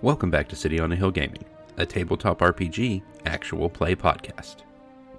Welcome 0.00 0.30
back 0.30 0.48
to 0.50 0.56
City 0.56 0.78
on 0.78 0.92
a 0.92 0.96
Hill 0.96 1.10
Gaming, 1.10 1.42
a 1.76 1.84
tabletop 1.84 2.38
RPG 2.38 3.02
actual 3.26 3.68
play 3.68 3.96
podcast. 3.96 4.58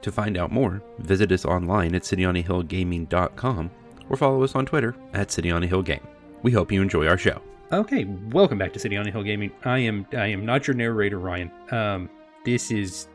To 0.01 0.09
find 0.09 0.37
out 0.37 0.53
more, 0.53 0.81
visit 0.99 1.33
us 1.33 1.43
online 1.43 1.93
at 1.95 2.03
cityonahillgaming.com 2.03 3.71
or 4.09 4.15
follow 4.15 4.41
us 4.41 4.55
on 4.55 4.65
Twitter 4.65 4.95
at 5.13 5.31
City 5.31 5.51
on 5.51 5.63
a 5.63 5.67
Hill 5.67 5.81
Game. 5.81 6.07
We 6.43 6.53
hope 6.53 6.71
you 6.71 6.81
enjoy 6.81 7.07
our 7.07 7.17
show. 7.17 7.41
Okay, 7.73 8.05
welcome 8.31 8.57
back 8.57 8.71
to 8.71 8.79
City 8.79 8.95
on 8.95 9.05
a 9.05 9.11
Hill 9.11 9.23
Gaming. 9.23 9.51
I 9.65 9.79
am 9.79 10.07
I 10.13 10.27
am 10.27 10.45
not 10.45 10.65
your 10.65 10.75
narrator, 10.77 11.19
Ryan. 11.19 11.51
Um, 11.71 12.09
this 12.45 12.71
is 12.71 13.09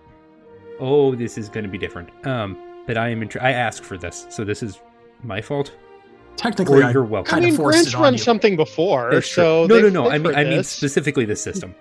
oh, 0.80 1.14
this 1.14 1.38
is 1.38 1.48
going 1.48 1.64
to 1.64 1.70
be 1.70 1.78
different. 1.78 2.10
Um, 2.26 2.58
but 2.86 2.98
I 2.98 3.08
am 3.08 3.22
in, 3.22 3.30
I 3.40 3.52
asked 3.52 3.84
for 3.84 3.96
this, 3.96 4.26
so 4.28 4.44
this 4.44 4.62
is 4.62 4.82
my 5.22 5.40
fault. 5.40 5.72
Technically, 6.36 6.80
Or 6.82 6.84
I 6.84 6.90
you're 6.92 7.04
welcome. 7.04 7.28
I 7.28 7.30
kind 7.32 7.44
mean, 7.44 7.54
of 7.54 7.58
forced 7.58 7.74
Grant's 7.76 7.88
it 7.90 7.96
on 7.96 8.02
run 8.02 8.12
you. 8.14 8.18
something 8.18 8.56
before, 8.56 9.10
That's 9.12 9.28
true. 9.28 9.42
so 9.42 9.66
no, 9.66 9.80
no, 9.80 9.88
no. 9.88 10.10
I 10.10 10.18
mean, 10.18 10.26
heard 10.34 10.34
I 10.34 10.44
mean 10.50 10.62
specifically 10.64 11.24
the 11.24 11.36
system. 11.36 11.74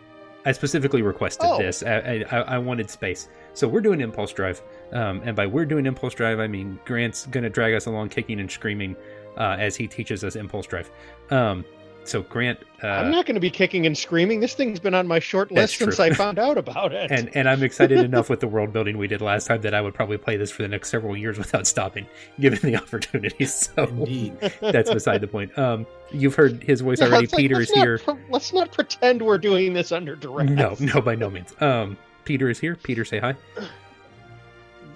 I 0.45 0.51
specifically 0.51 1.01
requested 1.01 1.45
Oh. 1.49 1.57
this. 1.57 1.83
I, 1.83 2.25
I, 2.29 2.37
I 2.41 2.57
wanted 2.57 2.89
space, 2.89 3.29
so 3.53 3.67
we're 3.67 3.81
doing 3.81 4.01
impulse 4.01 4.33
drive. 4.33 4.61
Um, 4.91 5.21
and 5.23 5.35
by 5.35 5.47
we're 5.47 5.65
doing 5.65 5.85
impulse 5.85 6.13
drive, 6.13 6.39
I 6.39 6.47
mean 6.47 6.79
Grant's 6.85 7.25
gonna 7.27 7.49
drag 7.49 7.73
us 7.73 7.85
along, 7.85 8.09
kicking 8.09 8.39
and 8.39 8.51
screaming, 8.51 8.95
uh, 9.37 9.55
as 9.57 9.75
he 9.75 9.87
teaches 9.87 10.23
us 10.23 10.35
impulse 10.35 10.67
drive. 10.67 10.91
Um, 11.31 11.63
so 12.05 12.21
Grant, 12.23 12.59
uh, 12.83 12.87
I'm 12.87 13.11
not 13.11 13.25
going 13.25 13.35
to 13.35 13.39
be 13.41 13.49
kicking 13.49 13.85
and 13.85 13.97
screaming. 13.97 14.39
This 14.39 14.53
thing's 14.53 14.79
been 14.79 14.93
on 14.93 15.07
my 15.07 15.19
short 15.19 15.51
list 15.51 15.77
since. 15.77 15.99
I 15.99 16.11
found 16.11 16.37
out 16.39 16.57
about 16.57 16.91
it. 16.93 17.11
and 17.11 17.29
and 17.35 17.47
I'm 17.49 17.63
excited 17.63 17.99
enough 17.99 18.29
with 18.29 18.39
the 18.39 18.47
world 18.47 18.73
building 18.73 18.97
we 18.97 19.07
did 19.07 19.21
last 19.21 19.47
time 19.47 19.61
that 19.61 19.73
I 19.73 19.81
would 19.81 19.93
probably 19.93 20.17
play 20.17 20.37
this 20.37 20.51
for 20.51 20.61
the 20.61 20.67
next 20.67 20.89
several 20.89 21.15
years 21.15 21.37
without 21.37 21.65
stopping, 21.67 22.05
given 22.39 22.59
the 22.61 22.75
opportunity. 22.81 23.45
So 23.45 23.83
Indeed. 23.85 24.37
that's 24.61 24.91
beside 24.93 25.21
the 25.21 25.27
point. 25.27 25.57
Um, 25.57 25.85
you've 26.11 26.35
heard 26.35 26.63
his 26.63 26.81
voice 26.81 26.99
Yeah, 26.99 27.07
already. 27.07 27.23
it's 27.25 27.33
like, 27.33 27.39
Peter 27.39 27.61
is 27.61 27.69
not 27.75 27.85
here. 27.85 27.97
pre- 27.99 28.15
let's 28.29 28.51
not 28.53 28.71
pretend 28.71 29.21
we're 29.21 29.37
doing 29.37 29.73
this 29.73 29.91
under 29.91 30.15
duress. 30.15 30.49
No, 30.49 30.75
no, 30.79 31.01
by 31.01 31.15
no 31.15 31.29
means. 31.29 31.53
Um, 31.61 31.97
Peter 32.25 32.49
is 32.49 32.59
here. 32.59 32.75
Peter, 32.75 33.05
say 33.05 33.19
hi. 33.19 33.35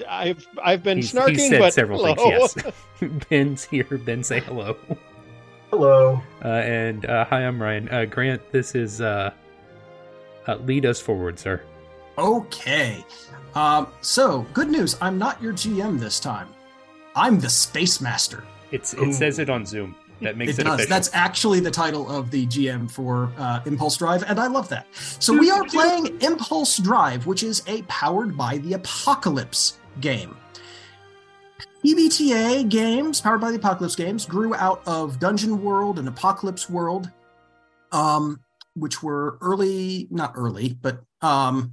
I've 0.08 0.45
I've 0.64 0.83
been 0.83 0.97
He's, 0.97 1.11
snarking, 1.14 1.30
he's 1.31 1.49
said 1.49 1.59
but 1.59 1.73
several 1.73 2.05
hello. 2.05 2.47
things. 2.47 2.66
Yes, 3.02 3.11
Ben's 3.30 3.64
here. 3.64 3.83
Ben, 3.86 4.23
say 4.23 4.39
hello. 4.42 4.77
Hello. 5.70 6.22
Uh, 6.44 6.48
and 6.48 7.06
uh, 7.06 7.26
hi, 7.26 7.46
I'm 7.46 7.62
Ryan. 7.62 7.90
Uh, 7.90 8.06
Grant, 8.06 8.42
this 8.52 8.73
is 8.73 9.02
uh, 9.02 9.32
uh, 10.48 10.56
lead 10.58 10.86
us 10.86 11.02
forward, 11.02 11.38
sir. 11.38 11.62
Okay. 12.18 13.04
Um, 13.54 13.88
so, 14.02 14.45
good 14.54 14.70
news. 14.70 14.95
I'm 15.02 15.18
not 15.18 15.42
your 15.42 15.54
GM 15.54 16.00
this 16.00 16.20
time. 16.20 16.48
I'm 17.16 17.40
the 17.40 17.50
Space 17.50 18.00
Master. 18.00 18.44
It's 18.72 18.94
it 18.94 19.00
Ooh. 19.00 19.14
says 19.14 19.40
it 19.40 19.50
on 19.50 19.66
Zoom. 19.66 19.95
That 20.22 20.38
makes 20.38 20.54
it 20.54 20.62
it, 20.62 20.64
does. 20.64 20.73
official. 20.76 20.90
That's 20.90 21.10
actually 21.14 21.60
the 21.60 21.70
title 21.70 22.10
of 22.10 22.32
the 22.32 22.48
GM 22.48 22.90
for 22.90 23.32
uh, 23.38 23.60
Impulse 23.66 23.98
Drive, 23.98 24.23
and 24.28 24.40
I 24.40 24.48
love 24.48 24.70
that. 24.70 24.88
So 24.94 25.38
we 25.38 25.52
are 25.52 25.64
playing 25.66 26.20
Impulse 26.22 26.78
Drive, 26.78 27.28
which 27.28 27.44
is 27.44 27.62
a 27.68 27.82
powered 27.84 28.36
by 28.38 28.58
the 28.60 28.73
Apocalypse 28.73 29.78
game. 30.02 30.36
PBTA 31.88 32.67
games, 32.67 33.21
powered 33.21 33.39
by 33.39 33.49
the 33.49 33.55
Apocalypse 33.55 33.95
games, 33.95 34.25
grew 34.25 34.53
out 34.55 34.81
of 34.85 35.19
Dungeon 35.19 35.63
World 35.63 35.99
and 35.99 36.07
Apocalypse 36.09 36.69
World, 36.69 37.09
um, 37.93 38.41
which 38.73 39.02
were 39.02 39.38
early, 39.39 40.09
not 40.11 40.33
early, 40.35 40.77
but 40.81 40.99
um, 41.21 41.71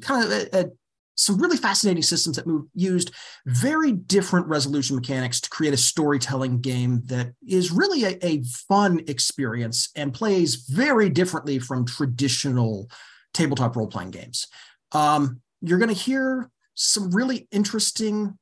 kind 0.00 0.24
of 0.24 0.32
a, 0.32 0.48
a- 0.52 0.70
some 1.14 1.40
really 1.40 1.56
fascinating 1.56 2.02
systems 2.02 2.34
that 2.36 2.46
moved, 2.46 2.70
used 2.74 3.12
very 3.46 3.92
different 3.92 4.48
resolution 4.48 4.96
mechanics 4.96 5.40
to 5.40 5.50
create 5.50 5.74
a 5.74 5.76
storytelling 5.76 6.60
game 6.60 7.02
that 7.04 7.32
is 7.46 7.70
really 7.70 8.02
a, 8.02 8.18
a 8.26 8.42
fun 8.42 9.00
experience 9.06 9.90
and 9.94 10.12
plays 10.12 10.56
very 10.56 11.08
differently 11.08 11.60
from 11.60 11.86
traditional 11.86 12.90
tabletop 13.32 13.76
role 13.76 13.86
playing 13.86 14.10
games. 14.10 14.48
Um, 14.90 15.40
you're 15.60 15.78
going 15.78 15.88
to 15.88 15.94
hear 15.94 16.50
some 16.74 17.12
really 17.12 17.46
interesting 17.52 18.36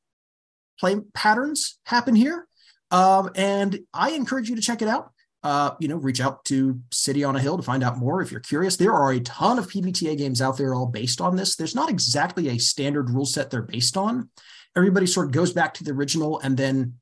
play 0.81 0.97
patterns 1.15 1.79
happen 1.85 2.15
here. 2.15 2.49
Um, 2.91 3.31
and 3.37 3.79
I 3.95 4.11
encourage 4.11 4.49
you 4.49 4.57
to 4.57 4.63
check 4.63 4.83
it 4.83 4.89
out. 4.89 5.13
Uh, 5.43 5.71
you 5.81 5.89
know, 5.89 5.97
reach 5.97 6.21
out 6.21 6.45
to 6.47 6.81
City 6.91 7.25
on 7.25 7.37
a 7.37 7.41
Hill 7.41 7.57
to 7.57 7.63
find 7.63 7.83
out 7.83 7.97
more 7.97 8.21
if 8.21 8.31
you're 8.31 8.41
curious. 8.41 8.77
There 8.77 8.93
are 8.93 9.13
a 9.13 9.21
ton 9.21 9.59
of 9.59 9.69
PBTA 9.69 10.19
games 10.19 10.43
out 10.43 10.59
there 10.59 10.75
all 10.75 10.87
based 10.87 11.21
on 11.21 11.37
this. 11.37 11.57
There's 11.57 11.75
not 11.75 11.89
exactly 11.89 12.49
a 12.49 12.59
standard 12.59 13.09
rule 13.09 13.25
set 13.25 13.51
they're 13.51 13.63
based 13.63 13.97
on. 13.97 14.29
Everybody 14.77 15.07
sort 15.07 15.27
of 15.27 15.33
goes 15.33 15.53
back 15.53 15.73
to 15.75 15.85
the 15.85 15.93
original 15.93 16.41
and 16.41 16.57
then 16.57 16.95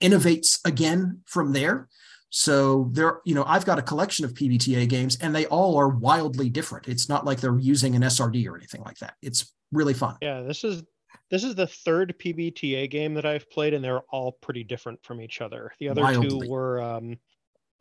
innovates 0.00 0.60
again 0.64 1.22
from 1.26 1.52
there. 1.52 1.88
So 2.30 2.90
there, 2.92 3.20
you 3.24 3.34
know, 3.34 3.44
I've 3.46 3.64
got 3.64 3.78
a 3.78 3.82
collection 3.82 4.24
of 4.24 4.34
PBTA 4.34 4.88
games 4.88 5.16
and 5.20 5.34
they 5.34 5.46
all 5.46 5.76
are 5.76 5.88
wildly 5.88 6.50
different. 6.50 6.88
It's 6.88 7.08
not 7.08 7.24
like 7.24 7.40
they're 7.40 7.58
using 7.58 7.96
an 7.96 8.02
SRD 8.02 8.46
or 8.48 8.56
anything 8.56 8.82
like 8.82 8.98
that. 8.98 9.14
It's 9.22 9.52
really 9.72 9.94
fun. 9.94 10.16
Yeah, 10.20 10.42
this 10.42 10.62
is 10.64 10.82
this 11.30 11.44
is 11.44 11.54
the 11.54 11.66
third 11.66 12.14
PBTA 12.18 12.90
game 12.90 13.14
that 13.14 13.24
I've 13.26 13.48
played, 13.50 13.74
and 13.74 13.84
they're 13.84 14.00
all 14.10 14.32
pretty 14.32 14.64
different 14.64 15.02
from 15.04 15.20
each 15.20 15.40
other. 15.40 15.72
The 15.78 15.88
other 15.88 16.02
Wildly. 16.02 16.28
two 16.46 16.48
were 16.50 16.80
um, 16.82 17.18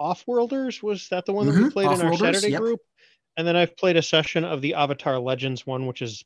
Offworlders. 0.02 0.82
Was 0.82 1.08
that 1.10 1.26
the 1.26 1.34
one 1.34 1.46
that 1.48 1.56
we 1.56 1.64
Mhm, 1.70 1.74
played 1.74 1.92
in 1.92 2.02
our 2.06 2.18
Saturday 2.18 2.50
yep. 2.52 2.62
group? 2.62 2.80
And 3.38 3.48
then 3.48 3.56
I've 3.56 3.76
played 3.78 3.98
a 3.98 4.02
session 4.02 4.44
of 4.46 4.62
the 4.62 4.74
Avatar 4.76 5.20
Legends 5.20 5.66
one, 5.66 5.86
which 5.88 6.02
is 6.02 6.24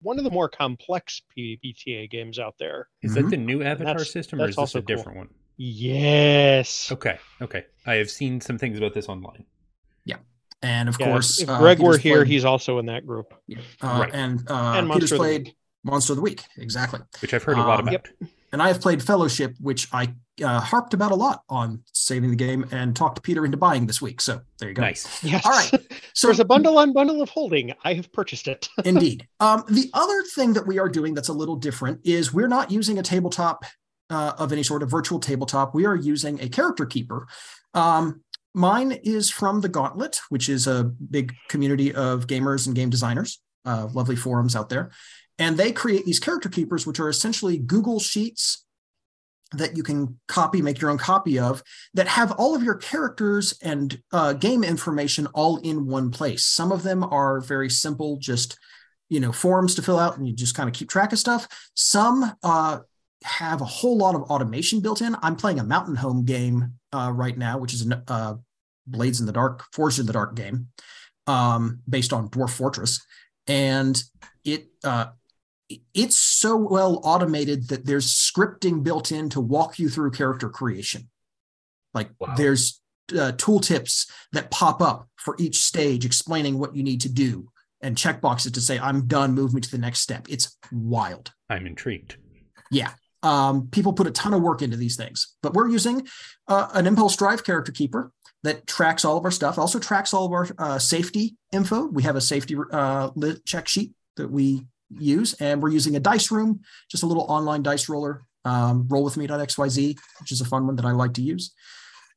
one 0.00 0.18
of 0.18 0.24
the 0.24 0.30
more 0.30 0.48
complex 0.48 1.20
PBTA 1.36 2.08
games 2.10 2.38
out 2.38 2.54
there. 2.58 2.88
Is 3.02 3.12
Mhm. 3.12 3.14
that 3.14 3.30
the 3.30 3.36
new 3.36 3.62
Avatar 3.62 3.94
That's- 3.94 4.10
system, 4.12 4.38
or 4.40 4.42
that's 4.46 4.50
is 4.52 4.56
this 4.56 4.58
also 4.60 4.78
a 4.78 4.82
cool. 4.82 4.96
different 4.96 5.18
one? 5.18 5.28
Yes. 5.56 6.92
Okay, 6.92 7.18
okay. 7.42 7.64
I 7.86 7.94
have 7.94 8.08
seen 8.10 8.40
some 8.40 8.58
things 8.58 8.78
about 8.78 8.94
this 8.94 9.08
online. 9.08 9.44
Yeah. 10.04 10.18
And 10.62 10.88
of 10.88 10.96
Yeah, 11.00 11.06
course, 11.10 11.40
if 11.42 11.48
uh, 11.48 11.58
Greg 11.58 11.78
were 11.80 11.92
Peter's 11.92 12.02
here, 12.02 12.16
played- 12.18 12.28
he's 12.28 12.44
also 12.44 12.78
in 12.78 12.86
that 12.86 13.06
group. 13.06 13.34
uh, 13.50 13.56
Right. 13.82 14.10
and 14.14 14.38
uh, 14.48 14.74
And 14.76 14.86
Peter's 14.88 15.10
Monster 15.10 15.14
of 15.16 15.18
played 15.18 15.54
Monster 15.84 16.12
of 16.12 16.16
the 16.16 16.22
Week. 16.22 16.42
Exactly. 16.56 17.00
which 17.20 17.32
I've 17.34 17.42
heard 17.42 17.56
a 17.58 17.60
lot 17.60 17.80
Um, 17.80 17.88
about. 17.88 17.92
Yep. 18.20 18.30
And 18.52 18.62
I 18.62 18.68
have 18.68 18.80
played 18.80 19.02
Fellowship, 19.02 19.54
which 19.60 19.88
I 19.92 20.14
uh, 20.42 20.58
harped 20.60 20.94
about 20.94 21.12
a 21.12 21.14
lot 21.14 21.42
on 21.50 21.82
saving 21.92 22.30
the 22.30 22.36
game 22.36 22.64
and 22.70 22.96
talked 22.96 23.22
Peter 23.22 23.44
into 23.44 23.58
buying 23.58 23.86
this 23.86 24.00
week. 24.00 24.22
So 24.22 24.40
there 24.58 24.70
you 24.70 24.74
go. 24.74 24.80
Nice. 24.80 25.22
Yes. 25.22 25.44
All 25.44 25.52
right. 25.52 25.70
So 26.14 26.26
There's 26.28 26.40
a 26.40 26.44
bundle 26.44 26.78
on 26.78 26.92
bundle 26.92 27.22
of 27.22 27.28
holding. 27.28 27.74
I 27.84 27.92
have 27.94 28.10
purchased 28.12 28.48
it. 28.48 28.68
Indeed. 28.84 29.28
Um, 29.38 29.62
the 29.68 29.88
other 29.94 30.22
thing 30.34 30.54
that 30.54 30.66
we 30.66 30.78
are 30.80 30.88
doing 30.88 31.14
that's 31.14 31.28
a 31.28 31.32
little 31.32 31.54
different 31.56 32.00
is 32.04 32.32
we're 32.34 32.48
not 32.48 32.72
using 32.72 32.98
a 32.98 33.02
tabletop 33.02 33.64
uh, 34.10 34.32
of 34.38 34.50
any 34.52 34.62
sort 34.64 34.82
of 34.82 34.90
virtual 34.90 35.20
tabletop. 35.20 35.74
We 35.76 35.84
are 35.86 35.94
using 35.94 36.40
a 36.40 36.48
character 36.48 36.86
keeper. 36.86 37.28
Um, 37.74 38.22
mine 38.54 38.92
is 39.04 39.30
from 39.30 39.60
the 39.60 39.68
Gauntlet, 39.68 40.20
which 40.30 40.48
is 40.48 40.66
a 40.66 40.84
big 40.84 41.34
community 41.48 41.94
of 41.94 42.26
gamers 42.26 42.66
and 42.66 42.74
game 42.74 42.90
designers, 42.90 43.40
uh, 43.64 43.88
lovely 43.92 44.16
forums 44.16 44.56
out 44.56 44.70
there. 44.70 44.90
And 45.38 45.56
they 45.56 45.72
create 45.72 46.04
these 46.04 46.20
character 46.20 46.48
keepers, 46.48 46.86
which 46.86 46.98
are 47.00 47.08
essentially 47.08 47.58
Google 47.58 48.00
Sheets 48.00 48.64
that 49.52 49.76
you 49.76 49.82
can 49.82 50.18
copy, 50.28 50.60
make 50.60 50.80
your 50.80 50.90
own 50.90 50.98
copy 50.98 51.38
of, 51.38 51.62
that 51.94 52.06
have 52.06 52.32
all 52.32 52.54
of 52.54 52.62
your 52.62 52.74
characters 52.74 53.56
and 53.62 54.00
uh, 54.12 54.34
game 54.34 54.62
information 54.62 55.26
all 55.28 55.56
in 55.58 55.86
one 55.86 56.10
place. 56.10 56.44
Some 56.44 56.70
of 56.70 56.82
them 56.82 57.02
are 57.02 57.40
very 57.40 57.70
simple, 57.70 58.18
just 58.18 58.58
you 59.08 59.20
know 59.20 59.32
forms 59.32 59.74
to 59.76 59.82
fill 59.82 59.98
out, 59.98 60.18
and 60.18 60.28
you 60.28 60.34
just 60.34 60.54
kind 60.54 60.68
of 60.68 60.74
keep 60.74 60.90
track 60.90 61.12
of 61.12 61.18
stuff. 61.18 61.48
Some 61.74 62.32
uh, 62.42 62.80
have 63.24 63.60
a 63.60 63.66
whole 63.66 63.96
lot 63.96 64.14
of 64.14 64.22
automation 64.22 64.80
built 64.80 65.00
in. 65.00 65.16
I'm 65.22 65.36
playing 65.36 65.60
a 65.60 65.64
Mountain 65.64 65.96
Home 65.96 66.24
game 66.24 66.74
uh, 66.92 67.10
right 67.14 67.36
now, 67.36 67.58
which 67.58 67.72
is 67.72 67.88
a 67.88 68.02
uh, 68.08 68.34
Blades 68.86 69.20
in 69.20 69.26
the 69.26 69.32
Dark, 69.32 69.64
Forged 69.72 69.98
in 69.98 70.06
the 70.06 70.12
Dark 70.12 70.34
game, 70.34 70.68
um, 71.26 71.80
based 71.88 72.12
on 72.12 72.28
Dwarf 72.28 72.50
Fortress, 72.50 73.04
and 73.46 74.02
it 74.44 74.66
uh, 74.84 75.06
it's 75.94 76.18
so 76.18 76.56
well 76.56 77.00
automated 77.04 77.68
that 77.68 77.84
there's 77.86 78.06
scripting 78.12 78.82
built 78.82 79.12
in 79.12 79.28
to 79.30 79.40
walk 79.40 79.78
you 79.78 79.88
through 79.88 80.10
character 80.12 80.48
creation. 80.48 81.08
Like 81.94 82.10
Wow. 82.18 82.34
there's 82.36 82.80
uh, 83.12 83.32
tooltips 83.32 84.10
that 84.32 84.50
pop 84.50 84.80
up 84.82 85.08
for 85.16 85.34
each 85.38 85.58
stage 85.58 86.04
explaining 86.04 86.58
what 86.58 86.76
you 86.76 86.82
need 86.82 87.00
to 87.02 87.08
do 87.08 87.48
and 87.80 87.96
checkboxes 87.96 88.52
to 88.54 88.60
say, 88.60 88.78
I'm 88.78 89.06
done, 89.06 89.34
move 89.34 89.54
me 89.54 89.60
to 89.60 89.70
the 89.70 89.78
next 89.78 90.00
step. 90.00 90.26
It's 90.28 90.56
wild. 90.72 91.32
I'm 91.48 91.66
intrigued. 91.66 92.16
Yeah. 92.70 92.92
Um, 93.22 93.68
people 93.70 93.92
put 93.92 94.06
a 94.06 94.10
ton 94.12 94.34
of 94.34 94.42
work 94.42 94.62
into 94.62 94.76
these 94.76 94.96
things, 94.96 95.36
but 95.42 95.54
we're 95.54 95.68
using 95.68 96.06
uh, 96.46 96.68
an 96.74 96.86
impulse 96.86 97.16
drive 97.16 97.44
character 97.44 97.72
keeper 97.72 98.12
that 98.44 98.66
tracks 98.66 99.04
all 99.04 99.16
of 99.16 99.24
our 99.24 99.30
stuff, 99.30 99.58
also 99.58 99.78
tracks 99.78 100.14
all 100.14 100.26
of 100.26 100.32
our 100.32 100.48
uh, 100.58 100.78
safety 100.78 101.36
info. 101.52 101.86
We 101.86 102.04
have 102.04 102.14
a 102.14 102.20
safety 102.20 102.56
uh, 102.72 103.10
lit 103.16 103.44
check 103.44 103.66
sheet 103.66 103.92
that 104.16 104.30
we 104.30 104.66
use, 104.90 105.34
and 105.34 105.62
we're 105.62 105.70
using 105.70 105.96
a 105.96 106.00
dice 106.00 106.30
room, 106.30 106.60
just 106.90 107.02
a 107.02 107.06
little 107.06 107.24
online 107.24 107.62
dice 107.62 107.88
roller, 107.88 108.22
um, 108.44 108.84
rollwithme.xyz, 108.88 109.96
which 110.20 110.32
is 110.32 110.40
a 110.40 110.44
fun 110.44 110.66
one 110.66 110.76
that 110.76 110.84
I 110.84 110.92
like 110.92 111.14
to 111.14 111.22
use. 111.22 111.52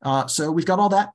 Uh, 0.02 0.28
so 0.28 0.52
we've 0.52 0.66
got 0.66 0.80
all 0.80 0.90
that 0.90 1.12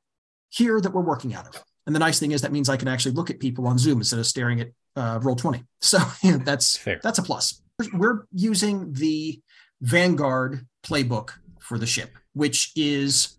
here 0.51 0.81
that 0.81 0.93
we're 0.93 1.03
working 1.03 1.35
out 1.35 1.47
of. 1.47 1.63
And 1.87 1.95
the 1.95 2.01
nice 2.01 2.19
thing 2.19 2.33
is 2.33 2.43
that 2.43 2.53
means 2.53 2.69
I 2.69 2.77
can 2.77 2.89
actually 2.89 3.15
look 3.15 3.31
at 3.31 3.39
people 3.39 3.67
on 3.67 3.79
Zoom 3.79 3.99
instead 3.99 4.19
of 4.19 4.27
staring 4.27 4.61
at 4.61 4.69
uh, 4.97 5.21
roll 5.23 5.37
20. 5.37 5.65
So 5.81 5.99
yeah, 6.23 6.39
that's 6.39 6.77
Fair. 6.77 7.01
that's 7.03 7.19
a 7.19 7.23
plus. 7.23 7.63
We're 7.93 8.27
using 8.33 8.93
the 8.93 9.41
Vanguard 9.83 10.67
playbook 10.85 11.31
for 11.61 11.79
the 11.79 11.87
ship, 11.87 12.17
which 12.33 12.73
is 12.75 13.37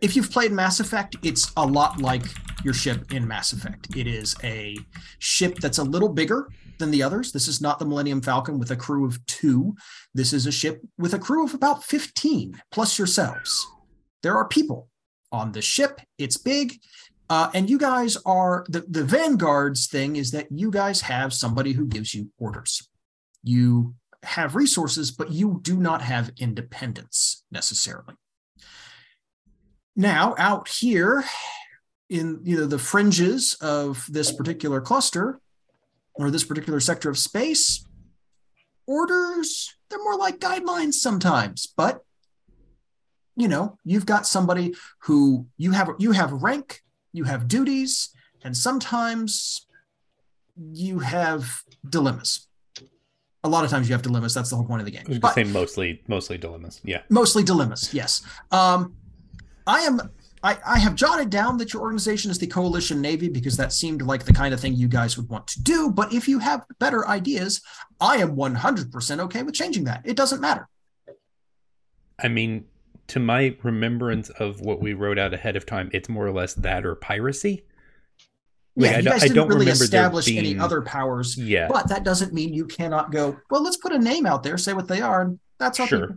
if 0.00 0.16
you've 0.16 0.30
played 0.30 0.52
Mass 0.52 0.80
Effect, 0.80 1.16
it's 1.22 1.52
a 1.56 1.66
lot 1.66 2.00
like 2.00 2.22
your 2.64 2.72
ship 2.72 3.12
in 3.12 3.26
Mass 3.26 3.52
Effect. 3.52 3.94
It 3.94 4.06
is 4.06 4.34
a 4.42 4.76
ship 5.18 5.58
that's 5.58 5.78
a 5.78 5.84
little 5.84 6.08
bigger 6.08 6.48
than 6.80 6.90
the 6.90 7.02
others. 7.04 7.30
This 7.30 7.46
is 7.46 7.60
not 7.60 7.78
the 7.78 7.84
Millennium 7.84 8.20
Falcon 8.20 8.58
with 8.58 8.72
a 8.72 8.76
crew 8.76 9.06
of 9.06 9.24
two. 9.26 9.76
This 10.12 10.32
is 10.32 10.46
a 10.46 10.52
ship 10.52 10.82
with 10.98 11.14
a 11.14 11.18
crew 11.18 11.44
of 11.44 11.54
about 11.54 11.84
15 11.84 12.60
plus 12.72 12.98
yourselves. 12.98 13.64
There 14.24 14.36
are 14.36 14.48
people 14.48 14.88
on 15.30 15.52
the 15.52 15.62
ship. 15.62 16.00
It's 16.18 16.36
big. 16.36 16.80
Uh, 17.28 17.48
and 17.54 17.70
you 17.70 17.78
guys 17.78 18.16
are 18.26 18.66
the, 18.68 18.80
the 18.88 19.04
Vanguard's 19.04 19.86
thing 19.86 20.16
is 20.16 20.32
that 20.32 20.48
you 20.50 20.72
guys 20.72 21.02
have 21.02 21.32
somebody 21.32 21.72
who 21.72 21.86
gives 21.86 22.12
you 22.12 22.30
orders. 22.38 22.88
You 23.44 23.94
have 24.24 24.56
resources, 24.56 25.12
but 25.12 25.30
you 25.30 25.60
do 25.62 25.76
not 25.76 26.02
have 26.02 26.32
independence 26.38 27.44
necessarily. 27.52 28.14
Now, 29.94 30.34
out 30.38 30.68
here 30.68 31.24
in 32.08 32.40
you 32.42 32.56
know 32.56 32.66
the 32.66 32.78
fringes 32.78 33.56
of 33.60 34.04
this 34.08 34.32
particular 34.32 34.80
cluster 34.80 35.40
or 36.14 36.30
this 36.30 36.44
particular 36.44 36.80
sector 36.80 37.10
of 37.10 37.18
space, 37.18 37.86
orders 38.86 39.74
they're 39.88 40.02
more 40.02 40.16
like 40.16 40.38
guidelines 40.38 40.94
sometimes, 40.94 41.66
but 41.76 42.04
you 43.36 43.48
know, 43.48 43.78
you've 43.84 44.06
got 44.06 44.26
somebody 44.26 44.74
who 45.02 45.46
you 45.56 45.72
have 45.72 45.90
you 45.98 46.12
have 46.12 46.30
rank, 46.32 46.80
you 47.12 47.24
have 47.24 47.48
duties, 47.48 48.10
and 48.44 48.56
sometimes 48.56 49.66
you 50.72 50.98
have 51.00 51.62
dilemmas. 51.88 52.46
A 53.42 53.48
lot 53.48 53.64
of 53.64 53.70
times 53.70 53.88
you 53.88 53.94
have 53.94 54.02
dilemmas. 54.02 54.34
That's 54.34 54.50
the 54.50 54.56
whole 54.56 54.66
point 54.66 54.80
of 54.80 54.84
the 54.86 54.92
game. 54.92 55.04
I 55.06 55.10
was 55.10 55.18
But- 55.18 55.34
say 55.34 55.44
mostly 55.44 56.02
mostly 56.06 56.38
dilemmas. 56.38 56.80
Yeah. 56.84 57.02
mostly 57.08 57.42
dilemmas 57.42 57.92
yes 57.94 58.22
um 58.52 58.94
i 59.66 59.80
am 59.80 60.00
I, 60.42 60.56
I 60.66 60.78
have 60.78 60.94
jotted 60.94 61.28
down 61.28 61.58
that 61.58 61.72
your 61.74 61.82
organization 61.82 62.30
is 62.30 62.38
the 62.38 62.46
coalition 62.46 63.00
navy 63.00 63.28
because 63.28 63.56
that 63.58 63.72
seemed 63.72 64.00
like 64.02 64.24
the 64.24 64.32
kind 64.32 64.54
of 64.54 64.60
thing 64.60 64.74
you 64.74 64.88
guys 64.88 65.16
would 65.18 65.28
want 65.28 65.46
to 65.48 65.62
do 65.62 65.90
but 65.90 66.12
if 66.14 66.26
you 66.28 66.38
have 66.38 66.64
better 66.78 67.06
ideas 67.06 67.60
i 68.00 68.16
am 68.16 68.36
100% 68.36 69.18
okay 69.20 69.42
with 69.42 69.54
changing 69.54 69.84
that 69.84 70.00
it 70.04 70.16
doesn't 70.16 70.40
matter 70.40 70.66
I 72.22 72.28
mean, 72.28 72.66
to 73.08 73.18
my 73.18 73.56
remembrance 73.62 74.28
of 74.28 74.60
what 74.60 74.78
we 74.82 74.92
wrote 74.92 75.18
out 75.18 75.32
ahead 75.32 75.56
of 75.56 75.64
time, 75.64 75.88
it's 75.94 76.10
more 76.10 76.26
or 76.26 76.32
less 76.32 76.52
that 76.52 76.84
or 76.84 76.94
piracy. 76.94 77.64
Like, 78.76 78.90
yeah 78.90 78.90
I 78.90 78.96
you 78.98 79.02
don't- 79.04 79.12
guys 79.12 79.22
I 79.22 79.26
didn't 79.28 79.36
don't 79.36 79.48
really 79.48 79.70
establish 79.70 80.28
any 80.28 80.58
other 80.58 80.82
powers 80.82 81.38
Yeah. 81.38 81.68
but 81.68 81.88
that 81.88 82.04
doesn't 82.04 82.34
mean 82.34 82.52
you 82.52 82.66
cannot 82.66 83.10
go 83.10 83.38
well 83.50 83.62
let's 83.62 83.78
put 83.78 83.92
a 83.92 83.98
name 83.98 84.26
out 84.26 84.42
there 84.42 84.56
say 84.58 84.74
what 84.74 84.86
they 84.86 85.00
are 85.00 85.22
and 85.22 85.38
that's 85.58 85.80
all 85.80 85.86
Sure. 85.86 86.00
people. 86.08 86.16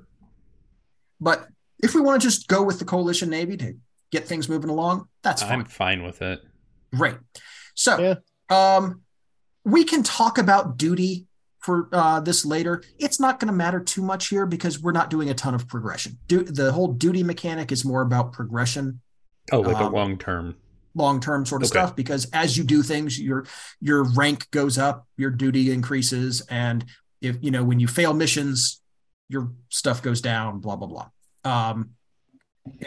but 1.22 1.48
if 1.82 1.96
we 1.96 2.02
want 2.02 2.22
to 2.22 2.28
just 2.28 2.48
go 2.50 2.62
with 2.64 2.80
the 2.80 2.86
coalition 2.86 3.30
navy 3.30 3.56
to 3.58 3.74
get 4.14 4.28
things 4.28 4.48
moving 4.48 4.70
along 4.70 5.08
that's 5.24 5.42
fine 5.42 5.60
I'm 5.60 5.66
fine 5.66 6.04
with 6.04 6.22
it. 6.22 6.40
Great. 6.96 7.16
So, 7.74 7.92
Yeah. 8.00 8.16
um, 8.78 9.02
we 9.66 9.84
can 9.84 10.04
talk 10.04 10.38
about 10.38 10.78
duty 10.78 11.26
for 11.60 11.88
uh, 11.92 12.20
this 12.20 12.46
later. 12.46 12.84
It's 13.00 13.20
not 13.20 13.40
going 13.40 13.48
to 13.48 13.54
matter 13.54 13.80
too 13.80 14.02
much 14.04 14.28
here 14.28 14.46
because 14.46 14.80
we're 14.80 14.92
not 14.92 15.10
doing 15.10 15.30
a 15.30 15.34
ton 15.34 15.56
of 15.56 15.68
progression. 15.68 16.20
Du- 16.28 16.44
the 16.44 16.72
whole 16.72 16.90
duty 16.94 17.24
mechanic 17.24 17.72
is 17.72 17.84
more 17.84 18.02
about 18.02 18.32
progression, 18.34 19.02
Oh, 19.52 19.62
like 19.62 19.78
a 19.78 19.86
Um, 19.86 19.94
long 19.94 20.18
term. 20.18 20.56
long 20.94 21.20
term 21.20 21.46
sort 21.46 21.64
of 21.64 21.70
Okay. 21.72 21.80
stuff. 21.80 21.96
Because 21.96 22.26
as 22.34 22.58
you 22.58 22.64
do 22.64 22.84
things, 22.84 23.18
your 23.20 23.46
your 23.82 24.04
rank 24.04 24.52
goes 24.52 24.78
up, 24.78 25.08
your 25.18 25.32
duty 25.32 25.72
increases, 25.72 26.42
and 26.50 26.86
if 27.22 27.38
you 27.42 27.50
know 27.50 27.64
when 27.64 27.80
you 27.80 27.88
fail 27.88 28.14
missions, 28.14 28.82
your 29.30 29.52
stuff 29.70 30.02
goes 30.04 30.22
down. 30.22 30.60
Blah 30.60 30.76
blah 30.76 30.88
blah. 30.94 31.08
Um, 31.46 31.96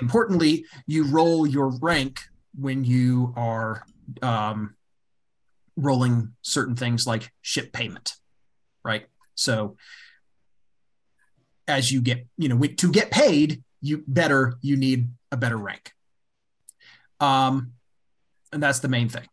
importantly, 0.00 0.64
you 0.86 1.06
roll 1.06 1.46
your 1.46 1.68
rank 1.80 2.20
when 2.58 2.84
you 2.84 3.32
are 3.36 3.84
um, 4.22 4.74
rolling 5.76 6.32
certain 6.42 6.76
things 6.76 7.06
like 7.06 7.30
ship 7.42 7.72
payment, 7.72 8.14
right? 8.84 9.06
So 9.34 9.76
as 11.68 11.90
you 11.90 12.00
get, 12.00 12.26
you 12.38 12.48
know, 12.48 12.58
to 12.60 12.90
get 12.90 13.10
paid, 13.10 13.62
you 13.80 14.02
better 14.06 14.54
you 14.62 14.76
need 14.76 15.08
a 15.30 15.36
better 15.36 15.56
rank. 15.56 15.92
Um, 17.20 17.72
and 18.52 18.62
that's 18.62 18.80
the 18.80 18.88
main 18.88 19.08
thing. 19.08 19.26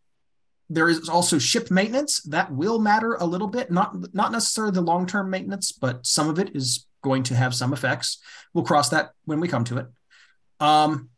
There 0.69 0.89
is 0.89 1.07
also 1.07 1.37
ship 1.37 1.69
maintenance 1.69 2.21
that 2.23 2.51
will 2.51 2.79
matter 2.79 3.15
a 3.15 3.25
little 3.25 3.47
bit, 3.47 3.71
not 3.71 3.95
not 4.13 4.31
necessarily 4.31 4.73
the 4.73 4.81
long 4.81 5.05
term 5.05 5.29
maintenance, 5.29 5.71
but 5.71 6.05
some 6.05 6.29
of 6.29 6.39
it 6.39 6.55
is 6.55 6.85
going 7.01 7.23
to 7.23 7.35
have 7.35 7.53
some 7.53 7.73
effects. 7.73 8.19
We'll 8.53 8.63
cross 8.63 8.89
that 8.89 9.11
when 9.25 9.39
we 9.39 9.47
come 9.47 9.63
to 9.65 9.77
it. 9.77 9.87
Um, 10.63 11.09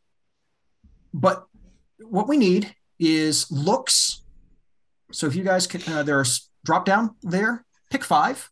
but 1.14 1.46
what 2.00 2.28
we 2.28 2.36
need 2.36 2.76
is 3.00 3.52
looks. 3.52 4.24
So 5.12 5.28
if 5.28 5.36
you 5.36 5.44
guys 5.44 5.68
can, 5.68 5.82
uh, 5.94 6.02
there's 6.02 6.50
drop 6.66 6.84
down 6.84 7.16
there, 7.22 7.64
pick 7.92 8.04
five. 8.04 8.50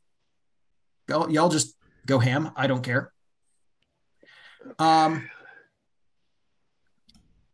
Y'all, 1.09 1.31
y'all 1.31 1.49
just 1.49 1.75
go 2.05 2.19
ham. 2.19 2.51
I 2.55 2.67
don't 2.67 2.83
care. 2.83 3.11
Um, 4.77 5.27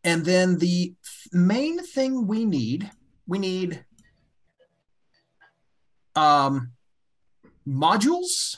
and 0.03 0.25
then 0.25 0.57
the 0.57 0.95
main 1.31 1.81
thing 1.81 2.27
we 2.27 2.44
need, 2.44 2.92
we 3.25 3.39
need 3.39 3.85
um, 6.13 6.74
modules, 7.65 8.57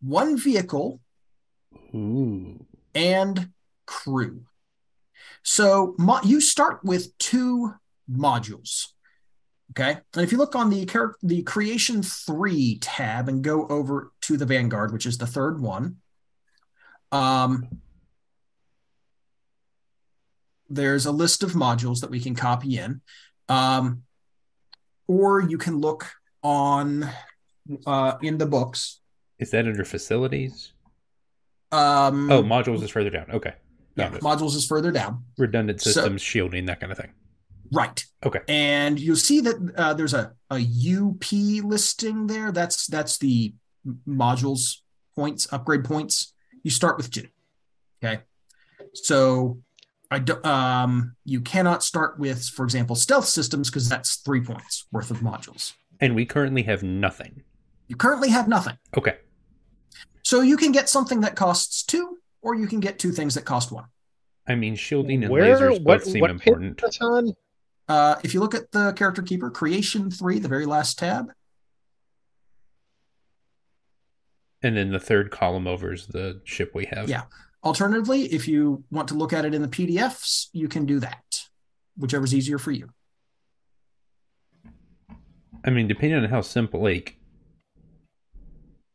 one 0.00 0.38
vehicle, 0.38 1.00
Ooh. 1.92 2.66
And 2.94 3.50
crew. 3.86 4.44
So 5.42 5.94
mo- 5.98 6.20
you 6.24 6.40
start 6.40 6.84
with 6.84 7.16
two 7.18 7.74
modules. 8.10 8.88
Okay. 9.70 9.98
And 10.14 10.24
if 10.24 10.32
you 10.32 10.38
look 10.38 10.56
on 10.56 10.70
the 10.70 10.88
the 11.22 11.42
creation 11.42 12.02
three 12.02 12.78
tab 12.80 13.28
and 13.28 13.42
go 13.42 13.66
over 13.68 14.12
to 14.22 14.36
the 14.36 14.46
Vanguard, 14.46 14.92
which 14.92 15.06
is 15.06 15.18
the 15.18 15.26
third 15.26 15.60
one, 15.60 15.96
um, 17.12 17.68
there's 20.68 21.06
a 21.06 21.12
list 21.12 21.42
of 21.42 21.52
modules 21.52 22.00
that 22.00 22.10
we 22.10 22.20
can 22.20 22.34
copy 22.34 22.78
in. 22.78 23.00
Um, 23.48 24.02
or 25.06 25.40
you 25.40 25.58
can 25.58 25.78
look 25.78 26.08
on 26.42 27.08
uh, 27.86 28.16
in 28.22 28.38
the 28.38 28.46
books. 28.46 29.00
Is 29.38 29.50
that 29.50 29.66
under 29.66 29.84
facilities? 29.84 30.72
Um, 31.72 32.30
Oh, 32.30 32.42
modules 32.42 32.82
is 32.82 32.90
further 32.90 33.10
down. 33.10 33.26
Okay. 33.30 33.54
yeah, 33.96 34.10
Found 34.10 34.22
modules 34.22 34.54
is 34.56 34.66
further 34.66 34.90
down. 34.90 35.24
Redundant 35.38 35.80
So- 35.80 35.90
systems, 35.90 36.20
shielding, 36.22 36.66
that 36.66 36.80
kind 36.80 36.90
of 36.92 36.98
thing. 36.98 37.12
Right. 37.72 38.04
Okay. 38.26 38.40
And 38.48 38.98
you'll 38.98 39.14
see 39.14 39.40
that 39.42 39.54
uh, 39.76 39.94
there's 39.94 40.12
a, 40.14 40.32
a 40.50 40.56
UP 40.58 41.30
listing 41.32 42.26
there. 42.26 42.50
That's 42.50 42.88
that's 42.88 43.18
the 43.18 43.54
modules 44.08 44.78
points, 45.14 45.46
upgrade 45.52 45.84
points. 45.84 46.34
You 46.64 46.70
start 46.72 46.96
with 46.96 47.12
two. 47.12 47.28
Okay. 48.02 48.22
So 48.94 49.60
I 50.10 50.18
do, 50.18 50.42
um 50.42 51.14
you 51.24 51.40
cannot 51.40 51.84
start 51.84 52.18
with, 52.18 52.42
for 52.44 52.64
example, 52.64 52.96
stealth 52.96 53.26
systems 53.26 53.70
because 53.70 53.88
that's 53.88 54.16
three 54.16 54.40
points 54.40 54.86
worth 54.90 55.12
of 55.12 55.18
modules. 55.18 55.74
And 56.00 56.16
we 56.16 56.26
currently 56.26 56.64
have 56.64 56.82
nothing. 56.82 57.42
You 57.86 57.94
currently 57.94 58.30
have 58.30 58.48
nothing. 58.48 58.78
Okay. 58.96 59.18
So 60.30 60.42
you 60.42 60.56
can 60.56 60.70
get 60.70 60.88
something 60.88 61.22
that 61.22 61.34
costs 61.34 61.82
two, 61.82 62.16
or 62.40 62.54
you 62.54 62.68
can 62.68 62.78
get 62.78 63.00
two 63.00 63.10
things 63.10 63.34
that 63.34 63.44
cost 63.44 63.72
one. 63.72 63.86
I 64.46 64.54
mean, 64.54 64.76
shielding 64.76 65.24
and 65.24 65.32
Where? 65.32 65.42
lasers 65.56 65.82
What? 65.82 66.04
both 66.04 66.04
seem 66.04 66.20
What 66.20 66.30
important. 66.30 66.80
that's 66.80 67.00
on? 67.00 67.32
Uh, 67.88 68.14
if 68.22 68.32
you 68.32 68.38
look 68.38 68.54
at 68.54 68.70
the 68.70 68.92
character 68.92 69.22
keeper, 69.22 69.50
creation 69.50 70.08
three, 70.08 70.38
the 70.38 70.46
very 70.46 70.66
last 70.66 71.00
tab, 71.00 71.32
And 74.62 74.76
then 74.76 74.92
the 74.92 75.00
third 75.00 75.32
column 75.32 75.66
over 75.66 75.92
is 75.92 76.06
the 76.06 76.42
ship 76.44 76.76
we 76.76 76.84
have. 76.92 77.08
Yeah. 77.08 77.22
Alternatively, 77.64 78.26
if 78.26 78.46
you 78.46 78.84
want 78.92 79.08
to 79.08 79.14
look 79.14 79.32
at 79.32 79.44
it 79.44 79.52
in 79.52 79.62
the 79.62 79.68
PDFs, 79.68 80.46
you 80.52 80.68
can 80.68 80.86
do 80.86 81.00
that, 81.00 81.40
whichever's 81.96 82.32
easier 82.32 82.58
for 82.58 82.70
you. 82.70 82.90
I 85.64 85.70
mean, 85.70 85.88
depending 85.88 86.22
on 86.22 86.30
how 86.30 86.42
simple, 86.42 86.80
like, 86.80 87.16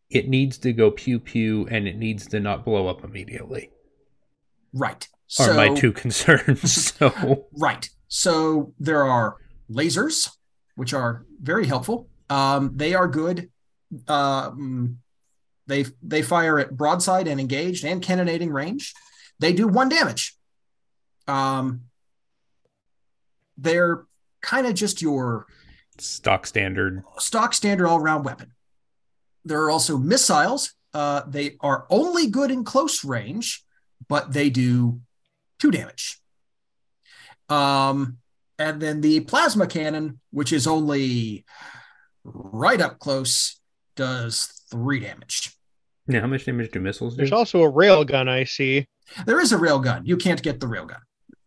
it 0.09 0.27
needs 0.27 0.57
to 0.59 0.71
go 0.73 0.91
pew 0.91 1.19
pew 1.19 1.67
and 1.69 1.87
it 1.87 1.97
needs 1.97 2.27
to 2.27 2.39
not 2.39 2.63
blow 2.65 2.87
up 2.87 3.03
immediately. 3.03 3.71
Right. 4.73 5.03
Are 5.39 5.45
So, 5.47 5.53
my 5.55 5.73
two 5.73 5.91
concerns. 6.03 6.93
so, 6.95 7.47
right. 7.57 7.89
So 8.07 8.73
there 8.79 9.03
are 9.03 9.35
lasers, 9.71 10.29
which 10.75 10.93
are 10.93 11.25
very 11.41 11.65
helpful. 11.65 12.07
Um, 12.29 12.71
they 12.75 12.93
are 12.93 13.07
good. 13.07 13.49
Um, 14.07 14.99
they 15.67 15.85
they 16.03 16.21
fire 16.21 16.59
at 16.59 16.75
broadside 16.77 17.27
and 17.27 17.39
engaged 17.39 17.83
and 17.85 18.01
cannonading 18.01 18.51
range. 18.51 18.93
They 19.39 19.53
do 19.53 19.67
one 19.67 19.89
damage. 19.89 20.37
Um, 21.27 21.81
they're 23.57 24.05
kind 24.41 24.67
of 24.67 24.75
just 24.75 25.01
your 25.01 25.47
stock 25.97 26.45
standard. 26.45 27.03
stock 27.17 27.53
standard 27.53 27.87
all 27.87 27.99
round 27.99 28.25
weapon. 28.25 28.51
There 29.45 29.61
are 29.61 29.69
also 29.71 29.97
missiles. 29.97 30.73
Uh, 30.93 31.21
they 31.27 31.55
are 31.61 31.85
only 31.89 32.27
good 32.27 32.51
in 32.51 32.63
close 32.63 33.05
range, 33.05 33.63
but 34.07 34.33
they 34.33 34.49
do 34.49 35.01
two 35.59 35.71
damage. 35.71 36.19
Um, 37.47 38.17
and 38.57 38.81
then 38.81 39.01
the 39.01 39.19
plasma 39.21 39.67
cannon, 39.67 40.19
which 40.31 40.51
is 40.51 40.65
only 40.67 41.45
right 42.23 42.81
up 42.81 42.99
close, 42.99 43.59
does 43.95 44.63
three 44.71 44.99
damage. 44.99 45.51
Now, 46.07 46.21
how 46.21 46.27
much 46.27 46.45
damage 46.45 46.71
do 46.71 46.79
missiles 46.79 47.13
do? 47.13 47.17
There's 47.17 47.31
also 47.31 47.63
a 47.63 47.71
railgun 47.71 48.29
I 48.29 48.43
see. 48.43 48.87
There 49.25 49.39
is 49.39 49.51
a 49.51 49.57
railgun. 49.57 50.01
You 50.05 50.17
can't 50.17 50.41
get 50.41 50.59
the 50.59 50.67
railgun. 50.67 51.01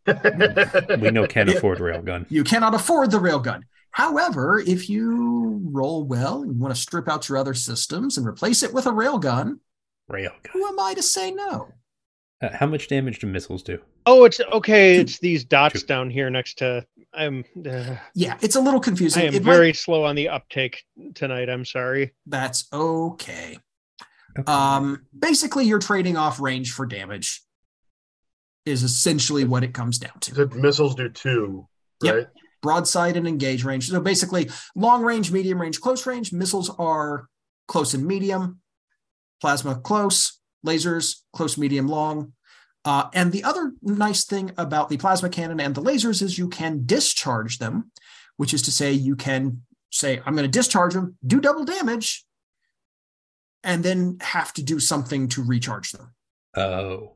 we 1.01 1.11
know 1.11 1.27
can't 1.27 1.49
afford 1.49 1.79
railgun. 1.79 2.27
You 2.31 2.45
cannot 2.45 2.75
afford 2.75 3.11
the 3.11 3.19
railgun. 3.19 3.63
However, 3.93 4.61
if 4.61 4.89
you 4.89 5.61
roll 5.73 6.05
well 6.05 6.43
and 6.43 6.53
you 6.55 6.59
want 6.59 6.75
to 6.75 6.81
strip 6.81 7.09
out 7.09 7.29
your 7.29 7.39
other 7.39 7.55
systems 7.55 8.17
and 8.17 8.27
replace 8.27 8.63
it 8.63 8.73
with 8.73 8.87
a 8.87 8.91
railgun, 8.91 9.59
Railgun. 10.11 10.47
who 10.53 10.67
am 10.67 10.79
I 10.79 10.95
to 10.95 11.03
say 11.03 11.31
no? 11.31 11.69
Uh, 12.41 12.51
how 12.55 12.67
much 12.67 12.87
damage 12.89 13.19
do 13.19 13.27
missiles 13.27 13.63
do? 13.65 13.79
Oh, 14.07 14.25
it's 14.25 14.41
okay. 14.53 14.95
Two. 14.97 15.01
It's 15.01 15.19
these 15.19 15.45
dots 15.45 15.81
Two. 15.81 15.87
down 15.87 16.09
here 16.11 16.31
next 16.31 16.59
to. 16.59 16.87
I'm. 17.13 17.45
Uh, 17.69 17.97
Yeah, 18.15 18.37
it's 18.41 18.55
a 18.55 18.61
little 18.61 18.79
confusing. 18.81 19.23
I 19.23 19.27
am 19.27 19.35
It 19.35 19.43
might- 19.43 19.53
very 19.53 19.73
slow 19.75 20.05
on 20.05 20.15
the 20.15 20.29
uptake 20.29 20.85
tonight. 21.15 21.49
I'm 21.49 21.65
sorry. 21.65 22.15
that's 22.27 22.69
okay. 22.73 23.59
Okay. 24.39 24.53
Um, 24.53 25.07
basically, 25.19 25.65
you're 25.65 25.81
trading 25.81 26.17
off 26.17 26.39
range 26.41 26.73
for 26.73 26.87
damage, 26.87 27.43
is 28.65 28.83
essentially 28.85 29.45
what 29.45 29.65
it 29.65 29.75
comes 29.75 29.99
down 29.99 30.21
to. 30.21 30.35
The 30.35 30.47
missiles 30.55 30.95
do 30.95 31.09
two, 31.09 31.67
Yep. 32.03 32.33
Broadside 32.61 33.17
and 33.17 33.29
engage 33.29 33.65
range. 33.65 33.89
So 33.89 34.01
basically, 34.01 34.51
long 34.75 35.03
range, 35.03 35.31
medium 35.31 35.61
range, 35.61 35.81
close 35.81 36.07
range. 36.07 36.33
Missiles 36.33 36.71
are 36.79 37.29
close 37.67 37.95
and 37.95 38.05
medium, 38.05 38.61
plasma 39.41 39.77
close, 39.77 40.41
lasers 40.67 41.23
close, 41.33 41.57
medium, 41.57 41.87
long. 41.87 42.33
Uh, 42.85 43.09
and 43.13 43.33
the 43.33 43.45
other 43.45 43.73
nice 43.83 44.25
thing 44.25 44.53
about 44.57 44.89
the 44.89 44.97
plasma 44.97 45.29
cannon 45.29 45.61
and 45.61 45.75
the 45.75 45.83
lasers 45.83 46.23
is 46.23 46.39
you 46.39 46.49
can 46.49 46.87
discharge 46.87 47.59
them, 47.59 47.91
which 48.37 48.55
is 48.55 48.63
to 48.63 48.73
say, 48.73 48.93
you 48.93 49.15
can 49.15 49.63
say, 49.91 50.21
I'm 50.25 50.35
going 50.35 50.51
to 50.51 50.59
discharge 50.59 50.95
them, 50.95 51.17
do 51.27 51.41
double 51.41 51.65
damage, 51.65 52.25
and 53.63 53.85
then 53.85 54.19
have 54.21 54.53
to 54.55 54.63
do 54.63 54.81
something 54.81 55.29
to 55.29 55.43
recharge 55.43 55.93
them. 55.93 56.15
Oh. 56.57 57.13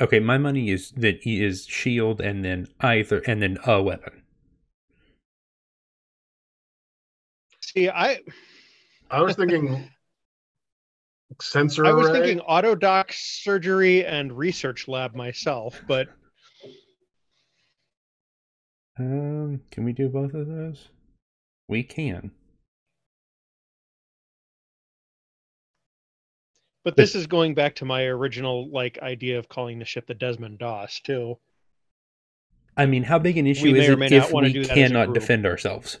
Okay, 0.00 0.20
my 0.20 0.38
money 0.38 0.70
is 0.70 0.90
that 0.92 1.22
he 1.22 1.42
is 1.44 1.66
shield 1.66 2.20
and 2.20 2.44
then 2.44 2.68
either 2.80 3.18
and 3.26 3.42
then 3.42 3.58
a 3.66 3.82
weapon. 3.82 4.22
See, 7.60 7.88
I 7.88 8.20
I 9.10 9.22
was 9.22 9.36
thinking 9.36 9.90
sensor 11.40 11.84
I 11.84 11.92
was 11.92 12.08
array. 12.08 12.20
thinking 12.20 12.40
autodoc 12.40 13.12
surgery 13.12 14.04
and 14.04 14.36
research 14.36 14.88
lab 14.88 15.14
myself, 15.14 15.80
but 15.86 16.08
Um, 18.98 19.60
can 19.70 19.84
we 19.84 19.92
do 19.92 20.08
both 20.08 20.34
of 20.34 20.46
those? 20.46 20.88
We 21.68 21.82
can. 21.82 22.30
But 26.86 26.94
this 26.94 27.16
is 27.16 27.26
going 27.26 27.52
back 27.52 27.74
to 27.74 27.84
my 27.84 28.04
original 28.04 28.70
like 28.70 29.00
idea 29.02 29.40
of 29.40 29.48
calling 29.48 29.80
the 29.80 29.84
ship 29.84 30.06
the 30.06 30.14
Desmond 30.14 30.60
Doss 30.60 31.00
too. 31.00 31.36
I 32.76 32.86
mean, 32.86 33.02
how 33.02 33.18
big 33.18 33.36
an 33.38 33.46
issue 33.48 33.72
may 33.72 33.80
is 33.80 33.88
or 33.88 34.00
it 34.00 34.12
if 34.12 34.32
we 34.32 34.52
do 34.52 34.62
that 34.62 34.70
as 34.70 34.70
a 34.70 34.74
cannot 34.74 35.12
defend 35.12 35.46
ourselves? 35.46 35.98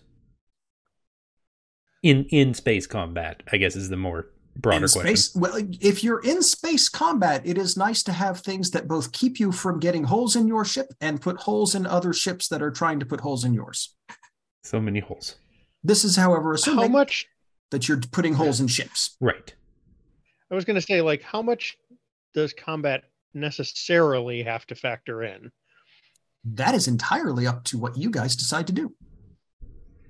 In 2.04 2.26
in 2.26 2.54
space 2.54 2.86
combat, 2.86 3.42
I 3.50 3.56
guess 3.56 3.74
is 3.74 3.88
the 3.88 3.96
more 3.96 4.28
broader 4.54 4.84
in 4.84 4.90
question. 4.92 5.16
space, 5.16 5.34
well, 5.34 5.60
if 5.80 6.04
you're 6.04 6.20
in 6.20 6.40
space 6.40 6.88
combat, 6.88 7.42
it 7.44 7.58
is 7.58 7.76
nice 7.76 8.04
to 8.04 8.12
have 8.12 8.38
things 8.38 8.70
that 8.70 8.86
both 8.86 9.10
keep 9.10 9.40
you 9.40 9.50
from 9.50 9.80
getting 9.80 10.04
holes 10.04 10.36
in 10.36 10.46
your 10.46 10.64
ship 10.64 10.94
and 11.00 11.20
put 11.20 11.38
holes 11.38 11.74
in 11.74 11.84
other 11.84 12.12
ships 12.12 12.46
that 12.46 12.62
are 12.62 12.70
trying 12.70 13.00
to 13.00 13.06
put 13.06 13.22
holes 13.22 13.44
in 13.44 13.54
yours. 13.54 13.96
So 14.62 14.80
many 14.80 15.00
holes. 15.00 15.34
This 15.82 16.04
is, 16.04 16.14
however, 16.14 16.52
assuming 16.52 16.78
How 16.78 16.82
assuming 16.84 16.92
much 16.92 17.26
that 17.72 17.88
you're 17.88 18.00
putting 18.12 18.34
holes 18.34 18.60
in 18.60 18.68
ships. 18.68 19.16
Right. 19.20 19.52
I 20.50 20.54
was 20.54 20.64
going 20.64 20.76
to 20.76 20.86
say 20.86 21.00
like 21.02 21.22
how 21.22 21.42
much 21.42 21.76
does 22.34 22.52
combat 22.52 23.04
necessarily 23.34 24.42
have 24.42 24.66
to 24.66 24.74
factor 24.74 25.22
in? 25.22 25.50
That 26.44 26.74
is 26.74 26.86
entirely 26.86 27.46
up 27.46 27.64
to 27.64 27.78
what 27.78 27.96
you 27.96 28.10
guys 28.10 28.36
decide 28.36 28.66
to 28.68 28.72
do. 28.72 28.92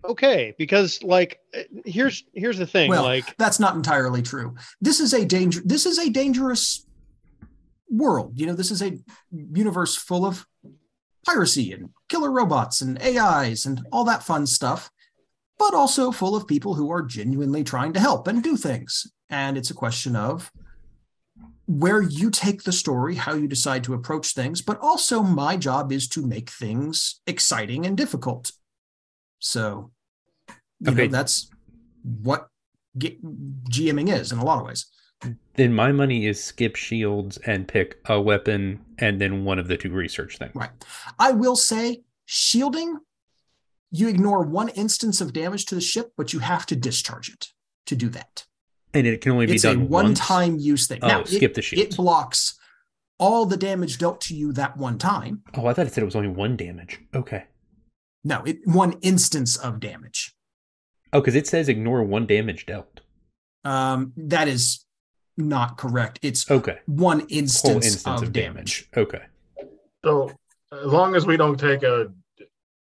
Okay, 0.04 0.54
because 0.58 1.02
like 1.02 1.40
uh, 1.56 1.62
here's 1.84 2.24
here's 2.34 2.58
the 2.58 2.66
thing 2.66 2.90
Well, 2.90 3.02
like 3.02 3.36
That's 3.38 3.58
not 3.58 3.74
entirely 3.74 4.22
true. 4.22 4.54
This 4.80 5.00
is 5.00 5.12
a 5.12 5.24
danger. 5.24 5.60
This 5.64 5.86
is 5.86 5.98
a 5.98 6.10
dangerous 6.10 6.86
world. 7.88 8.32
You 8.34 8.46
know, 8.46 8.54
this 8.54 8.70
is 8.70 8.82
a 8.82 8.98
universe 9.32 9.96
full 9.96 10.24
of 10.24 10.46
piracy 11.24 11.72
and 11.72 11.90
killer 12.08 12.30
robots 12.30 12.80
and 12.80 13.02
AIs 13.02 13.66
and 13.66 13.84
all 13.90 14.04
that 14.04 14.22
fun 14.22 14.46
stuff, 14.46 14.90
but 15.58 15.74
also 15.74 16.12
full 16.12 16.36
of 16.36 16.46
people 16.46 16.74
who 16.74 16.90
are 16.90 17.02
genuinely 17.02 17.64
trying 17.64 17.92
to 17.94 18.00
help 18.00 18.28
and 18.28 18.42
do 18.42 18.56
things. 18.56 19.10
And 19.28 19.56
it's 19.58 19.70
a 19.70 19.74
question 19.74 20.14
of 20.16 20.50
where 21.66 22.00
you 22.00 22.30
take 22.30 22.62
the 22.62 22.72
story, 22.72 23.16
how 23.16 23.34
you 23.34 23.48
decide 23.48 23.82
to 23.84 23.94
approach 23.94 24.32
things, 24.34 24.62
but 24.62 24.78
also 24.80 25.22
my 25.22 25.56
job 25.56 25.90
is 25.90 26.06
to 26.08 26.24
make 26.24 26.48
things 26.50 27.20
exciting 27.26 27.84
and 27.86 27.96
difficult. 27.96 28.52
So, 29.40 29.90
you 30.80 30.92
Okay. 30.92 31.06
know, 31.06 31.12
that's 31.12 31.50
what 32.02 32.48
G- 32.96 33.18
GMing 33.68 34.08
is 34.14 34.30
in 34.32 34.38
a 34.38 34.44
lot 34.44 34.60
of 34.60 34.66
ways. 34.66 34.86
Then 35.54 35.72
my 35.74 35.92
money 35.92 36.26
is 36.26 36.42
skip 36.42 36.76
shields 36.76 37.36
and 37.38 37.66
pick 37.66 37.98
a 38.06 38.20
weapon 38.20 38.80
and 38.98 39.20
then 39.20 39.44
one 39.44 39.58
of 39.58 39.66
the 39.66 39.76
two 39.76 39.90
research 39.90 40.38
things. 40.38 40.52
Right. 40.54 40.70
I 41.18 41.32
will 41.32 41.56
say 41.56 42.02
shielding, 42.26 42.98
you 43.90 44.08
ignore 44.08 44.42
one 44.42 44.68
instance 44.70 45.20
of 45.20 45.32
damage 45.32 45.66
to 45.66 45.74
the 45.74 45.80
ship, 45.80 46.12
but 46.16 46.32
you 46.32 46.38
have 46.38 46.64
to 46.66 46.76
discharge 46.76 47.28
it 47.28 47.48
to 47.86 47.96
do 47.96 48.08
that. 48.10 48.46
And 48.96 49.06
it 49.06 49.20
can 49.20 49.32
only 49.32 49.46
be 49.46 49.54
It's 49.54 49.64
a 49.64 49.74
done 49.74 49.88
one 49.88 50.04
once. 50.06 50.20
time 50.20 50.56
use 50.58 50.86
thing. 50.86 51.00
Oh, 51.02 51.08
now, 51.08 51.24
skip 51.24 51.42
it, 51.52 51.54
the 51.54 51.62
shield. 51.62 51.86
It 51.86 51.96
blocks 51.96 52.58
all 53.18 53.46
the 53.46 53.56
damage 53.56 53.98
dealt 53.98 54.20
to 54.22 54.34
you 54.34 54.52
that 54.54 54.76
one 54.76 54.98
time. 54.98 55.42
Oh, 55.54 55.66
I 55.66 55.72
thought 55.74 55.86
it 55.86 55.92
said 55.92 56.02
it 56.02 56.06
was 56.06 56.16
only 56.16 56.28
one 56.28 56.56
damage. 56.56 57.00
Okay. 57.14 57.44
No, 58.24 58.42
it 58.44 58.58
one 58.64 58.92
instance 59.02 59.56
of 59.56 59.80
damage. 59.80 60.34
Oh, 61.12 61.20
because 61.20 61.34
it 61.34 61.46
says 61.46 61.68
ignore 61.68 62.02
one 62.04 62.26
damage 62.26 62.66
dealt. 62.66 63.00
Um, 63.64 64.12
that 64.16 64.48
is 64.48 64.84
not 65.36 65.76
correct. 65.76 66.18
It's 66.22 66.50
Okay. 66.50 66.78
one 66.86 67.20
Whole 67.20 67.28
instance, 67.30 67.86
instance 67.86 68.22
of, 68.22 68.28
of 68.28 68.32
damage. 68.32 68.88
damage. 68.94 69.08
Okay. 69.10 69.24
So 70.04 70.30
as 70.72 70.86
long 70.86 71.14
as 71.14 71.26
we 71.26 71.36
don't 71.36 71.58
take 71.58 71.82
a 71.82 72.12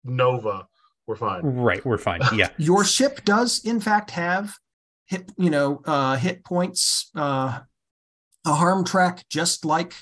Nova, 0.04 0.68
we're 1.08 1.16
fine. 1.16 1.42
Right. 1.44 1.84
We're 1.86 1.98
fine. 1.98 2.22
Yeah. 2.34 2.50
Your 2.58 2.84
ship 2.86 3.24
does, 3.26 3.64
in 3.66 3.80
fact, 3.80 4.12
have 4.12 4.58
hit, 5.06 5.32
you 5.38 5.50
know, 5.50 5.82
uh, 5.86 6.16
hit 6.18 6.44
points, 6.44 7.10
uh, 7.16 7.60
a 8.46 8.54
harm 8.54 8.84
track, 8.86 9.26
just 9.30 9.66
like 9.66 9.94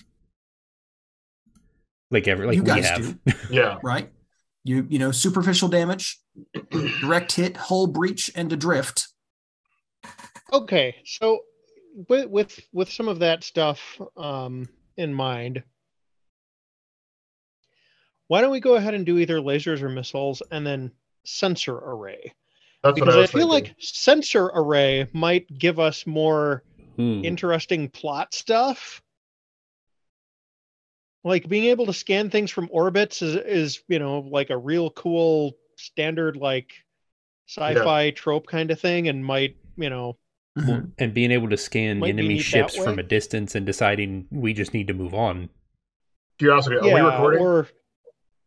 Like 2.12 2.28
every 2.28 2.46
like 2.48 2.56
you 2.56 2.64
we 2.64 2.68
guys 2.68 2.90
have. 2.90 3.02
do, 3.02 3.34
Yeah. 3.52 3.80
right? 3.84 4.10
You, 4.64 4.86
you 4.90 5.00
know, 5.00 5.12
superficial 5.12 5.68
damage, 5.68 6.20
direct 7.02 7.34
hit, 7.34 7.58
hull 7.58 7.88
breach, 7.88 8.32
and 8.36 8.52
adrift. 8.54 9.08
okay, 10.54 10.96
so 11.06 11.40
with 12.10 12.28
with 12.30 12.60
with 12.72 12.90
some 12.92 13.08
of 13.08 13.20
that 13.20 13.44
stuff 13.44 14.00
um 14.18 14.68
in 14.98 15.14
mind, 15.14 15.64
why 18.28 18.42
don't 18.42 18.52
we 18.52 18.60
go 18.60 18.76
ahead 18.76 18.94
and 18.94 19.06
do 19.06 19.20
either 19.20 19.40
lasers 19.40 19.82
or 19.82 19.90
missiles 19.90 20.42
and 20.52 20.66
then 20.66 20.92
sensor 21.26 21.76
array? 21.76 22.34
That's 22.84 23.00
what 23.00 23.06
Because 23.06 23.16
I 23.16 23.24
I, 23.24 23.28
feel 23.28 23.50
thinking. 23.50 23.50
like 23.50 23.76
sensor 23.80 24.46
array 24.54 25.08
might 25.14 25.48
give 25.58 25.80
us 25.80 26.06
more 26.06 26.64
Ooh. 27.00 27.22
interesting 27.24 27.90
plot 27.90 28.34
stuff. 28.34 29.02
Like 31.24 31.48
being 31.48 31.66
able 31.66 31.86
to 31.86 31.94
scan 31.94 32.30
things 32.30 32.52
from 32.52 32.68
orbits 32.72 33.22
is 33.22 33.36
is 33.36 33.82
you 33.88 34.00
know 34.00 34.20
like 34.20 34.50
a 34.50 34.58
real 34.58 34.90
cool 34.92 35.54
standard 35.78 36.36
like 36.36 36.74
sci-fi 37.48 38.12
trope 38.12 38.48
kind 38.48 38.72
of 38.72 38.80
thing, 38.80 39.08
and 39.08 39.24
might 39.26 39.56
you 39.78 39.90
know 39.90 40.18
Mhm. 40.60 40.92
and 41.00 41.14
being 41.14 41.32
able 41.32 41.50
to 41.50 41.58
scan 41.58 42.00
Might 42.00 42.10
enemy 42.10 42.38
ships 42.40 42.76
from 42.76 43.00
a 43.00 43.04
distance 43.04 43.56
and 43.56 43.66
deciding 43.66 44.28
we 44.32 44.54
just 44.54 44.74
need 44.74 44.88
to 44.88 44.94
move 44.94 45.14
on. 45.14 45.50
Curiosity, 46.38 46.76
are 46.78 46.86
yeah, 46.88 46.94
we 46.96 47.02
recording? 47.02 47.42
or 47.42 47.68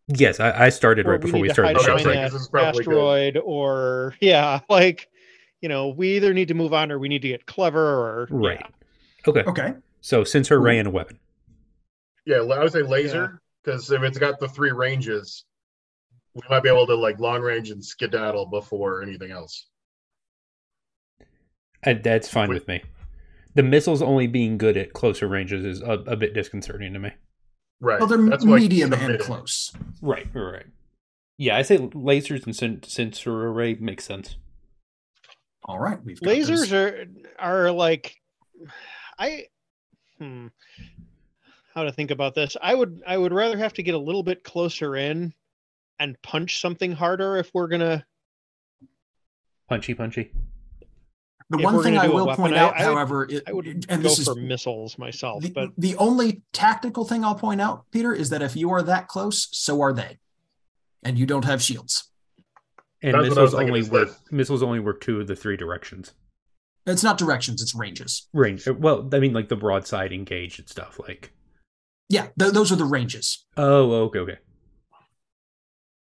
Yes, 0.09 0.39
I, 0.39 0.67
I 0.67 0.69
started 0.69 1.07
or 1.07 1.13
right 1.13 1.21
we 1.21 1.27
before 1.27 1.39
need 1.39 1.49
we 1.49 1.53
started 1.53 1.77
hide 1.77 1.77
the 1.77 1.85
show. 1.85 1.95
Okay, 1.95 2.05
behind 2.05 2.21
I 2.21 2.29
that 2.29 2.33
this 2.33 2.47
good. 2.49 2.63
asteroid, 2.63 3.37
or 3.45 4.15
yeah, 4.21 4.61
like 4.69 5.09
you 5.61 5.69
know 5.69 5.89
we 5.89 6.17
either 6.17 6.33
need 6.33 6.49
to 6.49 6.55
move 6.55 6.73
on 6.73 6.93
or 6.93 6.99
we 6.99 7.09
need 7.09 7.23
to 7.23 7.29
get 7.29 7.47
clever, 7.47 7.81
or 7.81 8.29
yeah. 8.31 8.37
Right. 8.37 8.67
Okay. 9.27 9.43
Okay. 9.43 9.75
So 10.01 10.23
sensor 10.23 10.57
array 10.57 10.79
and 10.79 10.87
a 10.87 10.91
weapon. 10.91 11.19
yeah, 12.25 12.37
I 12.37 12.63
would 12.63 12.73
say 12.73 12.83
laser 12.83 13.41
because 13.65 13.91
if 13.91 14.03
it's 14.03 14.19
got 14.19 14.39
the 14.39 14.47
three 14.47 14.71
ranges, 14.71 15.45
we 16.35 16.43
might 16.49 16.63
be 16.63 16.69
able 16.69 16.87
to 16.87 16.95
like 16.95 17.19
long 17.19 17.43
range 17.43 17.71
and 17.71 17.85
skedaddle 17.85 18.47
before 18.47 19.03
anything 19.03 19.33
else. 19.33 19.67
That's 21.83 22.29
fine 22.29 22.49
Wait. 22.49 22.55
with 22.55 22.69
me. 22.69 22.83
The 23.55 23.63
missiles 23.63 24.03
only 24.03 24.27
being 24.27 24.59
good 24.59 24.77
at 24.77 24.93
closer 24.93 25.27
ranges 25.27 25.65
is 25.65 25.83
a, 25.83 25.93
a 26.07 26.17
bit 26.17 26.35
disconcerting 26.35 26.93
to 26.93 26.99
me. 26.99 27.11
Right. 27.81 28.01
Well, 28.01 28.09
they're 28.09 28.19
That's 28.19 28.45
why 28.45 28.59
medium 28.59 28.93
and 28.93 29.19
close. 29.21 29.73
Right, 30.01 30.27
right, 30.33 30.53
right. 30.53 30.67
Yeah, 31.39 31.57
I 31.57 31.63
say 31.63 31.79
lasers 31.79 32.47
and 32.47 32.57
sen- 32.57 32.83
sensor 32.83 33.49
array 33.49 33.75
makes 33.75 34.05
sense. 34.05 34.37
All 35.65 35.79
right, 35.79 36.03
we've 36.05 36.21
got 36.21 36.31
lasers 36.31 36.71
those. 36.71 36.73
are 36.73 37.07
are 37.39 37.71
like 37.73 38.17
i 39.19 39.45
hmm 40.19 40.47
how 41.75 41.83
to 41.83 41.93
think 41.93 42.11
about 42.11 42.35
this 42.35 42.57
i 42.63 42.75
would 42.75 43.03
i 43.07 43.17
would 43.19 43.33
rather 43.33 43.59
have 43.59 43.73
to 43.75 43.83
get 43.83 43.95
a 43.95 43.99
little 43.99 44.23
bit 44.23 44.43
closer 44.43 44.97
in 44.97 45.33
and 45.99 46.21
punch 46.23 46.61
something 46.61 46.93
harder 46.93 47.37
if 47.37 47.51
we're 47.53 47.69
gonna 47.69 48.05
Punchy, 49.69 49.95
punchy. 49.95 50.31
The 51.51 51.59
if 51.59 51.65
one 51.65 51.83
thing 51.83 51.97
I 51.97 52.09
will 52.09 52.27
weapon, 52.27 52.43
point 52.43 52.55
I- 52.55 52.59
out, 52.59 52.75
I 52.77 52.89
would- 52.89 52.95
however, 52.95 53.25
it, 53.31 53.43
i 53.47 53.53
would 53.53 53.67
and 53.67 53.87
go 53.89 53.97
this 54.09 54.19
is 54.19 54.27
for 54.27 54.35
missiles 54.35 54.99
myself 54.99 55.43
the, 55.45 55.51
but 55.51 55.71
the 55.79 55.95
only 55.97 56.43
tactical 56.53 57.05
thing 57.05 57.25
I'll 57.25 57.37
point 57.37 57.61
out, 57.61 57.85
Peter, 57.93 58.13
is 58.13 58.31
that 58.31 58.43
if 58.43 58.57
you 58.57 58.71
are 58.73 58.83
that 58.83 59.07
close, 59.07 59.47
so 59.53 59.81
are 59.81 59.93
they, 59.93 60.19
and 61.05 61.17
you 61.19 61.25
don't 61.27 61.45
have 61.45 61.63
shields. 61.63 62.11
And 63.03 63.15
That's 63.15 63.29
what 63.29 63.39
I 63.39 63.43
was 63.43 63.53
missiles 63.53 63.55
only 63.69 63.79
instead. 63.81 63.93
work. 63.93 64.33
Missiles 64.33 64.63
only 64.63 64.81
work 64.81 65.01
two 65.01 65.21
of 65.21 65.29
the 65.29 65.37
three 65.37 65.57
directions. 65.57 66.13
It's 66.85 67.05
not 67.05 67.17
directions; 67.19 67.63
it's 67.63 67.75
ranges. 67.75 68.27
Range. 68.33 68.67
uh, 68.67 68.75
Well, 68.75 69.09
I 69.13 69.19
mean, 69.21 69.33
like 69.33 69.49
the 69.49 69.57
broadside 69.57 70.13
engaged 70.13 70.59
and 70.59 70.69
stuff. 70.69 70.99
Like, 70.99 71.33
Yeah, 72.09 72.29
th- 72.39 72.53
those 72.55 72.73
are 72.73 72.77
the 72.77 72.85
ranges. 72.85 73.45
oh, 73.57 73.93
okay, 74.07 74.19
okay. 74.21 74.39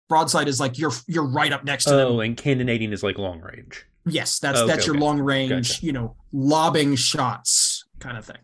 Broadside 0.09 0.49
is 0.49 0.59
like 0.59 0.79
you're 0.79 0.93
you're 1.07 1.27
right 1.29 1.53
up 1.53 1.65
next 1.65 1.85
to 1.85 1.91
them. 1.91 2.09
Oh, 2.09 2.21
and 2.21 2.37
cannonading 2.37 2.93
is 2.93 3.03
like 3.03 3.19
long 3.19 3.41
range. 3.41 3.85
Yes, 4.11 4.39
that's 4.39 4.59
Okay, 4.61 4.67
that's 4.67 4.87
your 4.87 4.97
okay. 4.97 5.05
long 5.05 5.21
range, 5.21 5.51
Gotcha. 5.71 5.87
you 5.87 5.93
know, 5.93 6.17
lobbing 6.33 6.95
shots 6.97 7.85
kind 8.01 8.17
of 8.17 8.25
thing. 8.25 8.39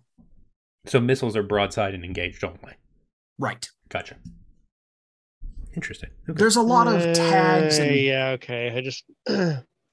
So 0.87 1.01
missiles 1.01 1.37
are 1.37 1.43
broadside 1.43 1.95
and 1.95 2.05
engaged 2.05 2.45
only. 2.45 2.75
Right. 3.39 3.69
Gotcha. 3.89 4.17
Interesting. 5.75 6.11
Okay. 6.29 6.37
There's 6.39 6.57
a 6.57 6.63
lot 6.63 6.87
of 6.87 7.15
tags 7.15 7.81
Uh, 7.81 7.85
yeah 7.85 8.29
okay 8.31 8.71
i 8.77 8.81
just 8.81 9.05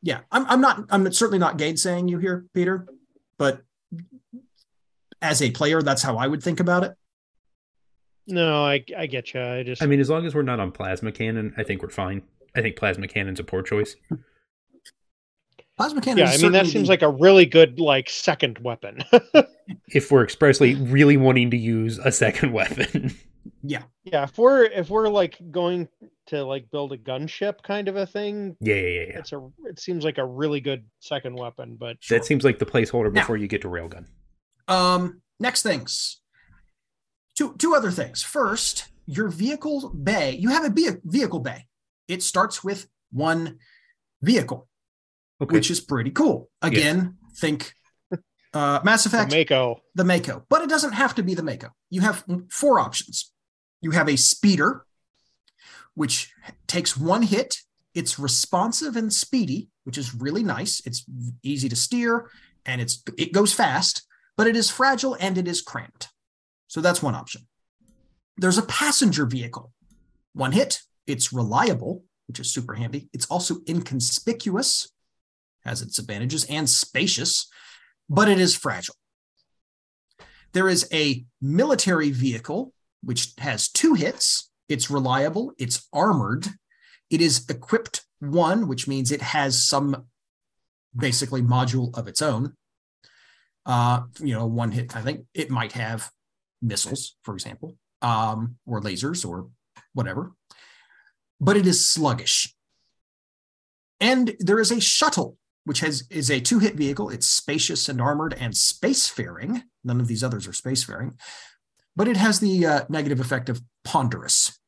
yeah. 0.04 0.20
I'm 0.32 0.46
I'm 0.48 0.62
not 0.62 0.86
I'm 0.90 1.12
certainly 1.12 1.40
not 1.40 1.58
gainsaying 1.58 2.08
you 2.10 2.20
here, 2.20 2.46
Peter, 2.54 2.88
but 3.38 3.62
as 5.24 5.42
a 5.42 5.50
player, 5.52 5.82
that's 5.82 6.02
how 6.04 6.18
I 6.18 6.28
would 6.28 6.44
think 6.44 6.60
about 6.60 6.84
it. 6.84 6.94
no 8.28 8.64
i 8.64 8.84
i 8.98 9.06
get 9.08 9.34
you 9.34 9.42
i 9.42 9.64
just 9.64 9.82
I 9.82 9.88
mean, 9.88 10.00
as 10.00 10.10
long 10.10 10.26
as 10.26 10.36
we're 10.36 10.42
not 10.44 10.60
on 10.60 10.72
plasma 10.72 11.12
cannon, 11.12 11.54
I 11.58 11.64
think 11.64 11.82
we're 11.82 11.90
fine. 11.90 12.22
I 12.56 12.62
think 12.62 12.76
plasma 12.76 13.08
cannon's 13.08 13.40
a 13.40 13.44
poor 13.44 13.64
choice. 13.64 13.96
Plasma 15.82 16.02
cannon. 16.02 16.20
yeah 16.20 16.30
i 16.32 16.34
is 16.36 16.44
mean 16.44 16.52
that 16.52 16.68
seems 16.68 16.90
like 16.90 17.02
a 17.02 17.10
really 17.10 17.46
good 17.46 17.80
like 17.80 18.10
second 18.10 18.60
weapon 18.60 19.04
If 19.88 20.12
we're 20.12 20.24
expressly 20.24 20.76
really 20.76 21.16
wanting 21.18 21.52
to 21.52 21.58
use 21.58 21.98
a 22.00 22.12
second 22.12 22.52
weapon. 22.52 23.16
yeah. 23.64 23.84
yeah 24.04 24.24
if 24.24 24.38
we're 24.38 24.64
if 24.66 24.90
we're 24.90 25.08
like 25.10 25.38
going 25.50 25.88
to 26.28 26.44
like 26.44 26.70
build 26.72 26.92
a 26.94 26.98
gunship 26.98 27.64
kind 27.64 27.88
of 27.88 27.96
a 27.96 28.06
thing 28.06 28.56
yeah, 28.60 28.76
yeah, 28.76 28.82
yeah, 28.82 29.06
yeah. 29.10 29.20
it's 29.20 29.32
a 29.32 29.50
it 29.66 29.80
seems 29.80 30.04
like 30.04 30.18
a 30.18 30.26
really 30.26 30.60
good 30.60 30.84
second 31.00 31.36
weapon 31.36 31.78
but 31.80 31.98
That 32.10 32.26
seems 32.26 32.44
like 32.44 32.60
the 32.60 32.66
placeholder 32.66 33.12
Now- 33.12 33.22
before 33.22 33.38
you 33.38 33.48
get 33.48 33.62
to 33.64 33.68
railgun. 33.70 34.06
Um, 34.68 35.22
next 35.40 35.64
things. 35.64 36.20
Two 37.38 37.56
two 37.58 37.74
other 37.76 37.92
things. 37.92 38.22
First, 38.24 38.90
your 39.06 39.30
vehicle 39.30 39.90
bay. 39.90 40.36
You 40.36 40.50
have 40.50 40.64
a 40.66 40.98
vehicle 41.04 41.40
bay. 41.40 41.66
It 42.08 42.22
starts 42.24 42.64
with 42.64 42.88
one 43.12 43.58
vehicle, 44.22 44.68
Okay. 45.42 45.56
which 45.56 45.72
is 45.72 45.80
pretty 45.80 46.12
cool. 46.12 46.50
Again, 46.62 47.18
think 47.36 47.74
uh, 48.54 48.80
Mass 48.84 49.06
the 49.06 49.10
Effect, 49.10 49.32
mako 49.32 49.82
the 49.96 50.04
Mako, 50.04 50.46
but 50.50 50.62
it 50.62 50.70
doesn't 50.70 50.94
have 50.94 51.16
to 51.16 51.24
be 51.24 51.34
the 51.34 51.44
Mako. 51.44 51.70
You 51.90 52.02
have 52.02 52.24
four 52.50 52.80
options. 52.80 53.32
You 53.82 53.92
have 53.92 54.08
a 54.08 54.16
speeder, 54.16 54.86
which 55.96 56.32
takes 56.68 56.96
one 56.96 57.24
hit. 57.24 57.58
It's 57.94 58.20
responsive 58.20 58.96
and 58.96 59.12
speedy, 59.12 59.70
which 59.84 59.98
is 59.98 60.14
really 60.16 60.44
nice. 60.44 60.82
It's 60.86 61.04
easy 61.44 61.68
to 61.70 61.76
steer 61.76 62.30
and 62.66 62.82
it's 62.82 63.04
it 63.18 63.34
goes 63.34 63.54
fast, 63.54 64.04
but 64.38 64.48
it 64.48 64.56
is 64.56 64.70
fragile 64.70 65.18
and 65.20 65.38
it 65.38 65.48
is 65.48 65.62
cramped. 65.62 66.10
So 66.68 66.82
that's 66.82 67.04
one 67.04 67.16
option. 67.16 67.48
There's 68.38 68.58
a 68.58 68.64
passenger 68.64 69.26
vehicle. 69.26 69.74
One 70.34 70.52
hit, 70.52 70.80
it's 71.06 71.34
reliable, 71.34 72.06
which 72.28 72.40
is 72.40 72.54
super 72.54 72.74
handy. 72.74 73.10
It's 73.14 73.26
also 73.26 73.58
inconspicuous, 73.68 74.92
has 75.64 75.82
its 75.82 76.00
advantages, 76.00 76.46
and 76.46 76.70
spacious, 76.70 77.48
but 78.10 78.28
it 78.28 78.40
is 78.40 78.56
fragile. 78.56 78.96
There 80.54 80.68
is 80.68 80.88
a 80.92 81.26
military 81.42 82.12
vehicle, 82.12 82.74
which 83.04 83.34
has 83.38 83.70
two 83.70 83.94
hits. 83.94 84.50
It's 84.68 84.90
reliable, 84.90 85.54
it's 85.58 85.88
armored, 85.92 86.48
it 87.10 87.22
is 87.22 87.46
equipped 87.50 88.06
one, 88.20 88.68
which 88.68 88.88
means 88.88 89.12
it 89.12 89.22
has 89.22 89.64
some 89.68 90.06
basically 90.96 91.42
module 91.42 91.96
of 91.98 92.08
its 92.08 92.22
own. 92.22 92.54
Uh, 93.66 94.04
you 94.20 94.34
know, 94.34 94.48
one 94.48 94.72
hit, 94.72 94.96
I 94.96 95.02
think 95.02 95.26
it 95.34 95.50
might 95.50 95.74
have 95.74 96.10
missiles, 96.62 97.18
for 97.24 97.34
example, 97.34 97.76
um, 98.02 98.56
or 98.66 98.82
lasers 98.82 99.28
or 99.28 99.50
whatever, 99.94 100.32
but 101.40 101.58
it 101.58 101.68
is 101.68 101.88
sluggish. 101.88 102.56
And 104.00 104.36
there 104.40 104.60
is 104.60 104.72
a 104.72 104.80
shuttle, 104.82 105.38
which 105.72 105.80
has 105.80 106.04
is 106.10 106.30
a 106.30 106.42
two-hit 106.42 106.76
vehicle. 106.76 107.10
It's 107.10 107.26
spacious 107.26 107.88
and 107.88 108.02
armored 108.02 108.34
and 108.34 108.52
spacefaring. 108.54 109.64
None 109.86 110.02
of 110.02 110.08
these 110.10 110.22
others 110.22 110.46
are 110.46 110.52
spacefaring, 110.52 111.14
but 111.96 112.10
it 112.10 112.18
has 112.18 112.42
the 112.42 112.66
uh, 112.66 112.82
negative 112.90 113.22
effect 113.22 113.48
of 113.48 113.62
ponderous, 113.86 114.60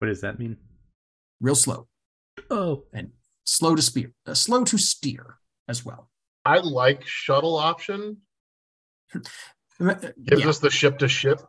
What 0.00 0.08
does 0.08 0.22
that 0.22 0.40
mean? 0.40 0.56
real 1.40 1.54
slow, 1.54 1.86
Oh, 2.50 2.82
and 2.92 3.12
slow 3.44 3.76
to 3.76 3.82
steer, 3.82 4.12
uh, 4.26 4.34
slow 4.34 4.64
to 4.64 4.76
steer 4.76 5.36
as 5.68 5.84
well. 5.84 6.10
I 6.44 6.58
like 6.58 7.06
shuttle 7.06 7.54
option. 7.56 8.16
Uh, 9.80 9.94
Gives 10.24 10.42
yeah. 10.42 10.48
us 10.48 10.58
the 10.60 10.70
ship 10.70 10.98
to 10.98 11.08
ship 11.08 11.40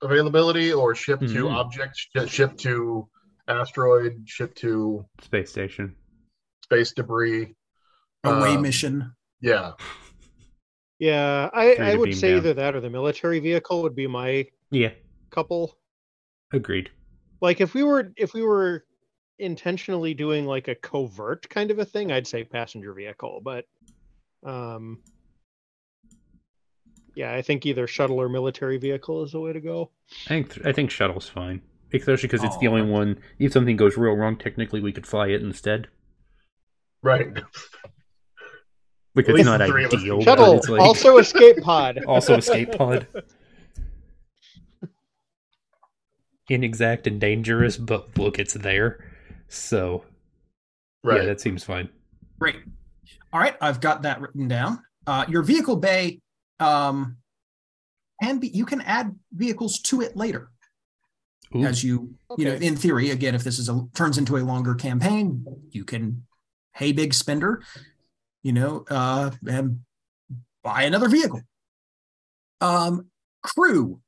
availability 0.00 0.72
or 0.72 0.94
ship 0.94 1.20
to 1.20 1.26
Mhm. 1.44 1.52
object, 1.54 1.96
ship 2.26 2.56
to 2.58 3.06
asteroid, 3.46 4.22
ship 4.26 4.54
to 4.56 5.04
space 5.22 5.50
station. 5.50 5.94
space 6.64 6.92
debris. 6.92 7.54
Away 8.24 8.56
um, 8.56 8.62
mission. 8.62 9.14
Yeah. 9.40 9.72
yeah 10.98 11.48
i 11.52 11.74
i 11.76 11.94
would 11.94 12.12
say 12.14 12.30
down. 12.30 12.38
either 12.38 12.54
that 12.54 12.74
or 12.74 12.80
the 12.80 12.90
military 12.90 13.38
vehicle 13.38 13.82
would 13.82 13.94
be 13.94 14.08
my 14.08 14.46
Yeah, 14.70 14.90
couple 15.30 15.78
agreed. 16.52 16.90
like 17.40 17.60
if 17.60 17.72
we 17.74 17.84
were 17.84 18.12
if 18.16 18.34
we 18.34 18.42
were 18.42 18.84
intentionally 19.38 20.12
doing 20.14 20.44
like 20.46 20.66
a 20.66 20.74
covert 20.74 21.48
kind 21.48 21.70
of 21.70 21.78
a 21.78 21.84
thing 21.84 22.10
i'd 22.10 22.26
say 22.26 22.42
passenger 22.42 22.92
vehicle 22.92 23.40
but 23.44 23.64
um 24.44 24.98
yeah 27.14 27.32
i 27.32 27.40
think 27.42 27.64
either 27.64 27.86
shuttle 27.86 28.20
or 28.20 28.28
military 28.28 28.78
vehicle 28.78 29.22
is 29.22 29.30
the 29.30 29.40
way 29.40 29.52
to 29.52 29.60
go 29.60 29.90
I 30.26 30.28
think 30.30 30.66
I 30.66 30.72
think 30.72 30.90
shuttle's 30.90 31.28
fine, 31.28 31.60
especially 31.92 32.28
because 32.28 32.42
it's 32.42 32.56
the 32.58 32.66
Oh. 32.68 32.72
only 32.72 32.90
one. 32.90 33.18
If 33.38 33.52
something 33.52 33.76
goes 33.76 33.98
real 33.98 34.14
wrong, 34.14 34.38
technically 34.38 34.80
we 34.80 34.90
could 34.90 35.06
fly 35.06 35.28
it 35.28 35.42
instead. 35.42 35.88
Right. 37.02 37.28
Like 39.14 39.28
At 39.28 39.36
it's 39.36 39.44
not 39.44 39.58
the 39.58 39.66
three 39.66 39.84
of 39.84 39.92
us 39.92 40.00
ideal, 40.00 40.18
can 40.18 40.24
but 40.24 40.38
shuttle 40.38 40.56
it's 40.56 40.68
like 40.68 40.80
also 40.80 41.18
escape 41.18 41.56
pod 41.62 42.04
also 42.06 42.36
escape 42.36 42.72
pod. 42.72 43.06
Inexact 46.50 47.06
and 47.06 47.20
dangerous, 47.20 47.76
but 47.76 48.16
look, 48.16 48.38
it's 48.38 48.54
there. 48.54 49.04
So 49.48 50.04
Right. 51.04 51.20
yeah, 51.20 51.26
that 51.26 51.40
seems 51.40 51.62
fine. 51.62 51.88
Great. 52.38 52.56
All 53.32 53.40
right, 53.40 53.56
I've 53.60 53.80
got 53.80 54.02
that 54.02 54.20
written 54.20 54.48
down. 54.48 54.82
Uh, 55.06 55.24
your 55.28 55.42
vehicle 55.42 55.76
bay 55.76 56.20
um, 56.60 57.16
can 58.22 58.38
be. 58.38 58.48
You 58.48 58.64
can 58.64 58.80
add 58.80 59.14
vehicles 59.32 59.80
to 59.80 60.00
it 60.00 60.16
later, 60.16 60.50
Ooh, 61.54 61.64
as 61.64 61.84
you 61.84 62.14
you 62.36 62.44
know. 62.46 62.54
In 62.54 62.76
theory, 62.76 63.10
again, 63.10 63.34
if 63.34 63.44
this 63.44 63.58
is 63.58 63.68
a 63.68 63.86
turns 63.94 64.16
into 64.18 64.36
a 64.36 64.40
longer 64.40 64.74
campaign, 64.74 65.44
you 65.70 65.84
can, 65.84 66.24
hey, 66.74 66.92
big 66.92 67.12
spender, 67.14 67.62
you 68.48 68.54
know, 68.54 68.82
uh, 68.88 69.30
and 69.46 69.80
buy 70.64 70.84
another 70.84 71.10
vehicle. 71.10 71.42
Um, 72.62 73.08
crew. 73.42 74.00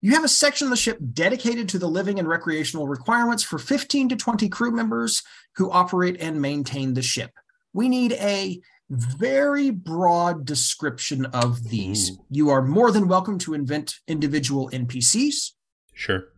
You 0.00 0.12
have 0.12 0.22
a 0.22 0.28
section 0.28 0.66
of 0.66 0.70
the 0.70 0.76
ship 0.76 0.98
dedicated 1.14 1.68
to 1.70 1.80
the 1.80 1.88
living 1.88 2.20
and 2.20 2.28
recreational 2.28 2.86
requirements 2.86 3.42
for 3.42 3.58
15 3.58 4.10
to 4.10 4.16
20 4.16 4.48
crew 4.50 4.70
members 4.70 5.24
who 5.56 5.68
operate 5.72 6.20
and 6.20 6.40
maintain 6.40 6.94
the 6.94 7.02
ship. 7.02 7.32
We 7.72 7.88
need 7.88 8.12
a 8.12 8.60
very 8.88 9.70
broad 9.70 10.44
description 10.44 11.26
of 11.26 11.64
these. 11.64 12.12
You 12.30 12.50
are 12.50 12.62
more 12.62 12.92
than 12.92 13.08
welcome 13.08 13.38
to 13.38 13.54
invent 13.54 13.96
individual 14.06 14.70
NPCs. 14.72 15.54
sure. 15.92 16.28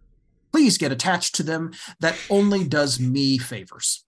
Please 0.50 0.78
get 0.78 0.92
attached 0.92 1.34
to 1.34 1.42
them. 1.42 1.72
That 2.00 2.16
only 2.30 2.66
does 2.66 2.98
me 2.98 3.36
favors. 3.36 4.02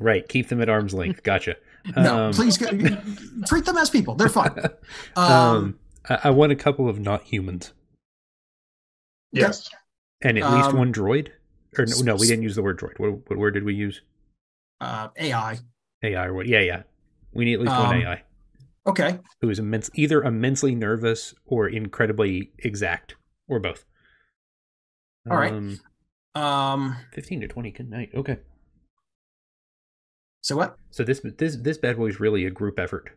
Right, 0.00 0.28
keep 0.28 0.48
them 0.48 0.60
at 0.60 0.68
arm's 0.68 0.92
length. 0.94 1.22
Gotcha. 1.22 1.56
No, 1.96 2.26
Um, 2.26 2.32
please 2.32 2.56
get, 2.58 2.70
treat 3.46 3.64
them 3.64 3.76
as 3.76 3.90
people. 3.90 4.14
They're 4.14 4.28
fine. 4.28 4.56
Um, 5.16 5.32
Um, 5.32 5.78
I, 6.08 6.18
I 6.24 6.30
want 6.30 6.52
a 6.52 6.56
couple 6.56 6.88
of 6.88 6.98
not 6.98 7.22
humans 7.22 7.72
Yes. 9.32 9.68
and 10.22 10.38
at 10.38 10.50
least 10.52 10.70
Um, 10.70 10.76
one 10.78 10.92
droid. 10.92 11.28
Or 11.78 11.86
no, 11.86 11.96
no, 12.02 12.14
we 12.16 12.26
didn't 12.26 12.42
use 12.42 12.54
the 12.54 12.62
word 12.62 12.78
droid. 12.78 12.98
What, 12.98 13.28
what 13.28 13.38
word 13.38 13.52
did 13.54 13.64
we 13.64 13.74
use? 13.74 14.00
Uh, 14.80 15.08
AI. 15.16 15.58
AI 16.02 16.24
or 16.26 16.34
what? 16.34 16.46
Yeah, 16.46 16.60
yeah. 16.60 16.82
We 17.32 17.44
need 17.44 17.54
at 17.54 17.60
least 17.60 17.72
Um, 17.72 17.86
one 17.86 17.96
AI 18.02 18.22
Okay. 18.86 19.18
who 19.40 19.50
is 19.50 19.58
immense, 19.58 19.90
either 19.94 20.22
immensely 20.22 20.74
nervous 20.74 21.34
or 21.44 21.68
incredibly 21.68 22.52
exact, 22.58 23.16
or 23.48 23.58
both. 23.58 23.84
All 25.30 25.36
right. 25.36 25.52
Um, 25.52 25.80
Um, 26.34 26.96
Fifteen 27.12 27.40
to 27.40 27.48
twenty. 27.48 27.70
Good 27.70 27.88
night. 27.90 28.10
Okay. 28.14 28.38
So 30.44 30.56
what? 30.56 30.76
So 30.90 31.04
this 31.04 31.22
this 31.38 31.56
this 31.56 31.78
bad 31.78 31.96
boy 31.96 32.08
is 32.08 32.20
really 32.20 32.44
a 32.44 32.50
group 32.50 32.78
effort. 32.78 33.16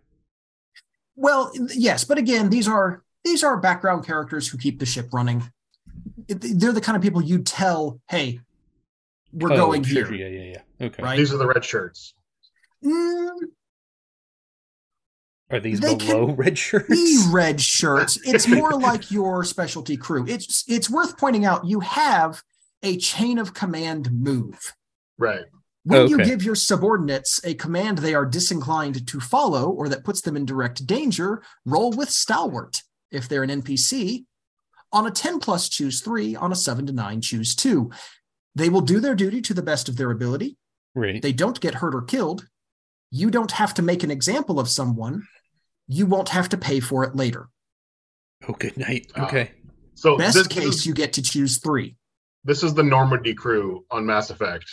Well, 1.17 1.51
yes, 1.75 2.05
but 2.05 2.17
again, 2.17 2.49
these 2.49 2.69
are 2.69 3.03
these 3.25 3.43
are 3.43 3.57
background 3.57 4.05
characters 4.05 4.47
who 4.47 4.57
keep 4.57 4.79
the 4.79 4.85
ship 4.85 5.09
running. 5.11 5.43
They're 6.29 6.71
the 6.71 6.79
kind 6.79 6.95
of 6.95 7.01
people 7.01 7.21
you 7.21 7.39
tell, 7.39 7.99
"Hey, 8.07 8.39
we're 9.33 9.51
Oh, 9.51 9.57
going 9.57 9.83
sure, 9.83 10.05
here." 10.07 10.29
Yeah, 10.29 10.41
yeah, 10.41 10.53
yeah. 10.79 10.85
Okay. 10.87 11.03
Right? 11.03 11.17
These 11.17 11.33
are 11.33 11.37
the 11.37 11.47
red 11.47 11.65
shirts. 11.65 12.13
Mm, 12.85 13.29
Are 15.49 15.59
these 15.59 15.81
They 15.81 15.95
below 15.95 16.27
can 16.27 16.35
red 16.37 16.57
shirts? 16.57 16.87
be 16.87 17.25
red 17.29 17.59
shirts. 17.59 18.17
It's 18.23 18.47
more 18.47 18.71
like 18.79 19.11
your 19.11 19.43
specialty 19.43 19.97
crew. 19.97 20.25
It's 20.29 20.63
it's 20.69 20.89
worth 20.89 21.17
pointing 21.17 21.43
out 21.43 21.65
you 21.65 21.81
have 21.81 22.41
a 22.83 22.95
chain 22.97 23.37
of 23.37 23.53
command 23.53 24.11
move. 24.13 24.75
Right. 25.17 25.43
When 25.88 26.08
you 26.08 26.17
give 26.23 26.43
your 26.43 26.56
subordinates 26.56 27.39
a 27.45 27.54
command 27.54 28.00
they 28.00 28.13
are 28.13 28.26
disinclined 28.26 29.08
to 29.08 29.19
follow 29.19 29.69
or 29.69 29.88
that 29.89 30.04
puts 30.04 30.21
them 30.21 30.36
in 30.36 30.45
direct 30.45 30.86
danger, 30.86 31.41
roll 31.65 31.91
with 31.91 32.10
stalwart. 32.10 32.84
If 33.10 33.30
they're 33.30 33.43
an 33.43 33.62
NPC, 33.62 34.26
on 34.91 35.08
a 35.08 35.12
10 35.12 35.39
plus, 35.39 35.69
choose 35.69 36.02
three. 36.02 36.36
On 36.36 36.52
a 36.52 36.56
seven 36.56 36.86
to 36.88 36.93
nine, 36.93 37.21
choose 37.21 37.56
two. 37.56 37.91
They 38.56 38.69
will 38.69 38.82
do 38.82 39.00
their 39.00 39.15
duty 39.15 39.41
to 39.41 39.54
the 39.54 39.62
best 39.62 39.88
of 39.88 39.97
their 39.97 40.12
ability. 40.12 40.58
Right. 40.95 41.21
They 41.21 41.32
don't 41.34 41.60
get 41.62 41.76
hurt 41.76 41.93
or 41.95 42.02
killed. 42.02 42.47
You 43.12 43.30
don't 43.30 43.52
have 43.52 43.73
to 43.76 43.82
make 43.82 44.04
an 44.04 44.12
example 44.12 44.60
of 44.60 44.67
someone. 44.67 45.28
You 45.88 46.06
won't 46.06 46.30
have 46.30 46.50
to 46.50 46.58
pay 46.58 46.80
for 46.80 47.04
it 47.04 47.15
later. 47.15 47.47
oh, 48.47 48.54
good 48.54 48.78
night. 48.78 49.12
Ah. 49.15 49.28
Okay. 49.28 49.52
So 49.93 50.17
Best 50.17 50.36
this, 50.36 50.47
case, 50.47 50.65
is, 50.65 50.86
you 50.86 50.93
get 50.93 51.13
to 51.13 51.21
choose 51.21 51.58
three. 51.58 51.95
this 52.43 52.62
is 52.62 52.73
the 52.73 52.84
Normandy 52.84 53.34
crew 53.34 53.86
on 53.89 54.06
Mass 54.06 54.30
Effect. 54.30 54.65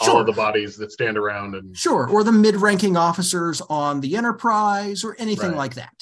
All 0.00 0.20
of 0.20 0.26
the 0.26 0.32
bodies 0.32 0.76
that 0.76 0.92
stand 0.92 1.16
around 1.18 1.54
and 1.54 1.76
Sure. 1.76 2.08
Or 2.08 2.22
the 2.22 2.32
mid 2.32 2.56
ranking 2.56 2.96
officers 2.96 3.60
on 3.68 4.00
the 4.00 4.16
Enterprise 4.16 5.02
or 5.04 5.16
anything 5.18 5.50
Right. 5.50 5.56
like 5.56 5.74
that. 5.74 5.92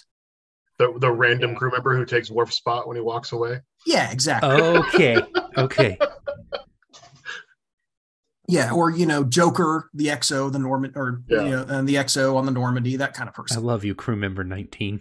the, 0.79 0.93
the 1.01 1.11
random 1.11 1.55
crew 1.55 1.71
member 1.71 1.97
who 1.97 2.05
takes 2.05 2.31
Worf's 2.31 2.57
spot 2.57 2.87
when 2.87 2.97
he 2.97 3.01
walks 3.03 3.33
away. 3.33 3.61
Yeah, 3.87 4.11
exactly. 4.11 4.51
Okay. 4.51 5.17
Okay. 5.57 5.99
Yeah, 8.49 8.71
or 8.73 8.91
you 8.91 9.07
know, 9.07 9.25
Joker, 9.25 9.91
the 9.93 10.07
XO, 10.07 10.53
the 10.53 10.61
Norman, 10.61 10.93
or 10.95 11.21
Yeah. 11.29 11.43
you 11.43 11.51
know, 11.51 11.65
and 11.69 11.89
the 11.89 11.97
XO 11.97 12.37
on 12.37 12.47
the 12.47 12.53
Normandy, 12.53 12.95
that 12.97 13.13
kind 13.13 13.29
of 13.29 13.35
person. 13.35 13.59
I 13.59 13.61
love 13.61 13.85
you, 13.85 13.93
crew 13.95 14.15
member 14.15 14.45
nineteen. 14.45 15.01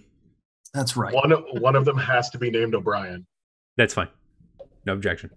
That's 0.73 0.97
right. 0.97 1.13
One 1.13 1.29
one 1.61 1.75
of 1.75 1.85
them 1.85 1.97
has 1.97 2.29
to 2.31 2.39
be 2.39 2.49
named 2.49 2.73
O'Brien. 2.73 3.27
That's 3.77 3.93
fine. 3.93 4.07
No 4.85 4.93
objection. 4.93 5.29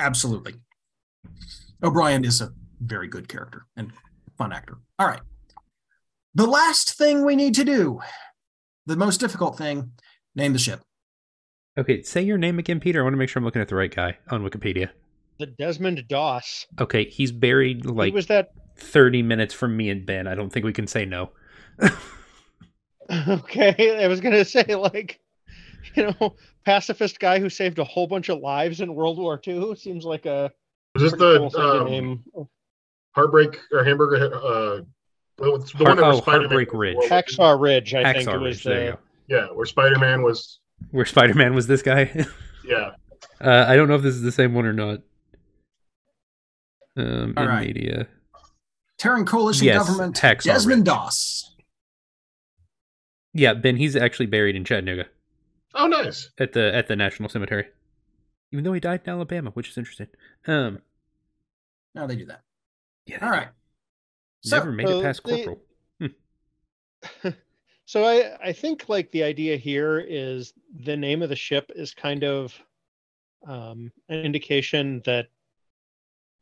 Absolutely. 0.00 0.54
O'Brien 1.82 2.24
is 2.24 2.40
a 2.40 2.52
very 2.80 3.08
good 3.08 3.28
character 3.28 3.66
and 3.76 3.92
fun 4.36 4.52
actor. 4.52 4.78
All 4.98 5.06
right. 5.06 5.20
The 6.34 6.46
last 6.46 6.96
thing 6.96 7.24
we 7.24 7.36
need 7.36 7.54
to 7.56 7.64
do, 7.64 8.00
the 8.86 8.96
most 8.96 9.18
difficult 9.18 9.58
thing, 9.58 9.92
name 10.34 10.52
the 10.52 10.58
ship. 10.58 10.80
Okay, 11.76 12.02
say 12.02 12.22
your 12.22 12.38
name 12.38 12.58
again, 12.58 12.80
Peter. 12.80 13.00
I 13.00 13.02
want 13.04 13.14
to 13.14 13.18
make 13.18 13.28
sure 13.28 13.40
I'm 13.40 13.44
looking 13.44 13.62
at 13.62 13.68
the 13.68 13.76
right 13.76 13.94
guy 13.94 14.18
on 14.30 14.42
Wikipedia. 14.42 14.90
The 15.38 15.46
Desmond 15.46 16.04
Doss. 16.08 16.66
Okay, 16.80 17.08
he's 17.08 17.30
buried 17.30 17.84
he 17.84 17.90
like 17.90 18.12
was 18.12 18.26
that 18.26 18.50
30 18.76 19.22
minutes 19.22 19.54
from 19.54 19.76
me 19.76 19.90
and 19.90 20.04
Ben. 20.04 20.26
I 20.26 20.34
don't 20.34 20.50
think 20.50 20.64
we 20.64 20.72
can 20.72 20.86
say 20.86 21.04
no. 21.04 21.30
okay? 23.28 24.02
I 24.02 24.08
was 24.08 24.20
gonna 24.20 24.44
say 24.44 24.74
like, 24.74 25.20
you 25.94 26.14
know, 26.20 26.34
pacifist 26.64 27.20
guy 27.20 27.38
who 27.38 27.48
saved 27.48 27.78
a 27.78 27.84
whole 27.84 28.06
bunch 28.06 28.28
of 28.28 28.40
lives 28.40 28.80
in 28.80 28.94
World 28.94 29.18
War 29.18 29.40
II. 29.46 29.76
Seems 29.76 30.04
like 30.04 30.26
a 30.26 30.50
Was 30.94 31.04
this 31.04 31.12
the 31.12 31.48
cool 31.52 31.60
um, 31.60 31.84
name. 31.86 32.24
Heartbreak 33.18 33.58
or 33.72 33.82
Hamburger? 33.84 34.32
Uh, 34.34 34.80
well, 35.38 35.56
it's 35.56 35.72
the 35.72 35.78
Heart- 35.78 35.88
one 35.88 35.96
that 35.98 36.06
was 36.06 36.16
oh, 36.18 36.20
Spider-Man 36.22 36.48
Heartbreak 36.50 36.72
Ridge. 36.72 36.96
World- 36.96 37.10
Hacksaw 37.10 37.60
Ridge. 37.60 37.94
I 37.94 38.12
think 38.12 38.28
Hacksaw 38.28 38.34
it 38.34 38.38
was 38.40 38.56
Ridge. 38.56 38.62
There 38.64 38.84
you 38.84 38.90
the. 38.90 38.92
go. 38.92 38.98
Yeah, 39.28 39.46
where 39.54 39.66
Spider-Man 39.66 40.22
was. 40.22 40.58
Where 40.92 41.04
Spider 41.04 41.34
Man 41.34 41.54
was 41.54 41.66
this 41.66 41.82
guy? 41.82 42.24
Yeah, 42.64 42.90
uh, 43.40 43.64
I 43.66 43.76
don't 43.76 43.88
know 43.88 43.94
if 43.94 44.02
this 44.02 44.14
is 44.14 44.20
the 44.20 44.30
same 44.30 44.52
one 44.52 44.66
or 44.66 44.74
not. 44.74 44.98
Um, 46.98 47.32
All 47.36 47.44
in 47.44 47.48
right. 47.48 47.66
media. 47.66 48.06
Terran 48.98 49.24
Coalition 49.24 49.64
Yes, 49.66 49.86
government, 49.88 50.16
Hacksaw 50.16 50.44
Desmond 50.44 50.80
Ridge. 50.80 50.84
Doss. 50.86 51.56
Yeah, 53.32 53.54
Ben. 53.54 53.76
He's 53.76 53.96
actually 53.96 54.26
buried 54.26 54.54
in 54.54 54.64
Chattanooga 54.64 55.06
Oh, 55.74 55.86
nice. 55.86 56.30
at 56.38 56.52
the 56.52 56.74
at 56.74 56.88
the 56.88 56.96
National 56.96 57.28
Cemetery, 57.30 57.68
even 58.52 58.64
though 58.64 58.72
he 58.74 58.80
died 58.80 59.00
in 59.06 59.10
Alabama, 59.12 59.50
which 59.54 59.70
is 59.70 59.78
interesting. 59.78 60.08
Um, 60.46 60.80
No, 61.94 62.06
they 62.06 62.16
do 62.16 62.26
that. 62.26 62.42
Yeah, 63.08 63.24
All 63.24 63.30
right. 63.30 63.48
So, 64.42 64.56
never 64.58 64.70
made 64.72 64.88
it 64.88 65.02
past 65.02 65.22
they- 65.24 65.44
corporal. 65.44 65.62
so 67.86 68.04
I 68.04 68.36
I 68.42 68.52
think 68.52 68.88
like 68.88 69.10
the 69.10 69.22
idea 69.24 69.56
here 69.56 69.98
is 69.98 70.52
the 70.84 70.96
name 70.96 71.22
of 71.22 71.28
the 71.28 71.36
ship 71.36 71.70
is 71.74 71.92
kind 71.94 72.22
of 72.24 72.54
um, 73.46 73.90
an 74.08 74.20
indication 74.20 75.02
that 75.04 75.26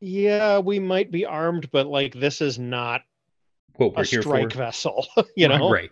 yeah 0.01 0.59
we 0.59 0.79
might 0.79 1.11
be 1.11 1.25
armed, 1.25 1.71
but 1.71 1.87
like 1.87 2.13
this 2.15 2.41
is 2.41 2.59
not 2.59 3.03
What 3.77 3.95
we're 3.97 4.03
a 4.03 4.07
here 4.07 4.23
strike 4.23 4.53
for, 4.53 4.59
vessel. 4.59 5.07
You 5.37 5.49
know, 5.49 5.71
right? 5.71 5.91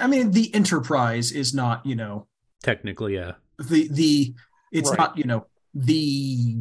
I 0.00 0.06
mean, 0.06 0.30
the 0.30 0.52
Enterprise 0.54 1.32
is 1.32 1.54
not, 1.54 1.84
you 1.86 1.96
know, 1.96 2.26
Technically, 2.62 3.14
yeah. 3.14 3.32
the 3.58 3.88
the 3.90 4.34
it's 4.72 4.90
Right. 4.90 4.98
not, 4.98 5.18
you 5.18 5.24
know, 5.24 5.46
the 5.74 6.56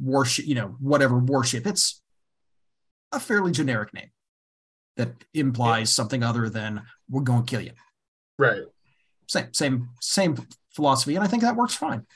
warship, 0.00 0.46
you 0.46 0.54
know, 0.54 0.76
whatever 0.80 1.18
warship. 1.18 1.66
It's 1.66 2.00
a 3.12 3.20
fairly 3.20 3.52
generic 3.52 3.92
name 3.94 4.10
that 4.96 5.12
implies 5.34 5.94
something 5.94 6.22
other 6.22 6.48
than 6.48 6.82
we're 7.08 7.22
going 7.22 7.44
to 7.44 7.50
kill 7.50 7.60
you. 7.60 7.72
Right. 8.38 8.62
Same, 9.26 9.52
same, 9.52 9.88
same 10.00 10.36
philosophy, 10.74 11.14
and 11.14 11.24
I 11.24 11.28
think 11.28 11.42
that 11.42 11.56
works 11.56 11.74
fine. 11.74 12.06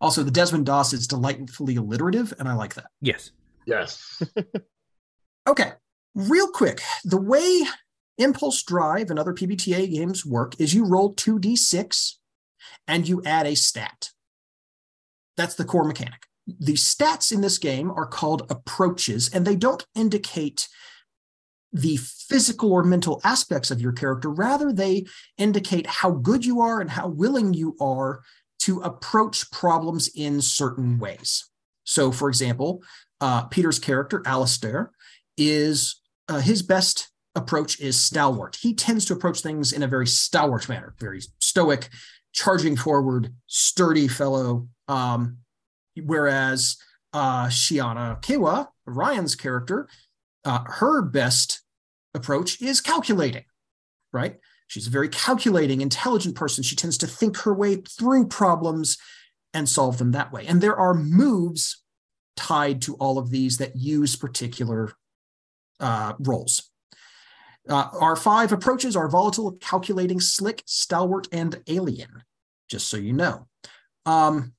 Also, 0.00 0.22
the 0.22 0.30
Desmond 0.30 0.66
Doss 0.66 0.92
is 0.92 1.06
delightfully 1.06 1.76
alliterative, 1.76 2.34
and 2.38 2.48
I 2.48 2.54
like 2.54 2.74
that. 2.74 2.86
Yes. 3.00 3.30
Yes. 3.66 4.22
Okay, 5.48 5.70
real 6.16 6.48
quick, 6.48 6.80
the 7.04 7.20
way 7.20 7.62
Impulse 8.18 8.64
Drive 8.64 9.10
and 9.10 9.18
other 9.18 9.32
PBTA 9.32 9.92
games 9.94 10.26
work 10.26 10.60
is 10.60 10.74
you 10.74 10.84
roll 10.84 11.14
2d6 11.14 12.14
and 12.88 13.08
you 13.08 13.22
add 13.24 13.46
a 13.46 13.54
stat. 13.54 14.10
That's 15.36 15.54
the 15.54 15.64
core 15.64 15.84
mechanic. 15.84 16.26
The 16.46 16.74
stats 16.74 17.32
in 17.32 17.40
this 17.40 17.58
game 17.58 17.90
are 17.90 18.06
called 18.06 18.46
approaches, 18.50 19.28
and 19.32 19.44
they 19.44 19.56
don't 19.56 19.84
indicate 19.94 20.68
the 21.72 21.96
physical 21.96 22.72
or 22.72 22.84
mental 22.84 23.20
aspects 23.24 23.70
of 23.70 23.80
your 23.80 23.92
character. 23.92 24.30
Rather, 24.30 24.72
they 24.72 25.06
indicate 25.36 25.86
how 25.86 26.10
good 26.10 26.44
you 26.44 26.60
are 26.60 26.80
and 26.80 26.90
how 26.90 27.08
willing 27.08 27.52
you 27.52 27.76
are 27.80 28.22
to 28.60 28.80
approach 28.80 29.50
problems 29.50 30.08
in 30.14 30.40
certain 30.40 30.98
ways. 30.98 31.50
So, 31.84 32.10
for 32.10 32.28
example, 32.28 32.82
uh, 33.20 33.44
Peter's 33.44 33.78
character, 33.78 34.22
Alistair, 34.24 34.90
is 35.36 36.00
uh, 36.28 36.40
his 36.40 36.62
best 36.62 37.10
approach 37.34 37.78
is 37.80 38.00
stalwart. 38.00 38.56
He 38.60 38.74
tends 38.74 39.04
to 39.06 39.12
approach 39.12 39.40
things 39.40 39.72
in 39.72 39.82
a 39.82 39.88
very 39.88 40.06
stalwart 40.06 40.68
manner, 40.68 40.94
very 40.98 41.20
stoic, 41.38 41.90
charging 42.32 42.76
forward, 42.76 43.32
sturdy 43.46 44.08
fellow. 44.08 44.68
Um, 44.88 45.38
whereas 46.04 46.76
uh, 47.12 47.46
Shiana 47.46 48.20
Kewa, 48.22 48.68
Ryan's 48.84 49.34
character, 49.34 49.88
uh, 50.44 50.64
her 50.66 51.02
best 51.02 51.62
approach 52.14 52.60
is 52.60 52.80
calculating, 52.80 53.44
right? 54.12 54.36
She's 54.68 54.86
a 54.86 54.90
very 54.90 55.08
calculating, 55.08 55.80
intelligent 55.80 56.34
person. 56.34 56.64
She 56.64 56.76
tends 56.76 56.98
to 56.98 57.06
think 57.06 57.38
her 57.38 57.54
way 57.54 57.76
through 57.76 58.28
problems 58.28 58.98
and 59.54 59.68
solve 59.68 59.98
them 59.98 60.12
that 60.12 60.32
way. 60.32 60.44
And 60.46 60.60
there 60.60 60.76
are 60.76 60.94
moves 60.94 61.82
tied 62.36 62.82
to 62.82 62.94
all 62.96 63.18
of 63.18 63.30
these 63.30 63.58
that 63.58 63.76
use 63.76 64.16
particular 64.16 64.92
uh, 65.80 66.14
roles. 66.18 66.70
Uh, 67.68 67.88
our 68.00 68.16
five 68.16 68.52
approaches 68.52 68.94
are 68.94 69.08
volatile, 69.08 69.52
calculating, 69.52 70.20
slick, 70.20 70.62
stalwart, 70.66 71.26
and 71.32 71.62
alien, 71.66 72.22
just 72.68 72.88
so 72.88 72.96
you 72.96 73.12
know. 73.12 73.48
Um, 74.04 74.52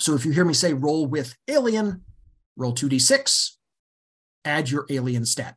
so 0.00 0.14
if 0.14 0.24
you 0.24 0.32
hear 0.32 0.44
me 0.44 0.54
say 0.54 0.74
roll 0.74 1.06
with 1.06 1.36
alien, 1.48 2.02
roll 2.56 2.74
2d6, 2.74 3.52
add 4.44 4.70
your 4.70 4.86
alien 4.90 5.24
stat. 5.24 5.56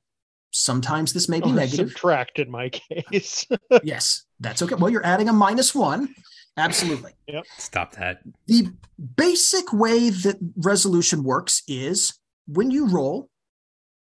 Sometimes 0.51 1.13
this 1.13 1.29
may 1.29 1.39
be 1.39 1.45
oh, 1.47 1.51
Or 1.51 1.55
negative. 1.55 1.89
subtract 1.89 2.39
in 2.39 2.51
my 2.51 2.69
case. 2.69 3.45
yes, 3.83 4.25
that's 4.39 4.61
okay. 4.61 4.75
Well, 4.75 4.89
you're 4.89 5.05
adding 5.05 5.29
a 5.29 5.33
minus 5.33 5.73
one. 5.73 6.13
Absolutely. 6.57 7.13
Stop 7.57 7.93
that. 7.95 8.19
The 8.47 8.67
basic 9.15 9.71
way 9.71 10.09
that 10.09 10.37
resolution 10.57 11.23
works 11.23 11.63
is 11.67 12.19
when 12.47 12.69
you 12.71 12.87
roll, 12.87 13.29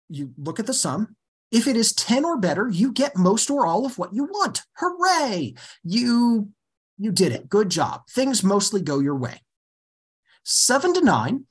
you 0.09 0.33
look 0.39 0.59
at 0.59 0.67
the 0.67 0.73
sum. 0.73 1.15
If 1.53 1.67
it 1.67 1.77
is 1.77 1.93
10 1.93 2.25
or 2.25 2.39
better, 2.39 2.69
you 2.69 2.93
get 2.93 3.17
most 3.17 3.51
or 3.51 3.67
all 3.67 3.85
of 3.85 3.99
what 3.99 4.15
you 4.15 4.25
want. 4.25 4.63
Hooray! 4.79 5.55
You 5.85 6.49
you 6.97 7.13
did 7.13 7.33
it. 7.33 7.49
Good 7.49 7.71
job. 7.71 8.03
Things 8.11 8.43
mostly 8.45 8.81
go 8.81 8.99
your 9.01 9.17
way. 9.17 9.41
7 10.45 10.95
to 10.95 11.01
9, 11.01 11.47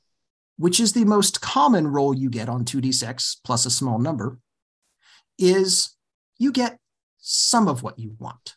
which 0.58 0.80
is 0.80 0.94
the 0.94 1.06
most 1.06 1.42
common 1.42 1.88
roll 1.88 2.14
you 2.14 2.30
get 2.30 2.50
on 2.50 2.66
2d6 2.66 3.38
plus 3.44 3.66
a 3.66 3.72
small 3.72 4.00
number, 4.00 4.40
is 5.38 5.96
you 6.38 6.52
get 6.52 6.78
some 7.18 7.68
of 7.68 7.84
what 7.84 8.00
you 8.00 8.16
want. 8.20 8.56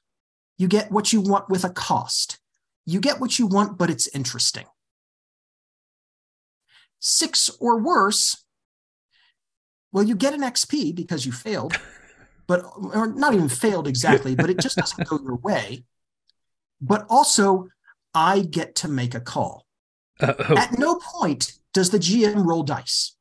You 0.58 0.68
get 0.68 0.90
what 0.90 1.12
you 1.12 1.20
want 1.20 1.48
with 1.48 1.64
a 1.64 1.70
cost. 1.70 2.38
You 2.86 3.00
get 3.00 3.20
what 3.20 3.38
you 3.38 3.46
want, 3.46 3.78
but 3.78 3.90
it's 3.90 4.08
interesting. 4.08 4.66
Six 7.00 7.50
or 7.60 7.78
worse, 7.78 8.44
well, 9.92 10.04
you 10.04 10.16
get 10.16 10.34
an 10.34 10.40
XP 10.40 10.94
because 10.94 11.26
you 11.26 11.32
failed, 11.32 11.74
but 12.46 12.64
or 12.94 13.08
not 13.08 13.34
even 13.34 13.48
failed 13.48 13.86
exactly, 13.86 14.34
but 14.34 14.50
it 14.50 14.58
just 14.58 14.76
doesn't 14.76 15.08
go 15.08 15.20
your 15.22 15.36
way. 15.36 15.84
But 16.80 17.06
also, 17.08 17.68
I 18.14 18.40
get 18.40 18.74
to 18.76 18.88
make 18.88 19.14
a 19.14 19.20
call. 19.20 19.66
Uh, 20.22 20.34
oh, 20.50 20.56
At 20.56 20.78
no 20.78 20.94
point 20.96 21.52
does 21.74 21.90
the 21.90 21.98
GM 21.98 22.46
roll 22.46 22.62
dice. 22.62 23.16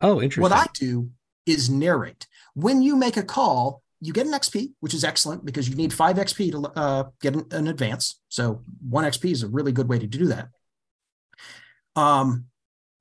oh, 0.00 0.20
interesting. 0.20 0.42
What 0.42 0.52
I 0.52 0.66
do 0.74 1.10
is 1.46 1.70
narrate. 1.70 2.26
When 2.54 2.82
you 2.82 2.96
make 2.96 3.16
a 3.16 3.22
call, 3.22 3.82
you 4.00 4.12
get 4.12 4.26
an 4.26 4.32
XP, 4.32 4.72
which 4.80 4.92
is 4.92 5.02
excellent 5.02 5.44
because 5.44 5.68
you 5.68 5.76
need 5.76 5.92
five 5.92 6.16
XP 6.16 6.52
to 6.52 6.78
uh, 6.78 7.04
get 7.22 7.34
an, 7.34 7.46
an 7.50 7.68
advance. 7.68 8.20
So 8.28 8.62
one 8.86 9.04
XP 9.04 9.30
is 9.30 9.42
a 9.42 9.48
really 9.48 9.72
good 9.72 9.88
way 9.88 9.98
to 9.98 10.06
do 10.06 10.26
that. 10.26 10.48
Um, 11.96 12.46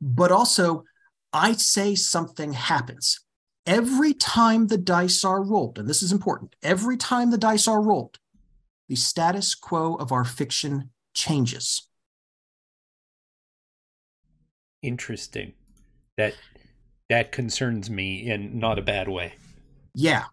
but 0.01 0.31
also, 0.31 0.83
I 1.33 1.53
say 1.53 1.95
something 1.95 2.53
happens 2.53 3.19
every 3.65 4.13
time 4.13 4.67
the 4.67 4.77
dice 4.77 5.23
are 5.23 5.43
rolled, 5.43 5.79
and 5.79 5.87
this 5.87 6.03
is 6.03 6.11
important. 6.11 6.55
Every 6.61 6.97
time 6.97 7.31
the 7.31 7.37
dice 7.37 7.67
are 7.67 7.81
rolled, 7.81 8.19
the 8.89 8.95
status 8.95 9.55
quo 9.55 9.95
of 9.95 10.11
our 10.11 10.25
fiction 10.25 10.91
changes. 11.13 11.87
Interesting. 14.83 15.53
That 16.17 16.35
that 17.09 17.31
concerns 17.31 17.89
me 17.89 18.29
in 18.29 18.59
not 18.59 18.77
a 18.77 18.81
bad 18.81 19.07
way. 19.07 19.33
Yeah. 19.95 20.25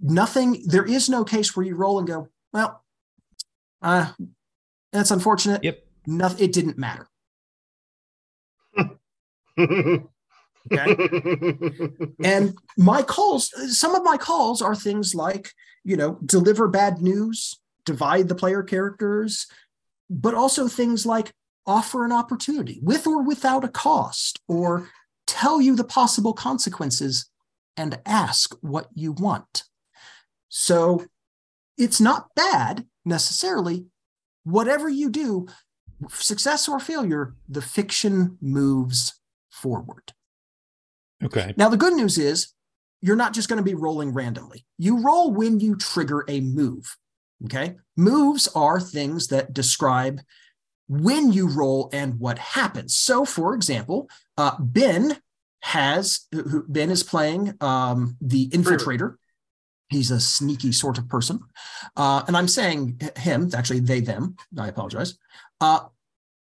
Nothing, 0.00 0.62
there 0.66 0.84
is 0.84 1.08
no 1.08 1.24
case 1.24 1.54
where 1.54 1.66
you 1.66 1.76
roll 1.76 1.98
and 1.98 2.08
go, 2.08 2.28
well, 2.52 2.82
uh, 3.82 4.12
that's 4.92 5.10
unfortunate. 5.10 5.62
Yep. 5.62 5.84
Nothing, 6.06 6.44
it 6.44 6.52
didn't 6.52 6.78
matter. 6.78 7.08
And 12.22 12.54
my 12.76 13.02
calls, 13.02 13.50
some 13.76 13.94
of 13.94 14.02
my 14.04 14.16
calls 14.16 14.62
are 14.62 14.74
things 14.74 15.14
like, 15.14 15.50
you 15.84 15.96
know, 15.96 16.18
deliver 16.24 16.68
bad 16.68 17.00
news, 17.00 17.58
divide 17.84 18.28
the 18.28 18.34
player 18.34 18.62
characters, 18.62 19.46
but 20.08 20.34
also 20.34 20.68
things 20.68 21.06
like 21.06 21.32
offer 21.66 22.04
an 22.04 22.12
opportunity 22.12 22.80
with 22.82 23.06
or 23.06 23.22
without 23.22 23.64
a 23.64 23.68
cost, 23.68 24.40
or 24.48 24.88
tell 25.26 25.60
you 25.60 25.76
the 25.76 25.84
possible 25.84 26.32
consequences 26.32 27.30
and 27.76 27.98
ask 28.04 28.54
what 28.60 28.88
you 28.94 29.12
want. 29.12 29.64
So 30.48 31.04
it's 31.78 32.00
not 32.00 32.34
bad 32.34 32.86
necessarily. 33.04 33.86
Whatever 34.44 34.88
you 34.88 35.10
do, 35.10 35.46
success 36.08 36.68
or 36.68 36.80
failure, 36.80 37.34
the 37.48 37.62
fiction 37.62 38.38
moves 38.40 39.20
forward. 39.50 40.12
Okay. 41.22 41.54
Now, 41.56 41.68
the 41.68 41.76
good 41.76 41.92
news 41.92 42.18
is 42.18 42.52
you're 43.02 43.16
not 43.16 43.34
just 43.34 43.48
going 43.48 43.58
to 43.58 43.62
be 43.62 43.74
rolling 43.74 44.12
randomly. 44.12 44.66
You 44.78 45.02
roll 45.02 45.32
when 45.32 45.60
you 45.60 45.76
trigger 45.76 46.24
a 46.28 46.40
move. 46.40 46.96
Okay. 47.44 47.76
Moves 47.96 48.48
are 48.48 48.80
things 48.80 49.28
that 49.28 49.52
describe 49.52 50.20
when 50.90 51.32
you 51.32 51.48
roll 51.48 51.88
and 51.92 52.18
what 52.18 52.36
happens. 52.36 52.96
So, 52.96 53.24
for 53.24 53.54
example, 53.54 54.10
uh, 54.36 54.56
Ben 54.58 55.16
has, 55.62 56.26
who, 56.32 56.64
Ben 56.66 56.90
is 56.90 57.04
playing 57.04 57.54
um, 57.60 58.16
the 58.20 58.48
infiltrator. 58.48 59.14
He's 59.88 60.10
a 60.10 60.18
sneaky 60.18 60.72
sort 60.72 60.98
of 60.98 61.08
person. 61.08 61.40
Uh, 61.96 62.24
and 62.26 62.36
I'm 62.36 62.48
saying 62.48 63.00
him, 63.16 63.50
actually, 63.54 63.80
they, 63.80 64.00
them. 64.00 64.34
I 64.58 64.66
apologize. 64.66 65.16
Uh, 65.60 65.80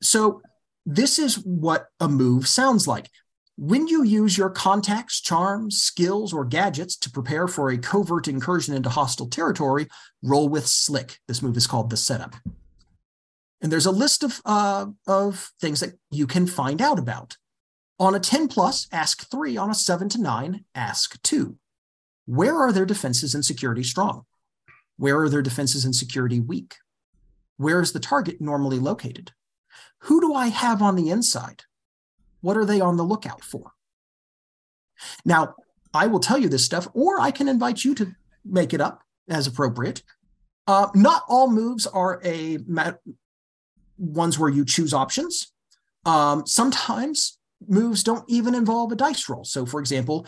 so, 0.01 0.41
this 0.83 1.19
is 1.19 1.35
what 1.45 1.89
a 1.99 2.09
move 2.09 2.47
sounds 2.47 2.87
like. 2.87 3.11
When 3.55 3.87
you 3.87 4.01
use 4.01 4.35
your 4.35 4.49
contacts, 4.49 5.21
charms, 5.21 5.77
skills, 5.77 6.33
or 6.33 6.43
gadgets 6.43 6.97
to 6.97 7.11
prepare 7.11 7.47
for 7.47 7.69
a 7.69 7.77
covert 7.77 8.27
incursion 8.27 8.73
into 8.73 8.89
hostile 8.89 9.27
territory, 9.27 9.87
roll 10.23 10.49
with 10.49 10.65
Slick. 10.65 11.19
This 11.27 11.43
move 11.43 11.55
is 11.55 11.67
called 11.67 11.91
the 11.91 11.97
setup. 11.97 12.35
And 13.63 13.71
there's 13.71 13.86
a 13.86 13.91
list 13.91 14.23
of, 14.23 14.41
uh, 14.45 14.88
of 15.08 15.52
things 15.60 15.80
that 15.80 15.97
you 16.12 16.28
can 16.28 16.45
find 16.45 16.82
out 16.82 16.99
about. 16.99 17.38
On 17.97 18.13
a 18.13 18.19
10 18.19 18.49
plus, 18.49 18.88
ask 18.91 19.30
three. 19.32 19.56
On 19.56 19.69
a 19.69 19.73
seven 19.73 20.10
to 20.10 20.21
nine, 20.21 20.65
ask 20.76 21.19
two. 21.23 21.56
Where 22.26 22.58
are 22.58 22.73
their 22.73 22.86
defenses 22.86 23.34
and 23.34 23.43
security 23.43 23.84
strong? 23.84 24.26
Where 24.97 25.17
are 25.21 25.30
their 25.30 25.41
defenses 25.41 25.86
and 25.86 25.95
security 25.95 26.41
weak? 26.41 26.76
Where 27.56 27.80
is 27.80 27.93
the 27.93 28.02
target 28.02 28.41
normally 28.41 28.80
located? 28.80 29.32
Who 29.99 30.19
do 30.19 30.34
I 30.34 30.47
have 30.47 30.82
on 30.82 30.97
the 30.97 31.10
inside? 31.10 31.63
What 32.41 32.58
are 32.58 32.65
they 32.65 32.82
on 32.82 32.97
the 32.97 33.04
lookout 33.04 33.43
for? 33.43 33.71
Now, 35.23 35.56
I 35.93 36.08
will 36.08 36.19
tell 36.19 36.38
you 36.38 36.49
this 36.49 36.65
stuff, 36.65 36.88
or 36.93 37.21
I 37.21 37.32
can 37.32 37.47
invite 37.47 37.86
you 37.86 37.95
to 37.95 38.13
make 38.43 38.73
it 38.73 38.82
up 38.82 39.04
as 39.30 39.47
appropriate. 39.47 40.04
Uh, 40.67 40.88
not 40.95 41.23
all 41.30 41.49
moves 41.49 41.88
are 41.88 42.19
a 42.26 42.58
ones 43.97 44.38
where 44.39 44.49
you 44.49 44.65
choose 44.65 44.93
options. 44.93 45.51
Um, 46.06 46.45
sometimes 46.45 47.38
moves 47.67 48.03
don't 48.03 48.25
even 48.27 48.56
involve 48.56 48.91
a 48.91 48.95
dice 48.95 49.29
roll. 49.29 49.43
So, 49.43 49.65
for 49.65 49.79
example, 49.79 50.27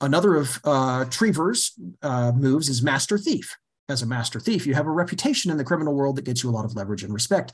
another 0.00 0.36
of 0.36 0.60
uh, 0.64 1.04
Trevor's 1.06 1.72
uh, 2.02 2.32
moves 2.32 2.68
is 2.68 2.82
Master 2.82 3.18
Thief. 3.18 3.56
As 3.88 4.02
a 4.02 4.06
Master 4.06 4.38
Thief, 4.38 4.66
you 4.66 4.74
have 4.74 4.86
a 4.86 4.92
reputation 4.92 5.50
in 5.50 5.56
the 5.56 5.64
criminal 5.64 5.94
world 5.94 6.16
that 6.16 6.24
gets 6.24 6.42
you 6.44 6.50
a 6.50 6.52
lot 6.52 6.64
of 6.64 6.76
leverage 6.76 7.02
and 7.02 7.12
respect. 7.12 7.52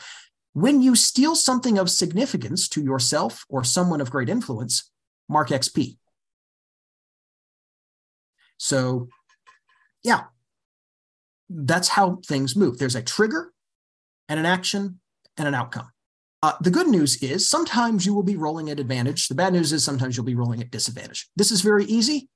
When 0.53 0.83
you 0.83 0.95
steal 0.95 1.35
something 1.35 1.79
of 1.79 1.91
significance 1.91 2.69
to 2.71 2.83
yourself 2.83 3.45
or 3.49 3.65
someone 3.65 4.01
of 4.01 4.11
great 4.11 4.29
influence, 4.29 4.91
mark 5.29 5.49
XP. 5.49 5.97
So, 8.59 9.09
yeah, 10.03 10.25
that's 11.49 11.89
how 11.89 12.21
things 12.27 12.57
move. 12.57 12.79
There's 12.79 12.97
a 12.97 13.03
trigger 13.03 13.53
and 14.29 14.41
an 14.41 14.47
action 14.47 15.01
and 15.39 15.49
an 15.49 15.55
outcome. 15.55 15.91
Uh, 16.43 16.53
the 16.61 16.71
good 16.71 16.87
news 16.87 17.23
is 17.23 17.49
sometimes 17.49 18.05
you 18.05 18.15
will 18.15 18.23
be 18.23 18.37
rolling 18.37 18.71
at 18.71 18.79
advantage. 18.79 19.29
The 19.29 19.35
bad 19.35 19.53
news 19.53 19.73
is 19.73 19.85
sometimes 19.85 20.17
you'll 20.17 20.27
be 20.27 20.35
rolling 20.35 20.61
at 20.61 20.71
disadvantage. 20.71 21.29
This 21.35 21.51
is 21.51 21.61
very 21.61 21.85
easy. 21.87 22.29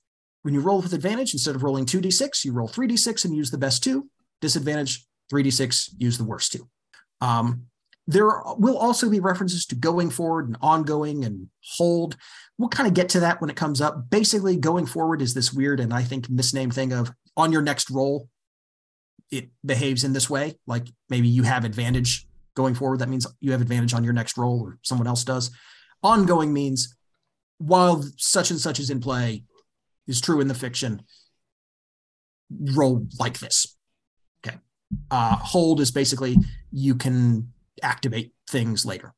When 0.42 0.54
you 0.54 0.60
roll 0.60 0.80
with 0.80 0.94
advantage, 0.94 1.34
instead 1.34 1.54
of 1.54 1.62
rolling 1.62 1.84
2d6, 1.84 2.44
you 2.44 2.52
roll 2.52 2.68
3d6 2.68 3.26
and 3.26 3.36
use 3.36 3.50
the 3.50 3.58
best 3.58 3.84
two. 3.84 4.08
Disadvantage, 4.40 5.06
3d6, 5.32 5.90
use 5.98 6.16
the 6.16 6.24
worst 6.24 6.52
two. 6.52 6.68
Um, 7.20 7.66
there 8.06 8.42
will 8.56 8.76
also 8.76 9.08
be 9.08 9.20
references 9.20 9.66
to 9.66 9.74
going 9.74 10.10
forward 10.10 10.48
and 10.48 10.56
ongoing 10.60 11.24
and 11.24 11.48
hold. 11.76 12.16
We'll 12.58 12.70
kind 12.70 12.88
of 12.88 12.94
get 12.94 13.10
to 13.10 13.20
that 13.20 13.40
when 13.40 13.50
it 13.50 13.56
comes 13.56 13.80
up. 13.80 14.10
Basically, 14.10 14.56
going 14.56 14.86
forward 14.86 15.22
is 15.22 15.34
this 15.34 15.52
weird 15.52 15.78
and 15.78 15.92
I 15.92 16.02
think 16.02 16.28
misnamed 16.28 16.74
thing 16.74 16.92
of 16.92 17.12
on 17.36 17.52
your 17.52 17.62
next 17.62 17.90
roll, 17.90 18.28
it 19.30 19.50
behaves 19.64 20.02
in 20.02 20.12
this 20.12 20.28
way. 20.28 20.58
Like 20.66 20.88
maybe 21.08 21.28
you 21.28 21.44
have 21.44 21.64
advantage 21.64 22.26
going 22.54 22.74
forward. 22.74 22.98
That 22.98 23.08
means 23.08 23.26
you 23.40 23.52
have 23.52 23.60
advantage 23.60 23.94
on 23.94 24.04
your 24.04 24.12
next 24.12 24.36
roll 24.36 24.60
or 24.60 24.78
someone 24.82 25.06
else 25.06 25.24
does. 25.24 25.50
Ongoing 26.02 26.52
means 26.52 26.96
while 27.58 28.04
such 28.16 28.50
and 28.50 28.58
such 28.58 28.80
is 28.80 28.90
in 28.90 29.00
play, 29.00 29.44
is 30.06 30.20
true 30.20 30.40
in 30.40 30.48
the 30.48 30.54
fiction, 30.54 31.02
roll 32.50 33.06
like 33.18 33.38
this. 33.38 33.76
Okay. 34.44 34.56
Uh, 35.10 35.36
hold 35.36 35.80
is 35.80 35.90
basically 35.90 36.36
you 36.72 36.94
can 36.94 37.52
activate 37.82 38.32
things 38.48 38.86
later. 38.86 39.14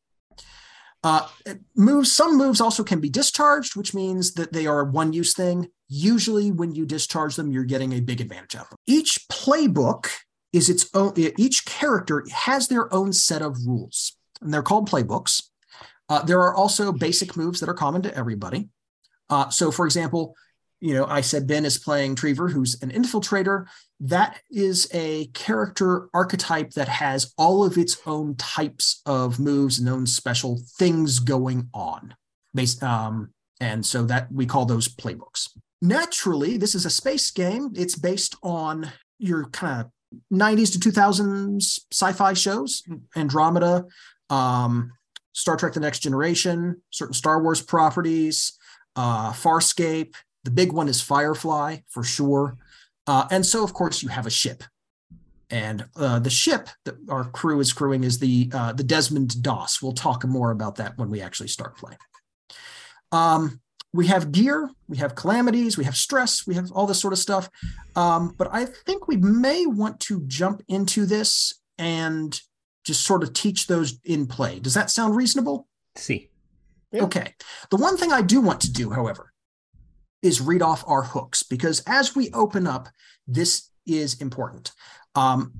Uh, 1.04 1.26
moves, 1.74 2.12
some 2.12 2.36
moves 2.36 2.60
also 2.60 2.84
can 2.84 3.00
be 3.00 3.08
discharged, 3.08 3.74
which 3.74 3.92
means 3.92 4.34
that 4.34 4.52
they 4.52 4.66
are 4.66 4.80
a 4.80 4.84
one 4.84 5.12
use 5.12 5.34
thing. 5.34 5.68
Usually, 5.88 6.52
when 6.52 6.74
you 6.74 6.86
discharge 6.86 7.34
them, 7.36 7.50
you're 7.50 7.64
getting 7.64 7.92
a 7.92 8.00
big 8.00 8.20
advantage 8.20 8.54
out 8.54 8.64
of 8.64 8.70
them. 8.70 8.78
Each 8.86 9.18
playbook 9.30 10.08
is 10.52 10.68
its 10.68 10.88
own, 10.94 11.14
each 11.16 11.64
character 11.64 12.24
has 12.32 12.68
their 12.68 12.92
own 12.92 13.12
set 13.12 13.42
of 13.42 13.66
rules, 13.66 14.16
and 14.40 14.52
they're 14.52 14.62
called 14.62 14.88
playbooks. 14.88 15.42
Uh, 16.08 16.22
there 16.22 16.40
are 16.40 16.54
also 16.54 16.92
basic 16.92 17.36
moves 17.36 17.60
that 17.60 17.68
are 17.68 17.74
common 17.74 18.02
to 18.02 18.14
everybody. 18.14 18.68
Uh, 19.30 19.48
so, 19.48 19.70
for 19.70 19.86
example, 19.86 20.34
you 20.82 20.94
know, 20.94 21.06
I 21.06 21.20
said 21.20 21.46
Ben 21.46 21.64
is 21.64 21.78
playing 21.78 22.16
Trevor, 22.16 22.48
who's 22.48 22.82
an 22.82 22.90
infiltrator. 22.90 23.66
That 24.00 24.40
is 24.50 24.88
a 24.92 25.26
character 25.26 26.08
archetype 26.12 26.72
that 26.72 26.88
has 26.88 27.32
all 27.38 27.64
of 27.64 27.78
its 27.78 27.96
own 28.04 28.34
types 28.34 29.00
of 29.06 29.38
moves 29.38 29.78
and 29.78 29.88
own 29.88 30.06
special 30.06 30.60
things 30.76 31.20
going 31.20 31.68
on. 31.72 32.16
Based, 32.52 32.82
um, 32.82 33.32
and 33.60 33.86
so 33.86 34.02
that 34.06 34.30
we 34.32 34.44
call 34.44 34.66
those 34.66 34.88
playbooks. 34.88 35.48
Naturally, 35.80 36.56
this 36.56 36.74
is 36.74 36.84
a 36.84 36.90
space 36.90 37.30
game. 37.30 37.70
It's 37.76 37.96
based 37.96 38.34
on 38.42 38.90
your 39.20 39.48
kind 39.50 39.82
of 39.82 39.91
90s 40.32 40.72
to 40.72 40.90
2000s 40.90 41.80
sci-fi 41.92 42.32
shows, 42.32 42.82
Andromeda, 43.16 43.84
um, 44.30 44.92
Star 45.32 45.56
Trek: 45.56 45.72
The 45.72 45.80
Next 45.80 46.00
Generation, 46.00 46.82
certain 46.90 47.14
Star 47.14 47.42
Wars 47.42 47.62
properties, 47.62 48.58
uh, 48.96 49.32
Farscape, 49.32 50.14
the 50.44 50.50
big 50.50 50.72
one 50.72 50.88
is 50.88 51.00
Firefly 51.00 51.78
for 51.88 52.02
sure. 52.02 52.56
Uh, 53.06 53.26
and 53.30 53.44
so, 53.44 53.64
of 53.64 53.74
course, 53.74 54.02
you 54.02 54.08
have 54.08 54.26
a 54.26 54.30
ship. 54.30 54.64
And 55.50 55.86
uh, 55.96 56.18
the 56.18 56.30
ship 56.30 56.70
that 56.84 56.94
our 57.10 57.24
crew 57.24 57.60
is 57.60 57.72
crewing 57.72 58.04
is 58.04 58.18
the 58.18 58.50
uh, 58.54 58.72
the 58.72 58.82
Desmond 58.82 59.42
Doss. 59.42 59.82
We'll 59.82 59.92
talk 59.92 60.24
more 60.24 60.50
about 60.50 60.76
that 60.76 60.96
when 60.96 61.10
we 61.10 61.20
actually 61.20 61.48
start 61.48 61.76
playing. 61.76 61.98
Um, 63.12 63.60
we 63.92 64.06
have 64.06 64.32
gear, 64.32 64.70
we 64.88 64.96
have 64.96 65.14
calamities, 65.14 65.76
we 65.76 65.84
have 65.84 65.96
stress, 65.96 66.46
we 66.46 66.54
have 66.54 66.70
all 66.72 66.86
this 66.86 67.00
sort 67.00 67.12
of 67.12 67.18
stuff. 67.18 67.50
Um, 67.94 68.34
but 68.36 68.48
I 68.52 68.64
think 68.64 69.06
we 69.06 69.16
may 69.16 69.66
want 69.66 70.00
to 70.00 70.22
jump 70.26 70.62
into 70.68 71.04
this 71.04 71.60
and 71.78 72.38
just 72.84 73.04
sort 73.04 73.22
of 73.22 73.32
teach 73.32 73.66
those 73.66 73.98
in 74.04 74.26
play. 74.26 74.58
Does 74.58 74.74
that 74.74 74.90
sound 74.90 75.14
reasonable? 75.14 75.68
See. 75.96 76.30
Yeah. 76.90 77.04
Okay. 77.04 77.34
The 77.70 77.76
one 77.76 77.96
thing 77.96 78.12
I 78.12 78.22
do 78.22 78.40
want 78.40 78.60
to 78.62 78.72
do, 78.72 78.90
however, 78.90 79.32
is 80.22 80.40
read 80.40 80.62
off 80.62 80.84
our 80.86 81.02
hooks 81.02 81.42
because 81.42 81.82
as 81.86 82.14
we 82.14 82.30
open 82.32 82.66
up, 82.66 82.88
this 83.26 83.70
is 83.86 84.20
important. 84.20 84.72
Um, 85.14 85.52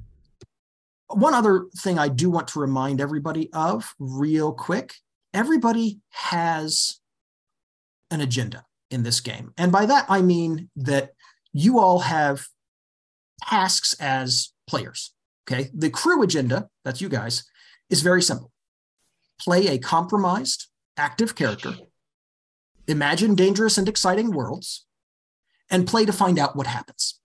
one 1.09 1.35
other 1.35 1.67
thing 1.79 1.99
I 1.99 2.09
do 2.09 2.31
want 2.31 2.49
to 2.49 2.61
remind 2.61 3.01
everybody 3.01 3.51
of, 3.53 3.95
real 3.99 4.53
quick 4.53 4.95
everybody 5.35 6.01
has 6.11 7.01
an 8.13 8.21
agenda 8.21 8.65
in 8.91 9.03
this 9.03 9.21
game. 9.21 9.53
And 9.57 9.73
by 9.73 9.87
that, 9.87 10.07
I 10.09 10.23
mean 10.23 10.71
that 10.77 11.11
you 11.53 11.79
all 11.79 12.01
have 12.01 12.47
tasks 13.43 13.95
as 13.99 14.53
players. 14.69 15.13
Okay. 15.51 15.71
The 15.75 15.91
crew 15.91 16.23
agenda, 16.23 16.69
that's 16.85 17.01
you 17.01 17.09
guys, 17.09 17.45
is 17.91 18.03
very 18.03 18.23
simple 18.23 18.51
play 19.41 19.67
a 19.67 19.79
compromised, 19.79 20.69
active 20.97 21.35
character 21.35 21.75
imagine 22.87 23.35
dangerous 23.35 23.79
and 23.79 23.89
exciting 23.89 24.31
worlds, 24.31 24.87
and 25.71 25.87
play 25.87 26.05
to 26.05 26.13
find 26.13 26.39
out 26.39 26.57
what 26.57 26.67
happens. 26.67 27.19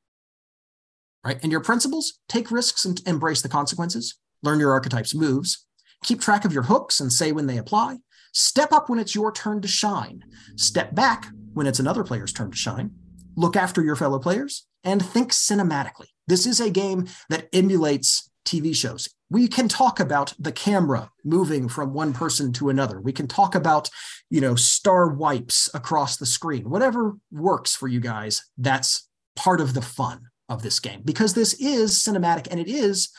Right? 1.24 1.40
And 1.42 1.52
your 1.52 1.62
principles 1.62 2.20
take 2.30 2.52
risks 2.52 2.86
and 2.86 3.02
embrace 3.06 3.42
the 3.42 3.50
consequences, 3.50 4.18
learn 4.44 4.60
your 4.60 4.72
archetype's 4.72 5.14
moves, 5.14 5.66
keep 6.04 6.22
track 6.22 6.46
of 6.46 6.54
your 6.54 6.64
hooks 6.64 7.00
and 7.00 7.12
say 7.12 7.32
when 7.32 7.48
they 7.48 7.58
apply, 7.58 7.98
step 8.38 8.72
up 8.72 8.88
when 8.88 9.00
it's 9.00 9.16
your 9.16 9.32
turn 9.32 9.62
to 9.62 9.68
shine, 9.68 10.24
step 10.56 10.94
back 10.94 11.28
when 11.54 11.66
it's 11.66 11.80
another 11.80 12.04
player's 12.04 12.32
turn 12.32 12.52
to 12.52 12.58
shine, 12.58 12.92
look 13.36 13.56
after 13.56 13.84
your 13.84 13.96
fellow 13.96 14.20
players, 14.20 14.68
and 14.84 15.04
think 15.04 15.32
cinematically. 15.32 16.08
This 16.28 16.46
is 16.46 16.60
a 16.60 16.70
game 16.70 17.08
that 17.30 17.48
emulates 17.52 18.30
TV 18.46 18.76
shows. 18.76 19.10
We 19.30 19.48
can 19.48 19.68
talk 19.68 20.00
about 20.00 20.34
the 20.38 20.52
camera 20.52 21.10
moving 21.26 21.68
from 21.68 21.94
one 21.94 22.14
person 22.14 22.54
to 22.54 22.70
another. 22.70 23.02
We 23.02 23.12
can 23.12 23.28
talk 23.28 23.56
about 23.56 23.90
you 24.30 24.40
know 24.40 24.56
star 24.56 25.10
wipes 25.10 25.70
across 25.74 26.18
the 26.18 26.26
screen. 26.26 26.70
Whatever 26.70 27.18
works 27.32 27.76
for 27.76 27.88
you 27.88 28.00
guys 28.00 28.44
that's 28.58 29.10
part 29.36 29.62
of 29.62 29.74
the 29.74 29.82
fun 29.82 30.28
of 30.48 30.62
this 30.62 30.80
game 30.80 31.02
because 31.04 31.34
this 31.34 31.54
is 31.56 31.94
cinematic 31.94 32.48
and 32.50 32.60
it 32.60 32.68
is 32.68 33.10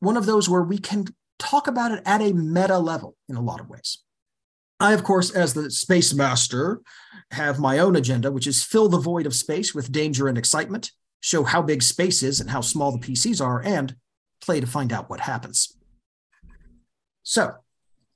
one 0.00 0.16
of 0.16 0.26
those 0.26 0.48
where 0.48 0.62
we 0.62 0.78
can 0.78 1.04
talk 1.38 1.66
about 1.68 1.92
it 1.92 2.02
at 2.04 2.20
a 2.20 2.32
meta 2.32 2.78
level 2.78 3.16
in 3.28 3.36
a 3.36 3.40
lot 3.40 3.60
of 3.60 3.68
ways 3.68 3.98
i 4.80 4.92
of 4.92 5.02
course 5.04 5.30
as 5.30 5.54
the 5.54 5.70
space 5.70 6.14
master 6.14 6.80
have 7.30 7.58
my 7.58 7.78
own 7.78 7.96
agenda 7.96 8.32
which 8.32 8.46
is 8.46 8.62
fill 8.62 8.88
the 8.88 8.98
void 8.98 9.26
of 9.26 9.34
space 9.34 9.74
with 9.74 9.92
danger 9.92 10.28
and 10.28 10.38
excitement 10.38 10.92
show 11.20 11.42
how 11.44 11.60
big 11.60 11.82
space 11.82 12.22
is 12.22 12.40
and 12.40 12.50
how 12.50 12.60
small 12.60 12.92
the 12.92 12.98
pcs 12.98 13.44
are 13.44 13.62
and 13.64 13.96
play 14.40 14.60
to 14.60 14.66
find 14.66 14.92
out 14.92 15.10
what 15.10 15.20
happens. 15.20 15.76
So 17.22 17.52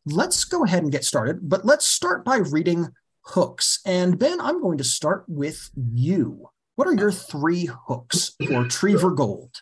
let's 0.06 0.44
go 0.44 0.64
ahead 0.64 0.82
and 0.82 0.92
get 0.92 1.04
started, 1.04 1.48
but 1.48 1.64
let's 1.64 1.86
start 1.86 2.24
by 2.24 2.36
reading 2.36 2.88
hooks. 3.22 3.80
And 3.84 4.18
Ben, 4.18 4.40
I'm 4.40 4.60
going 4.60 4.78
to 4.78 4.84
start 4.84 5.24
with 5.28 5.70
you. 5.76 6.48
What 6.76 6.88
are 6.88 6.94
your 6.94 7.12
three 7.12 7.68
hooks 7.86 8.32
for 8.46 8.64
Trevor 8.64 9.10
Gold? 9.10 9.60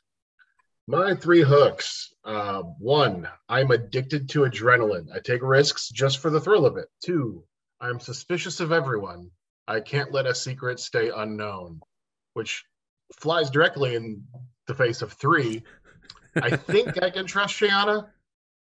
My 0.90 1.14
three 1.14 1.42
hooks. 1.42 2.12
Uh, 2.24 2.62
one, 2.78 3.28
I'm 3.48 3.70
addicted 3.70 4.28
to 4.30 4.40
adrenaline. 4.40 5.06
I 5.14 5.20
take 5.20 5.40
risks 5.40 5.88
just 5.88 6.18
for 6.18 6.30
the 6.30 6.40
thrill 6.40 6.66
of 6.66 6.76
it. 6.76 6.88
Two, 7.00 7.44
I'm 7.80 8.00
suspicious 8.00 8.58
of 8.58 8.72
everyone. 8.72 9.30
I 9.68 9.78
can't 9.78 10.12
let 10.12 10.26
a 10.26 10.34
secret 10.34 10.80
stay 10.80 11.10
unknown, 11.14 11.80
which 12.34 12.64
flies 13.20 13.50
directly 13.50 13.94
in 13.94 14.24
the 14.66 14.74
face 14.74 15.00
of 15.00 15.12
three, 15.12 15.62
I 16.42 16.56
think 16.56 17.00
I 17.00 17.10
can 17.10 17.24
trust 17.24 17.54
Shiana, 17.54 18.08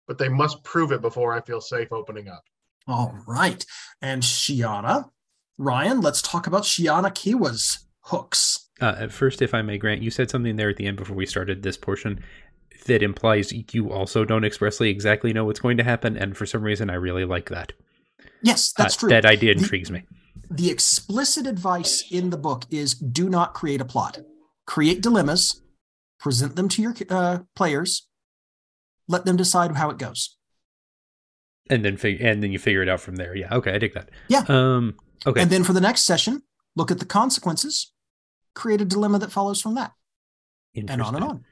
but 0.06 0.18
they 0.18 0.28
must 0.28 0.62
prove 0.64 0.92
it 0.92 1.00
before 1.00 1.32
I 1.32 1.40
feel 1.40 1.62
safe 1.62 1.92
opening 1.92 2.28
up. 2.28 2.44
All 2.86 3.16
right. 3.26 3.64
And 4.00 4.22
Shiana, 4.22 5.10
Ryan, 5.56 6.02
let's 6.02 6.22
talk 6.22 6.46
about 6.46 6.62
Shiana 6.64 7.10
Kiwa's 7.10 7.86
hooks. 8.00 8.67
Uh, 8.80 9.08
first, 9.08 9.42
if 9.42 9.54
I 9.54 9.62
may, 9.62 9.76
Grant, 9.78 10.02
you 10.02 10.10
said 10.10 10.30
something 10.30 10.56
there 10.56 10.68
at 10.70 10.76
the 10.76 10.86
end 10.86 10.96
before 10.96 11.16
we 11.16 11.26
started 11.26 11.62
this 11.62 11.76
portion 11.76 12.22
that 12.86 13.02
implies 13.02 13.52
you 13.74 13.90
also 13.90 14.24
don't 14.24 14.44
expressly 14.44 14.88
exactly 14.88 15.32
know 15.32 15.44
what's 15.44 15.58
going 15.60 15.76
to 15.78 15.84
happen, 15.84 16.16
and 16.16 16.36
for 16.36 16.46
some 16.46 16.62
reason, 16.62 16.88
I 16.90 16.94
really 16.94 17.24
like 17.24 17.48
that. 17.50 17.72
Yes, 18.42 18.72
that's 18.72 18.96
Uh, 18.96 19.00
true. 19.00 19.08
That 19.08 19.24
idea 19.26 19.54
The- 19.54 19.60
intrigues 19.62 19.90
me. 19.90 20.04
the 20.50 20.70
explicit 20.70 21.46
advice 21.46 22.04
in 22.10 22.30
the 22.30 22.38
book 22.38 22.64
is 22.70 22.94
do 22.94 23.28
not 23.28 23.52
create 23.52 23.80
a 23.82 23.84
plot 23.84 24.18
create 24.64 25.02
dilemmas 25.02 25.60
present 26.18 26.56
them 26.56 26.68
to 26.70 26.80
your 26.80 26.94
uh, 27.10 27.40
players 27.54 28.06
let 29.08 29.24
them 29.26 29.36
decide 29.36 29.72
how 29.76 29.90
it 29.90 29.98
goes 29.98 30.36
And 31.68 31.84
then 31.84 31.98
and 32.02 32.42
then 32.42 32.50
you 32.52 32.58
figure 32.58 32.82
it 32.82 32.88
out 32.88 33.00
from 33.00 33.16
there. 33.16 33.34
Yeah. 33.36 33.54
Okay, 33.56 33.72
I 33.74 33.78
dig 33.78 33.92
that. 33.94 34.08
Yeah. 34.28 34.44
Um. 34.48 34.96
Okay. 35.26 35.42
and 35.42 35.50
then 35.50 35.64
for 35.64 35.72
the 35.74 35.80
next 35.82 36.02
session 36.04 36.42
look 36.76 36.90
at 36.90 36.98
the 36.98 37.04
consequences 37.04 37.92
create 38.58 38.80
a 38.80 38.84
dilemma 38.84 39.18
that 39.20 39.32
follows 39.32 39.60
from 39.60 39.76
that 39.76 39.92
and 40.74 41.00
on 41.00 41.14
and 41.14 41.24
on 41.24 41.44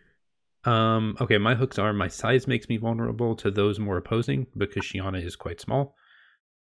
Um, 0.72 1.16
okay, 1.20 1.38
my 1.38 1.54
hooks 1.54 1.78
are 1.78 1.92
my 1.92 2.08
size 2.08 2.48
makes 2.48 2.68
me 2.68 2.76
vulnerable 2.76 3.36
to 3.36 3.50
those 3.50 3.78
more 3.78 3.96
opposing 3.96 4.48
because 4.56 4.82
Shiana 4.84 5.24
is 5.24 5.36
quite 5.36 5.60
small. 5.60 5.94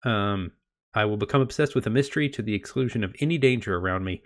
Um, 0.05 0.53
I 0.93 1.07
will 1.07 1.17
become 1.17 1.41
obsessed 1.41 1.75
with 1.75 1.87
a 1.87 1.91
mystery 1.91 2.29
to 2.29 2.43
the 2.43 2.55
exclusion 2.55 3.03
of 3.03 3.17
any 3.21 3.39
danger 3.39 3.77
around 3.77 4.05
me. 4.05 4.23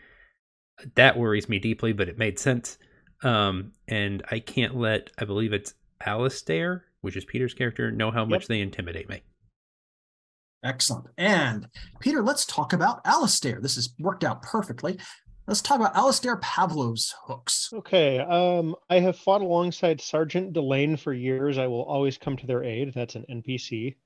That 0.97 1.17
worries 1.17 1.49
me 1.49 1.59
deeply, 1.59 1.93
but 1.93 2.09
it 2.09 2.19
made 2.19 2.39
sense. 2.39 2.79
Um, 3.23 3.73
and 3.87 4.23
I 4.31 4.41
can't 4.41 4.77
let, 4.77 5.11
I 5.19 5.25
believe 5.25 5.53
it's 5.53 5.75
Alistair, 6.05 6.85
which 7.01 7.17
is 7.17 7.25
Peter's 7.25 7.55
character, 7.55 7.91
know 7.91 8.11
how 8.11 8.25
much 8.25 8.49
they 8.49 8.61
intimidate 8.61 9.09
me. 9.09 9.23
excellent 10.65 11.07
and 11.17 11.69
peter 12.01 12.21
let's 12.21 12.45
talk 12.45 12.73
about 12.73 13.01
Alistair. 13.05 13.61
this 13.61 13.77
has 13.77 13.95
worked 14.01 14.25
out 14.25 14.43
perfectly 14.43 14.99
let's 15.49 15.63
talk 15.63 15.81
about 15.81 15.97
Alistair 15.97 16.37
pavlov's 16.37 17.15
hooks 17.25 17.71
Okay. 17.73 18.19
Um, 18.19 18.77
I 18.89 19.01
have 19.01 19.17
fought 19.17 19.41
alongside 19.41 20.01
Sergeant 20.01 20.53
Delane 20.53 20.97
for 20.97 21.13
years. 21.13 21.59
I 21.59 21.67
will 21.67 21.83
always 21.85 22.19
come 22.19 22.37
to 22.37 22.47
their 22.47 22.63
aid. 22.63 22.93
That's 22.95 23.15
an 23.15 23.25
NPC. 23.31 23.97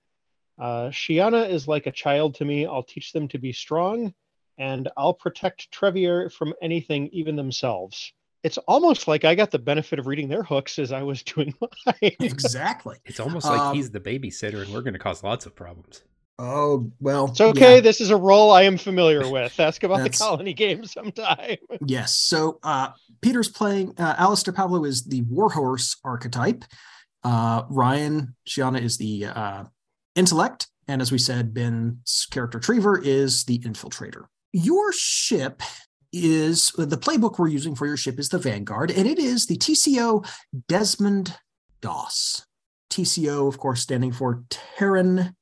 Uh, 0.58 0.90
Shiana 0.90 1.48
is 1.48 1.66
like 1.68 1.86
a 1.86 1.92
child 1.92 2.36
to 2.36 2.44
me. 2.44 2.66
I'll 2.66 2.82
teach 2.82 3.12
them 3.12 3.28
to 3.28 3.38
be 3.38 3.52
strong, 3.52 4.14
and 4.58 4.88
I'll 4.96 5.14
protect 5.14 5.70
Trevier 5.72 6.30
from 6.30 6.54
anything, 6.62 7.08
even 7.12 7.36
themselves. 7.36 8.12
It's 8.42 8.58
almost 8.58 9.08
like 9.08 9.24
I 9.24 9.34
got 9.34 9.50
the 9.50 9.58
benefit 9.58 9.98
of 9.98 10.06
reading 10.06 10.28
their 10.28 10.42
hooks 10.42 10.78
as 10.78 10.92
I 10.92 11.02
was 11.02 11.22
doing 11.34 11.54
mine. 11.60 12.16
exactly 12.20 12.98
It's 13.04 13.20
almost 13.20 13.46
like 13.46 13.60
Um, 13.60 13.74
he's 13.74 13.90
the 13.90 14.00
babysitter 14.00 14.62
and 14.62 14.72
we're 14.72 14.82
going 14.82 14.94
to 14.94 14.98
cause 14.98 15.22
lots 15.22 15.46
of 15.46 15.54
problems. 15.54 16.02
Oh 16.38 16.90
well 17.00 17.28
It's 17.28 17.40
okay. 17.40 17.76
yeah. 17.76 17.80
This 17.80 18.00
is 18.00 18.10
a 18.10 18.16
role 18.16 18.52
I 18.52 18.62
am 18.62 18.76
familiar 18.76 19.30
with. 19.30 19.58
Ask 19.60 19.82
about 19.82 20.02
the 20.02 20.10
colony 20.10 20.52
game 20.54 20.84
sometime. 20.84 21.56
Yes. 21.86 22.18
So 22.18 22.58
uh, 22.62 22.90
Peter's 23.20 23.48
playing, 23.48 23.94
uh, 23.98 24.14
Alistair 24.18 24.54
Pavlo 24.54 24.84
is 24.84 25.04
the 25.04 25.22
warhorse 25.22 25.96
archetype. 26.04 26.64
Uh, 27.24 27.62
Ryan 27.68 28.34
Shiana 28.48 28.80
is 28.80 28.98
the 28.98 29.26
uh, 29.26 29.64
intellect. 30.14 30.68
And 30.88 31.00
as 31.00 31.12
we 31.12 31.18
said, 31.18 31.54
Ben's 31.54 32.26
character 32.30 32.58
Trevor 32.58 33.00
is 33.02 33.44
the 33.44 33.58
infiltrator. 33.60 34.24
Your 34.52 34.92
ship 34.92 35.62
is 36.12 36.72
the 36.76 36.98
playbook 36.98 37.38
we're 37.38 37.48
using 37.48 37.74
for 37.74 37.86
your 37.86 37.96
ship 37.96 38.18
is 38.18 38.28
the 38.28 38.38
Vanguard, 38.38 38.90
and 38.90 39.06
it 39.08 39.18
is 39.18 39.46
the 39.46 39.56
TCO 39.56 40.26
Desmond 40.68 41.36
Doss. 41.80 42.46
TCO, 42.90 43.48
of 43.48 43.58
course, 43.58 43.80
standing 43.80 44.12
for 44.12 44.44
Terran 44.50 45.34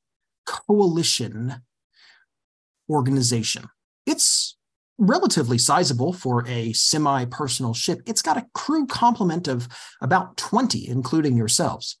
Coalition 0.45 1.61
Organization. 2.89 3.69
It's 4.05 4.57
relatively 4.97 5.57
sizable 5.57 6.13
for 6.13 6.45
a 6.47 6.73
semi 6.73 7.25
personal 7.25 7.73
ship. 7.73 8.01
It's 8.05 8.21
got 8.21 8.37
a 8.37 8.45
crew 8.53 8.85
complement 8.85 9.47
of 9.47 9.67
about 10.01 10.37
20, 10.37 10.87
including 10.87 11.35
yourselves. 11.35 11.97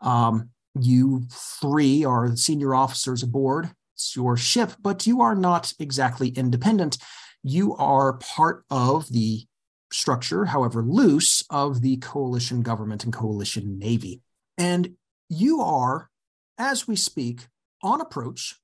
Um, 0.00 0.50
you 0.78 1.26
three 1.30 2.04
are 2.04 2.34
senior 2.36 2.74
officers 2.74 3.22
aboard. 3.22 3.70
It's 3.94 4.16
your 4.16 4.36
ship, 4.36 4.72
but 4.80 5.06
you 5.06 5.20
are 5.20 5.34
not 5.34 5.72
exactly 5.78 6.28
independent. 6.30 6.98
You 7.42 7.74
are 7.76 8.14
part 8.14 8.64
of 8.70 9.10
the 9.12 9.46
structure, 9.92 10.46
however 10.46 10.82
loose, 10.82 11.44
of 11.50 11.82
the 11.82 11.98
coalition 11.98 12.62
government 12.62 13.04
and 13.04 13.12
coalition 13.12 13.78
navy. 13.78 14.22
And 14.56 14.94
you 15.28 15.60
are, 15.60 16.10
as 16.58 16.88
we 16.88 16.96
speak, 16.96 17.48
on 17.82 18.00
approach 18.00 18.56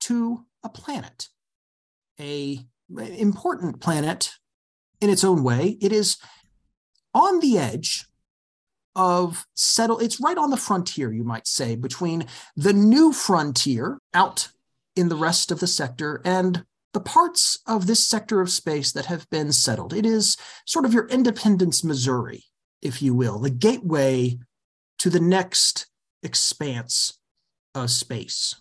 to 0.00 0.44
a 0.64 0.68
planet, 0.68 1.28
a 2.20 2.60
important 2.98 3.80
planet 3.80 4.32
in 5.00 5.10
its 5.10 5.24
own 5.24 5.42
way. 5.42 5.78
It 5.80 5.92
is 5.92 6.16
on 7.14 7.40
the 7.40 7.58
edge 7.58 8.06
of 8.94 9.46
settle 9.54 9.98
it's 9.98 10.20
right 10.20 10.36
on 10.36 10.50
the 10.50 10.56
frontier 10.56 11.10
you 11.10 11.24
might 11.24 11.46
say 11.46 11.74
between 11.74 12.26
the 12.56 12.74
new 12.74 13.10
frontier 13.10 13.98
out 14.12 14.48
in 14.94 15.08
the 15.08 15.16
rest 15.16 15.50
of 15.50 15.60
the 15.60 15.66
sector 15.66 16.20
and 16.26 16.64
the 16.92 17.00
parts 17.00 17.58
of 17.66 17.86
this 17.86 18.06
sector 18.06 18.42
of 18.42 18.50
space 18.50 18.92
that 18.92 19.06
have 19.06 19.28
been 19.30 19.50
settled. 19.50 19.94
It 19.94 20.04
is 20.04 20.36
sort 20.66 20.84
of 20.84 20.92
your 20.92 21.08
Independence, 21.08 21.82
Missouri, 21.82 22.44
if 22.82 23.00
you 23.00 23.14
will, 23.14 23.38
the 23.38 23.48
gateway 23.48 24.38
to 24.98 25.08
the 25.08 25.20
next 25.20 25.86
expanse 26.22 27.18
of 27.74 27.90
space 27.90 28.60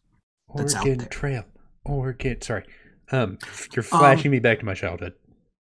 that's 0.55 0.73
Oregon 0.75 0.93
out 0.93 0.97
there. 0.99 1.07
Trail. 1.09 1.43
Oregon. 1.85 2.41
Sorry. 2.41 2.63
Um, 3.11 3.37
you're 3.75 3.83
flashing 3.83 4.27
Um, 4.27 4.31
me 4.31 4.39
back 4.39 4.59
to 4.59 4.65
my 4.65 4.73
childhood. 4.73 5.13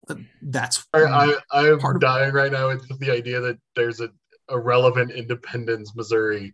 Uh, 0.08 0.16
That's 0.42 0.86
I, 0.92 1.34
I 1.50 1.70
I'm 1.70 1.78
Part 1.78 1.96
of- 1.96 2.02
dying 2.02 2.32
right 2.34 2.52
now 2.52 2.68
with 2.68 2.98
the 3.00 3.10
idea 3.10 3.40
that 3.40 3.58
there's 3.76 4.00
a 4.00 4.58
relevant 4.58 5.10
Independence, 5.12 5.94
Missouri 5.96 6.52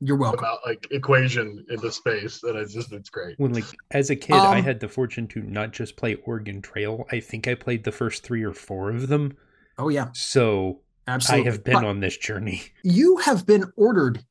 you're 0.00 0.16
welcome. 0.16 0.40
about 0.40 0.58
like 0.66 0.88
equation 0.90 1.64
into 1.70 1.92
space, 1.92 2.42
and 2.42 2.56
it's 2.58 2.74
just 2.74 2.92
it's 2.92 3.08
great. 3.10 3.38
When 3.38 3.52
like 3.52 3.64
as 3.92 4.10
a 4.10 4.16
kid, 4.16 4.34
I 4.34 4.58
Um, 4.58 4.64
had 4.64 4.80
the 4.80 4.88
fortune 4.88 5.28
to 5.28 5.42
not 5.42 5.72
just 5.72 5.96
play 5.96 6.16
Oregon 6.26 6.60
Trail. 6.60 7.04
I 7.12 7.20
think 7.20 7.46
I 7.46 7.54
played 7.54 7.84
the 7.84 7.92
first 7.92 8.24
three 8.24 8.42
or 8.42 8.52
four 8.52 8.90
of 8.90 9.06
them. 9.08 9.36
Oh 9.78 9.88
yeah, 9.88 10.08
So 10.12 10.82
absolutely. 11.06 11.48
I 11.48 11.52
have 11.52 11.62
been 11.64 11.74
But- 11.74 11.84
on 11.84 12.00
this 12.00 12.16
journey. 12.16 12.62
you 12.82 13.18
have 13.18 13.46
been 13.46 13.72
ordered 13.76 14.24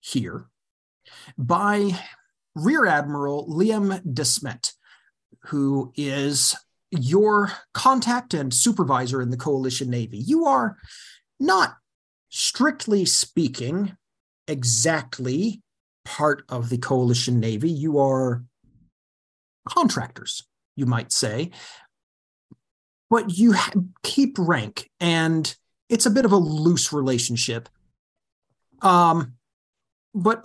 here 0.00 0.46
by 1.36 1.98
Rear 2.54 2.86
Admiral 2.86 3.48
Liam 3.48 4.02
Desmet, 4.02 4.72
who 5.44 5.92
is 5.96 6.56
your 6.90 7.52
contact 7.74 8.34
and 8.34 8.52
supervisor 8.52 9.20
in 9.20 9.30
the 9.30 9.36
coalition 9.36 9.90
navy. 9.90 10.18
You 10.18 10.46
are 10.46 10.76
not 11.38 11.76
strictly 12.30 13.04
speaking 13.04 13.96
exactly 14.46 15.62
part 16.04 16.44
of 16.48 16.70
the 16.70 16.78
coalition 16.78 17.38
navy. 17.38 17.70
You 17.70 17.98
are 17.98 18.44
contractors, 19.68 20.42
you 20.76 20.86
might 20.86 21.12
say, 21.12 21.50
but 23.10 23.36
you 23.36 23.52
ha- 23.52 23.72
keep 24.02 24.36
rank, 24.38 24.90
and 25.00 25.54
it's 25.88 26.06
a 26.06 26.10
bit 26.10 26.24
of 26.24 26.32
a 26.32 26.36
loose 26.36 26.92
relationship. 26.92 27.68
Um, 28.80 29.34
but 30.14 30.44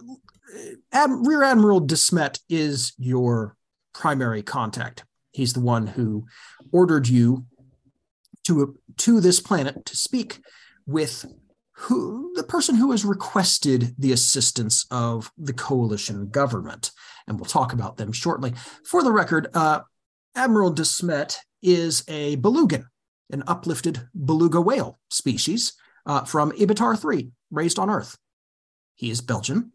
Rear 0.94 1.44
Admiral 1.44 1.82
Desmet 1.82 2.40
is 2.50 2.94
your 2.98 3.56
primary 3.94 4.44
contact. 4.44 5.04
He's 5.32 5.54
the 5.54 5.60
one 5.60 5.88
who 5.88 6.26
ordered 6.72 7.08
you 7.08 7.46
to 8.46 8.78
to 8.98 9.20
this 9.20 9.40
planet 9.40 9.86
to 9.86 9.98
speak 9.98 10.42
with 10.86 11.26
who 11.76 12.32
the 12.36 12.44
person 12.44 12.76
who 12.76 12.92
has 12.92 13.04
requested 13.04 13.96
the 13.98 14.12
assistance 14.12 14.86
of 14.92 15.32
the 15.38 15.54
coalition 15.54 16.30
government, 16.30 16.92
and 17.28 17.38
we'll 17.38 17.46
talk 17.46 17.74
about 17.74 17.98
them 17.98 18.12
shortly. 18.12 18.54
For 18.86 19.04
the 19.04 19.12
record, 19.12 19.48
uh, 19.54 19.82
Admiral 20.36 20.74
Desmet 20.74 21.38
is 21.62 22.04
a 22.08 22.38
belugan, 22.38 22.86
an 23.32 23.44
uplifted 23.48 24.08
beluga 24.14 24.62
whale 24.62 25.00
species 25.10 25.74
uh, 26.06 26.26
from 26.26 26.52
Ibitar 26.52 27.00
3, 27.00 27.32
raised 27.50 27.80
on 27.80 27.90
Earth. 27.90 28.18
He 28.96 29.10
is 29.10 29.22
Belgian. 29.22 29.72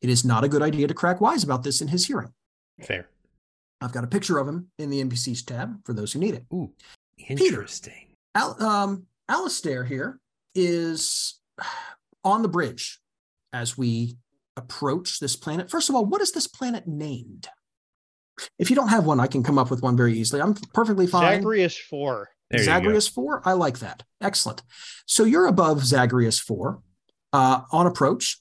It 0.00 0.10
is 0.10 0.24
not 0.24 0.44
a 0.44 0.48
good 0.48 0.62
idea 0.62 0.86
to 0.86 0.94
crack 0.94 1.20
wise 1.20 1.42
about 1.44 1.62
this 1.62 1.80
in 1.80 1.88
his 1.88 2.06
hearing. 2.06 2.32
Fair. 2.82 3.08
I've 3.80 3.92
got 3.92 4.04
a 4.04 4.08
picture 4.08 4.38
of 4.38 4.48
him 4.48 4.68
in 4.78 4.90
the 4.90 5.02
NPCs 5.02 5.44
tab 5.44 5.84
for 5.84 5.92
those 5.92 6.12
who 6.12 6.18
need 6.18 6.34
it. 6.34 6.44
Ooh, 6.52 6.72
interesting. 7.18 8.14
Al, 8.34 8.60
um, 8.62 9.06
Alistair 9.28 9.84
here 9.84 10.20
is 10.54 11.40
on 12.24 12.42
the 12.42 12.48
bridge 12.48 13.00
as 13.52 13.78
we 13.78 14.16
approach 14.56 15.20
this 15.20 15.36
planet. 15.36 15.70
First 15.70 15.88
of 15.88 15.94
all, 15.94 16.04
what 16.04 16.20
is 16.20 16.32
this 16.32 16.46
planet 16.46 16.86
named? 16.86 17.48
If 18.58 18.70
you 18.70 18.76
don't 18.76 18.88
have 18.88 19.04
one, 19.04 19.20
I 19.20 19.26
can 19.26 19.42
come 19.42 19.58
up 19.58 19.70
with 19.70 19.82
one 19.82 19.96
very 19.96 20.16
easily. 20.16 20.40
I'm 20.40 20.54
perfectly 20.72 21.06
fine. 21.06 21.40
Zagreus 21.40 21.76
4. 21.76 22.28
There. 22.50 22.62
Zagreus 22.62 23.08
4? 23.08 23.42
I 23.44 23.52
like 23.52 23.80
that. 23.80 24.04
Excellent. 24.20 24.62
So 25.06 25.24
you're 25.24 25.46
above 25.46 25.84
Zagreus 25.84 26.38
4 26.38 26.80
uh, 27.32 27.60
on 27.72 27.86
approach. 27.86 28.40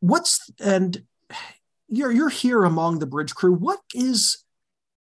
What's, 0.00 0.50
and 0.60 1.02
you're, 1.88 2.12
you're 2.12 2.28
here 2.28 2.64
among 2.64 2.98
the 2.98 3.06
bridge 3.06 3.34
crew. 3.34 3.52
What 3.52 3.80
is 3.94 4.44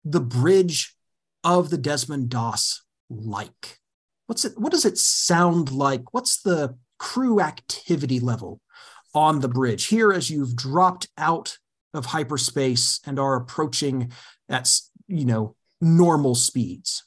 the 0.03 0.21
bridge 0.21 0.95
of 1.43 1.69
the 1.69 1.77
Desmond 1.77 2.29
Doss 2.29 2.83
like? 3.09 3.79
What's 4.27 4.45
it, 4.45 4.57
what 4.57 4.71
does 4.71 4.85
it 4.85 4.97
sound 4.97 5.71
like? 5.71 6.13
What's 6.13 6.41
the 6.41 6.77
crew 6.97 7.39
activity 7.39 8.19
level 8.19 8.61
on 9.13 9.39
the 9.39 9.47
bridge 9.47 9.87
here 9.87 10.11
as 10.11 10.29
you've 10.29 10.55
dropped 10.55 11.07
out 11.17 11.57
of 11.93 12.07
hyperspace 12.07 12.99
and 13.05 13.19
are 13.19 13.35
approaching 13.35 14.11
at, 14.49 14.71
you 15.07 15.25
know, 15.25 15.55
normal 15.81 16.35
speeds? 16.35 17.03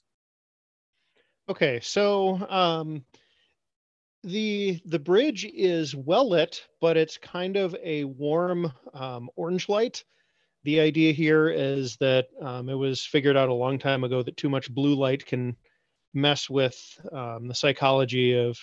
Okay, 1.48 1.80
so 1.82 2.46
um, 2.48 3.04
the 4.24 4.80
the 4.84 4.98
bridge 4.98 5.44
is 5.44 5.94
well 5.94 6.28
lit, 6.30 6.66
but 6.80 6.96
it's 6.96 7.18
kind 7.18 7.56
of 7.56 7.74
a 7.82 8.04
warm 8.04 8.72
um, 8.94 9.30
orange 9.36 9.68
light. 9.68 10.04
The 10.64 10.80
idea 10.80 11.12
here 11.12 11.48
is 11.48 11.96
that 11.98 12.26
um, 12.42 12.68
it 12.68 12.74
was 12.74 13.04
figured 13.04 13.36
out 13.36 13.48
a 13.48 13.54
long 13.54 13.78
time 13.78 14.04
ago 14.04 14.22
that 14.22 14.36
too 14.36 14.48
much 14.48 14.74
blue 14.74 14.94
light 14.94 15.24
can 15.24 15.56
mess 16.14 16.50
with 16.50 16.76
um, 17.12 17.48
the 17.48 17.54
psychology 17.54 18.36
of, 18.36 18.58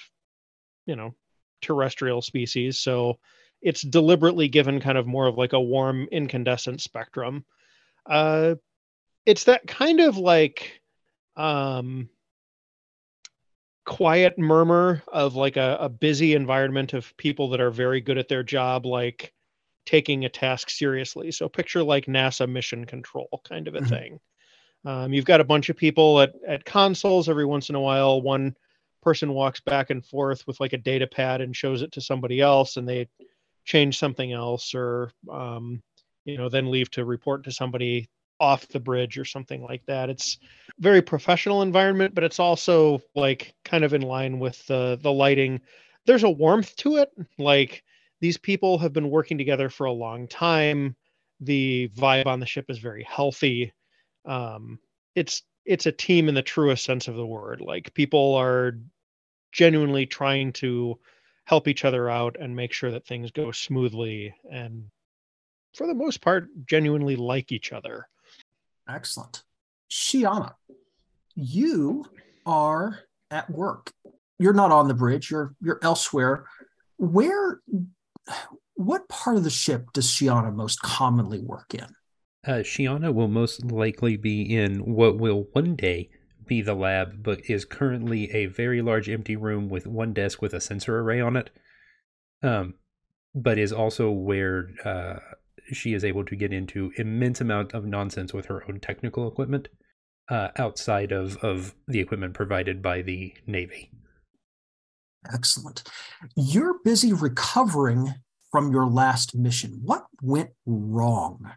you 0.85 0.95
know, 0.95 1.15
terrestrial 1.61 2.21
species. 2.21 2.77
So 2.77 3.17
it's 3.61 3.81
deliberately 3.81 4.49
given 4.49 4.81
kind 4.81 4.97
of 4.97 5.07
more 5.07 5.25
of 5.25 5.37
like 5.37 5.53
a 5.53 5.61
warm 5.61 6.07
incandescent 6.11 6.81
spectrum. 6.81 7.45
Uh, 8.05 8.55
it's 9.25 9.45
that 9.45 9.65
kind 9.65 10.01
of 10.01 10.17
like 10.17 10.81
um, 11.35 12.09
quiet 13.86 14.38
murmur 14.38 15.03
of 15.07 15.36
like 15.36 15.57
a, 15.57 15.77
a 15.79 15.89
busy 15.89 16.33
environment 16.33 16.93
of 16.93 17.15
people 17.17 17.49
that 17.49 17.61
are 17.61 17.71
very 17.71 18.01
good 18.01 18.17
at 18.17 18.27
their 18.27 18.43
job, 18.43 18.86
like 18.86 19.33
taking 19.86 20.25
a 20.25 20.29
task 20.29 20.69
seriously. 20.69 21.31
So 21.31 21.49
picture 21.49 21.83
like 21.83 22.05
NASA 22.07 22.49
mission 22.49 22.86
control 22.86 23.41
kind 23.47 23.67
of 23.67 23.75
a 23.75 23.81
Mhm. 23.81 23.88
thing. 23.89 24.19
Um, 24.86 25.13
you've 25.13 25.25
got 25.25 25.41
a 25.41 25.45
bunch 25.45 25.69
of 25.69 25.77
people 25.77 26.21
at, 26.21 26.33
at 26.47 26.65
consoles 26.65 27.29
every 27.29 27.45
once 27.45 27.69
in 27.69 27.75
a 27.75 27.81
while. 27.81 28.21
One 28.21 28.55
person 29.03 29.33
walks 29.33 29.59
back 29.59 29.89
and 29.89 30.05
forth 30.05 30.45
with 30.47 30.59
like 30.59 30.73
a 30.73 30.77
data 30.77 31.07
pad 31.07 31.41
and 31.41 31.55
shows 31.55 31.81
it 31.81 31.91
to 31.93 32.01
somebody 32.01 32.41
else 32.41 32.77
and 32.77 32.88
they 32.88 33.07
change 33.65 33.97
something 33.97 34.31
else 34.33 34.75
or, 34.75 35.11
um, 35.31 35.81
you 36.25 36.38
know, 36.38 36.49
then 36.49 36.71
leave 36.71 36.91
to 36.91 37.05
report 37.05 37.43
to 37.45 37.51
somebody 37.51 38.09
off 38.39 38.67
the 38.67 38.79
bridge 38.79 39.17
or 39.17 39.25
something 39.25 39.63
like 39.63 39.86
that. 39.86 40.09
It's 40.09 40.38
very 40.79 41.01
professional 41.01 41.61
environment, 41.61 42.13
but 42.15 42.23
it's 42.23 42.39
also 42.39 43.01
like 43.15 43.53
kind 43.63 43.83
of 43.83 43.93
in 43.93 44.01
line 44.01 44.39
with 44.39 44.65
the 44.67 44.99
the 45.01 45.11
lighting. 45.11 45.61
There's 46.05 46.23
a 46.23 46.29
warmth 46.29 46.75
to 46.77 46.97
it. 46.97 47.11
Like 47.38 47.83
these 48.21 48.38
people 48.38 48.77
have 48.79 48.93
been 48.93 49.09
working 49.09 49.38
together 49.38 49.69
for 49.69 49.86
a 49.86 49.91
long 49.91 50.27
time. 50.27 50.95
The 51.41 51.89
vibe 51.95 52.27
on 52.27 52.39
the 52.39 52.45
ship 52.45 52.65
is 52.69 52.79
very 52.79 53.03
healthy. 53.03 53.73
Um, 54.25 54.79
it's 55.15 55.43
it's 55.65 55.86
a 55.86 55.91
team 55.91 56.29
in 56.29 56.36
the 56.36 56.41
truest 56.41 56.83
sense 56.83 57.07
of 57.07 57.15
the 57.15 57.25
word. 57.25 57.61
Like 57.61 57.93
people 57.93 58.36
are 58.36 58.77
genuinely 59.51 60.05
trying 60.05 60.53
to 60.53 60.99
help 61.45 61.67
each 61.67 61.86
other 61.86 62.09
out 62.09 62.36
and 62.39 62.55
make 62.55 62.73
sure 62.73 62.91
that 62.91 63.05
things 63.05 63.31
go 63.31 63.51
smoothly 63.51 64.33
and 64.51 64.86
for 65.75 65.88
the 65.88 65.93
most 65.93 66.21
part 66.21 66.47
genuinely 66.65 67.15
like 67.15 67.51
each 67.51 67.71
other. 67.71 68.07
Excellent. 68.88 69.43
Shiana, 69.89 70.53
you 71.36 72.05
are 72.45 72.99
at 73.31 73.49
work. 73.49 73.91
You're 74.38 74.53
not 74.53 74.71
on 74.71 74.88
the 74.88 74.93
bridge, 74.93 75.31
you're 75.31 75.55
you're 75.61 75.79
elsewhere. 75.81 76.45
Where 76.97 77.61
what 78.75 79.07
part 79.07 79.38
of 79.38 79.43
the 79.43 79.49
ship 79.49 79.88
does 79.93 80.07
Shiana 80.07 80.53
most 80.53 80.81
commonly 80.81 81.39
work 81.39 81.73
in? 81.73 81.88
Uh, 82.45 82.59
Shiana 82.61 83.13
will 83.13 83.27
most 83.27 83.65
likely 83.65 84.17
be 84.17 84.41
in 84.41 84.79
what 84.79 85.17
will 85.17 85.47
one 85.53 85.75
day 85.75 86.09
be 86.45 86.61
the 86.61 86.75
lab, 86.75 87.23
but 87.23 87.41
is 87.49 87.65
currently 87.65 88.31
a 88.31 88.45
very 88.45 88.81
large 88.81 89.09
empty 89.09 89.36
room 89.36 89.67
with 89.67 89.88
one 89.88 90.13
desk 90.13 90.41
with 90.41 90.53
a 90.53 90.61
sensor 90.61 90.99
array 90.99 91.19
on 91.19 91.36
it. 91.36 91.49
Um, 92.43 92.75
but 93.33 93.57
is 93.57 93.73
also 93.73 94.11
where 94.11 94.69
uh, 94.83 95.15
she 95.72 95.93
is 95.93 96.03
able 96.03 96.26
to 96.26 96.36
get 96.36 96.53
into 96.53 96.91
immense 96.97 97.41
amount 97.41 97.74
of 97.74 97.86
nonsense 97.86 98.34
with 98.34 98.45
her 98.47 98.63
own 98.70 98.80
technical 98.80 99.28
equipment 99.28 99.68
uh, 100.30 100.49
outside 100.57 101.11
of, 101.11 101.38
of 101.38 101.76
the 101.88 101.99
equipment 101.99 102.34
provided 102.34 102.82
by 102.82 103.01
the 103.01 103.34
Navy. 103.45 103.91
Excellent. 105.34 105.84
You're 106.36 106.80
busy 106.84 107.13
recovering 107.13 108.13
from 108.51 108.72
your 108.72 108.88
last 108.88 109.36
mission. 109.36 109.82
What 109.84 110.05
went 110.22 110.51
wrong? 110.66 111.51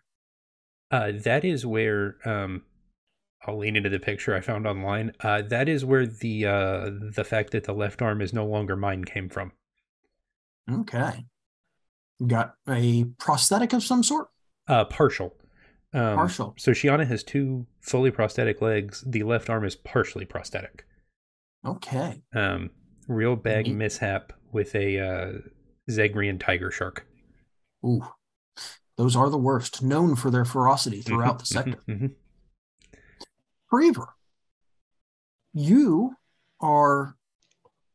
Uh, 0.91 1.13
that 1.25 1.45
is 1.45 1.67
where 1.67 2.17
um, 2.25 2.63
I'll 3.47 3.59
lean 3.59 3.77
into 3.77 3.91
the 3.91 4.01
picture 4.01 4.35
I 4.35 4.41
found 4.41 4.67
online. 4.67 5.13
Uh, 5.21 5.43
that 5.43 5.69
is 5.69 5.85
where 5.85 6.07
the 6.07 6.47
uh, 6.47 6.91
the 7.15 7.25
fact 7.25 7.51
that 7.53 7.65
the 7.65 7.75
left 7.75 8.01
arm 8.01 8.21
is 8.23 8.33
no 8.33 8.47
longer 8.47 8.75
mine 8.75 9.05
came 9.05 9.29
from. 9.29 9.53
Okay. 10.71 11.25
Got 12.27 12.55
a 12.69 13.05
prosthetic 13.19 13.73
of 13.73 13.83
some 13.83 14.03
sort? 14.03 14.29
Uh, 14.66 14.85
partial. 14.85 15.35
Um, 15.95 16.16
Partial. 16.16 16.55
So 16.59 16.73
Shiana 16.73 17.07
has 17.07 17.23
two 17.25 17.66
fully 17.81 18.11
prosthetic 18.11 18.61
legs. 18.61 19.03
The 19.07 19.23
left 19.23 19.49
arm 19.49 19.64
is 19.64 19.75
partially 19.77 20.25
prosthetic. 20.27 20.85
Okay. 21.64 22.23
Um, 22.35 22.71
real 23.07 23.37
bag 23.37 23.66
Neat. 23.66 23.75
mishap 23.77 24.33
with 24.53 24.75
a 24.75 24.99
uh, 24.99 25.33
Zagrean 25.91 26.39
tiger 26.39 26.71
shark. 26.71 27.07
Ooh. 27.87 28.07
Those 28.97 29.14
are 29.16 29.31
the 29.31 29.39
worst, 29.39 29.81
known 29.83 30.16
for 30.16 30.31
their 30.31 30.45
ferocity 30.45 31.01
throughout 31.01 31.37
Mhm, 31.37 31.39
the 31.39 31.47
sector. 31.47 31.79
mhm, 31.89 32.01
mhm. 32.01 32.14
Creever, 33.73 34.07
you 35.53 36.16
are 36.61 37.16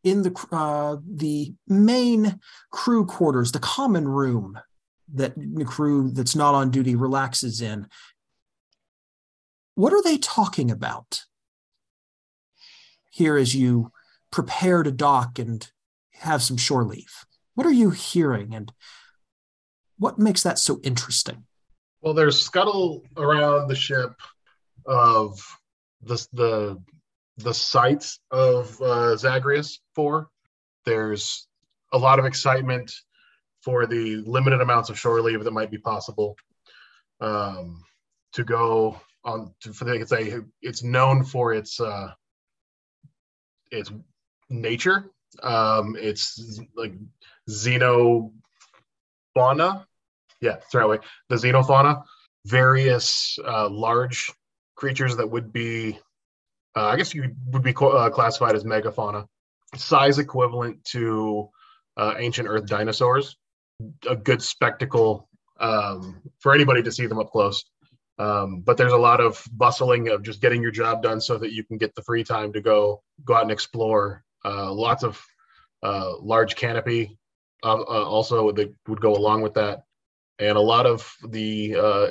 in 0.03 0.23
the 0.23 0.47
uh, 0.51 0.97
the 1.07 1.53
main 1.67 2.39
crew 2.71 3.05
quarters, 3.05 3.51
the 3.51 3.59
common 3.59 4.07
room 4.07 4.59
that 5.13 5.33
the 5.35 5.65
crew 5.65 6.11
that's 6.11 6.35
not 6.35 6.55
on 6.55 6.71
duty 6.71 6.95
relaxes 6.95 7.61
in. 7.61 7.87
What 9.75 9.93
are 9.93 10.03
they 10.03 10.17
talking 10.17 10.69
about 10.69 11.23
here 13.09 13.37
as 13.37 13.55
you 13.55 13.91
prepare 14.31 14.83
to 14.83 14.91
dock 14.91 15.39
and 15.39 15.67
have 16.13 16.43
some 16.43 16.57
shore 16.57 16.83
leave? 16.83 17.25
What 17.55 17.65
are 17.65 17.71
you 17.71 17.91
hearing 17.91 18.53
and 18.53 18.71
what 19.97 20.19
makes 20.19 20.43
that 20.43 20.59
so 20.59 20.79
interesting? 20.83 21.45
Well, 22.01 22.13
there's 22.13 22.41
scuttle 22.41 23.03
around 23.15 23.67
the 23.67 23.75
ship 23.75 24.13
of 24.85 25.39
the 26.01 26.27
the 26.33 26.81
the 27.37 27.53
sites 27.53 28.19
of 28.31 28.79
uh, 28.81 29.15
Zagreus 29.15 29.79
4. 29.95 30.27
There's 30.85 31.47
a 31.91 31.97
lot 31.97 32.19
of 32.19 32.25
excitement 32.25 32.93
for 33.61 33.85
the 33.85 34.17
limited 34.25 34.61
amounts 34.61 34.89
of 34.89 34.99
shore 34.99 35.21
leave 35.21 35.43
that 35.43 35.51
might 35.51 35.71
be 35.71 35.77
possible 35.77 36.35
um, 37.21 37.81
to 38.33 38.43
go 38.43 38.99
on. 39.23 39.53
To, 39.61 39.73
for 39.73 39.85
the, 39.85 39.93
it's 39.93 40.11
a 40.11 40.41
it's 40.61 40.83
known 40.83 41.23
for 41.23 41.53
its 41.53 41.79
uh, 41.79 42.11
its 43.71 43.91
nature. 44.49 45.09
Um, 45.41 45.95
it's 45.99 46.59
like 46.75 46.93
xenofauna. 47.49 48.31
Yeah, 50.41 50.57
throw 50.71 50.87
away 50.87 50.99
the 51.29 51.35
xenofauna, 51.35 52.03
various 52.45 53.39
uh, 53.45 53.69
large 53.69 54.29
creatures 54.75 55.15
that 55.15 55.29
would 55.29 55.53
be, 55.53 55.97
uh, 56.75 56.85
I 56.85 56.95
guess 56.95 57.13
you 57.13 57.35
would 57.47 57.63
be 57.63 57.73
co- 57.73 57.91
uh, 57.91 58.09
classified 58.09 58.55
as 58.55 58.63
megafauna, 58.63 59.27
size 59.75 60.19
equivalent 60.19 60.83
to 60.85 61.49
uh, 61.97 62.15
ancient 62.17 62.47
Earth 62.47 62.65
dinosaurs. 62.65 63.37
A 64.09 64.15
good 64.15 64.41
spectacle 64.41 65.27
um, 65.59 66.21
for 66.39 66.53
anybody 66.53 66.83
to 66.83 66.91
see 66.91 67.05
them 67.05 67.19
up 67.19 67.31
close. 67.31 67.63
Um, 68.19 68.61
but 68.61 68.77
there's 68.77 68.93
a 68.93 68.97
lot 68.97 69.19
of 69.19 69.43
bustling 69.51 70.09
of 70.09 70.21
just 70.21 70.39
getting 70.39 70.61
your 70.61 70.71
job 70.71 71.01
done 71.01 71.19
so 71.19 71.37
that 71.39 71.51
you 71.51 71.63
can 71.63 71.77
get 71.77 71.95
the 71.95 72.03
free 72.03 72.23
time 72.23 72.53
to 72.53 72.61
go 72.61 73.01
go 73.25 73.33
out 73.33 73.41
and 73.41 73.51
explore. 73.51 74.23
Uh, 74.45 74.71
lots 74.71 75.03
of 75.03 75.23
large 76.21 76.55
canopy 76.55 77.17
uh, 77.63 77.75
uh, 77.75 78.03
also 78.03 78.51
that 78.51 78.73
would 78.87 79.01
go 79.01 79.15
along 79.15 79.41
with 79.41 79.53
that 79.53 79.83
and 80.39 80.57
a 80.57 80.61
lot 80.61 80.85
of 80.85 81.09
the 81.29 81.75
uh, 81.75 82.07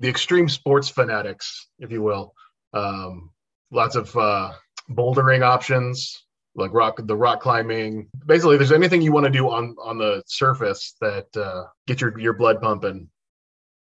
the 0.00 0.08
extreme 0.08 0.48
sports 0.48 0.88
fanatics, 0.88 1.68
if 1.78 1.92
you 1.92 2.02
will. 2.02 2.34
Um, 2.72 3.30
lots 3.74 3.96
of 3.96 4.16
uh, 4.16 4.52
bouldering 4.90 5.42
options, 5.42 6.24
like 6.54 6.72
rock 6.72 6.98
the 7.02 7.16
rock 7.16 7.40
climbing. 7.40 8.08
Basically, 8.26 8.56
there's 8.56 8.72
anything 8.72 9.02
you 9.02 9.12
want 9.12 9.24
to 9.24 9.30
do 9.30 9.50
on 9.50 9.76
on 9.82 9.98
the 9.98 10.22
surface 10.26 10.94
that 11.00 11.26
uh, 11.36 11.64
get 11.86 12.00
your 12.00 12.18
your 12.18 12.32
blood 12.32 12.62
pumping, 12.62 13.08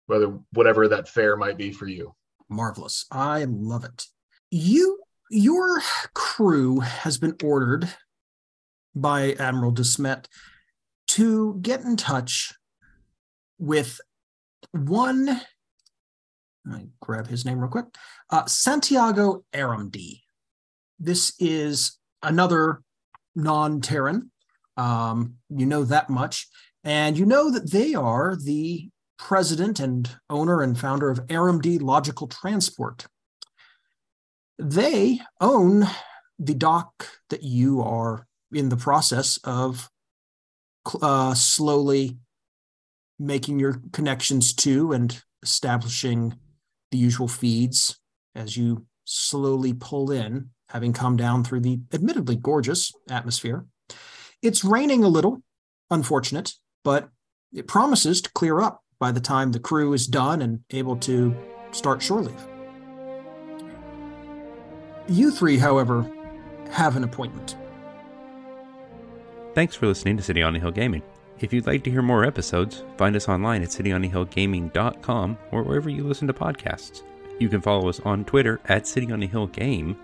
whether 0.06 0.38
whatever 0.52 0.86
that 0.88 1.08
fare 1.08 1.36
might 1.36 1.56
be 1.56 1.72
for 1.72 1.86
you. 1.86 2.14
Marvelous. 2.48 3.06
I 3.10 3.44
love 3.44 3.84
it. 3.84 4.04
You 4.50 5.00
your 5.30 5.80
crew 6.14 6.80
has 6.80 7.18
been 7.18 7.36
ordered 7.42 7.88
by 8.94 9.32
Admiral 9.34 9.72
Desmet 9.72 10.26
to 11.08 11.58
get 11.60 11.82
in 11.82 11.96
touch 11.96 12.54
with 13.58 14.00
one 14.72 15.40
let 16.68 16.80
me 16.80 16.88
grab 17.00 17.26
his 17.26 17.44
name 17.44 17.60
real 17.60 17.70
quick. 17.70 17.86
Uh, 18.30 18.46
Santiago 18.46 19.44
Aramdi. 19.52 20.20
This 20.98 21.32
is 21.38 21.98
another 22.22 22.82
non-Terran. 23.34 24.30
Um, 24.76 25.34
you 25.48 25.66
know 25.66 25.84
that 25.84 26.10
much. 26.10 26.48
And 26.84 27.18
you 27.18 27.26
know 27.26 27.50
that 27.50 27.70
they 27.70 27.94
are 27.94 28.36
the 28.36 28.90
president 29.18 29.80
and 29.80 30.10
owner 30.30 30.62
and 30.62 30.78
founder 30.78 31.10
of 31.10 31.26
RMD 31.26 31.80
Logical 31.80 32.28
Transport. 32.28 33.06
They 34.58 35.20
own 35.40 35.86
the 36.38 36.54
dock 36.54 37.08
that 37.30 37.42
you 37.42 37.82
are 37.82 38.26
in 38.52 38.68
the 38.68 38.76
process 38.76 39.38
of 39.44 39.88
uh, 41.02 41.34
slowly 41.34 42.18
making 43.18 43.58
your 43.58 43.80
connections 43.92 44.54
to 44.54 44.92
and 44.92 45.20
establishing 45.42 46.38
the 46.90 46.98
usual 46.98 47.28
feeds 47.28 47.98
as 48.34 48.56
you 48.56 48.86
slowly 49.04 49.72
pull 49.72 50.10
in, 50.10 50.50
having 50.68 50.92
come 50.92 51.16
down 51.16 51.44
through 51.44 51.60
the 51.60 51.80
admittedly 51.92 52.36
gorgeous 52.36 52.92
atmosphere. 53.10 53.64
It's 54.42 54.64
raining 54.64 55.02
a 55.02 55.08
little, 55.08 55.42
unfortunate, 55.90 56.54
but 56.84 57.08
it 57.52 57.66
promises 57.66 58.20
to 58.22 58.32
clear 58.32 58.60
up 58.60 58.82
by 58.98 59.12
the 59.12 59.20
time 59.20 59.52
the 59.52 59.60
crew 59.60 59.92
is 59.92 60.06
done 60.06 60.42
and 60.42 60.60
able 60.70 60.96
to 60.96 61.34
start 61.70 62.02
shore 62.02 62.22
leave. 62.22 62.48
You 65.08 65.30
three, 65.30 65.56
however, 65.56 66.10
have 66.70 66.96
an 66.96 67.04
appointment. 67.04 67.56
Thanks 69.54 69.74
for 69.74 69.86
listening 69.86 70.16
to 70.18 70.22
City 70.22 70.42
on 70.42 70.52
the 70.52 70.60
Hill 70.60 70.70
Gaming. 70.70 71.02
If 71.40 71.52
you'd 71.52 71.66
like 71.66 71.84
to 71.84 71.90
hear 71.90 72.02
more 72.02 72.24
episodes, 72.24 72.82
find 72.96 73.14
us 73.14 73.28
online 73.28 73.62
at 73.62 73.68
cityonthehillgaming.com 73.68 75.38
or 75.52 75.62
wherever 75.62 75.88
you 75.88 76.02
listen 76.02 76.26
to 76.26 76.34
podcasts. 76.34 77.02
You 77.38 77.48
can 77.48 77.60
follow 77.60 77.88
us 77.88 78.00
on 78.00 78.24
Twitter 78.24 78.60
at 78.64 78.86
City 78.86 79.12
on 79.12 79.20
the 79.20 79.28
Hill 79.28 79.46
Game, 79.46 79.96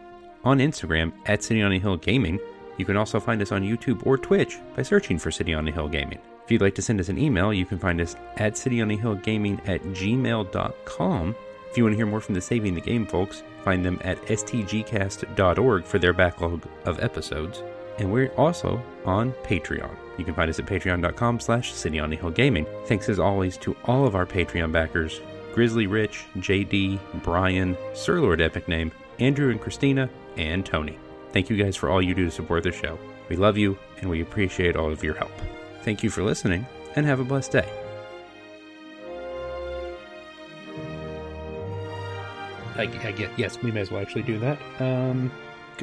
on 0.45 0.59
Instagram 0.59 1.13
at 1.27 1.43
City 1.43 1.63
on 1.63 1.73
the 1.73 1.79
Hill 1.79 1.97
Gaming. 1.97 2.39
You 2.79 2.85
can 2.85 2.97
also 2.97 3.19
find 3.19 3.43
us 3.43 3.51
on 3.51 3.63
YouTube 3.63 4.07
or 4.07 4.17
Twitch 4.17 4.59
by 4.77 4.83
searching 4.83 5.19
for 5.19 5.33
City 5.33 5.55
on 5.55 5.65
the 5.65 5.73
Hill 5.73 5.89
Gaming. 5.89 6.19
If 6.45 6.53
you'd 6.53 6.61
like 6.61 6.75
to 6.77 6.83
send 6.83 7.01
us 7.01 7.09
an 7.09 7.19
email, 7.19 7.53
you 7.53 7.67
can 7.67 7.79
find 7.79 8.01
us 8.01 8.15
at 8.37 8.55
cityonthehillgaming 8.55 9.69
at 9.69 9.83
gmail.com. 9.83 11.35
If 11.71 11.77
you 11.77 11.83
want 11.83 11.95
to 11.95 11.97
hear 11.97 12.07
more 12.07 12.21
from 12.21 12.37
the 12.37 12.41
Saving 12.41 12.75
the 12.75 12.81
Game 12.81 13.07
folks, 13.07 13.43
find 13.65 13.85
them 13.85 13.99
at 14.05 14.21
stgcast.org 14.27 15.85
for 15.85 15.99
their 15.99 16.13
backlog 16.13 16.69
of 16.85 17.01
episodes. 17.01 17.63
And 17.99 18.13
we're 18.13 18.33
also 18.35 18.81
on 19.05 19.33
Patreon. 19.43 20.04
You 20.17 20.25
can 20.25 20.35
find 20.35 20.49
us 20.49 20.59
at 20.59 20.67
patreon.com 20.67 21.41
slash 21.41 21.73
City 21.73 21.99
on 21.99 22.11
the 22.11 22.17
Hill 22.17 22.31
Gaming. 22.31 22.67
Thanks 22.87 23.09
as 23.09 23.19
always 23.19 23.57
to 23.59 23.77
all 23.85 24.07
of 24.07 24.15
our 24.15 24.27
Patreon 24.27 24.73
backers, 24.73 25.21
Grizzly 25.53 25.87
Rich, 25.87 26.25
JD, 26.39 26.99
Bryan, 27.23 27.77
Sir 27.95 28.21
Lord 28.21 28.41
Epic 28.41 28.69
Name, 28.69 28.93
Andrew 29.19 29.51
and 29.51 29.61
Christina, 29.61 30.09
and 30.37 30.65
Tony. 30.65 30.99
Thank 31.33 31.51
you 31.51 31.57
guys 31.57 31.77
for 31.77 31.91
all 31.91 32.03
you 32.03 32.15
do 32.15 32.27
to 32.27 32.31
support 32.31 32.63
the 32.63 32.73
show. 32.73 32.99
We 33.29 33.37
love 33.37 33.57
you 33.57 33.79
and 34.01 34.11
we 34.11 34.21
appreciate 34.21 34.77
all 34.77 34.91
of 34.91 35.03
your 35.03 35.15
help. 35.15 35.33
Thank 35.83 36.03
you 36.03 36.11
for 36.11 36.23
listening 36.23 36.67
and 36.97 37.07
have 37.07 37.21
a 37.21 37.25
blessed 37.25 37.53
day. 37.53 37.69
I, 42.77 42.83
I 42.83 43.13
get 43.13 43.31
yes, 43.39 43.63
we 43.63 43.71
may 43.71 43.81
as 43.81 43.91
well 43.91 44.03
actually 44.03 44.23
do 44.23 44.39
that. 44.41 44.59
Um, 44.81 45.31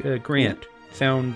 uh, 0.04 0.18
Grant 0.18 0.68
found. 0.92 1.36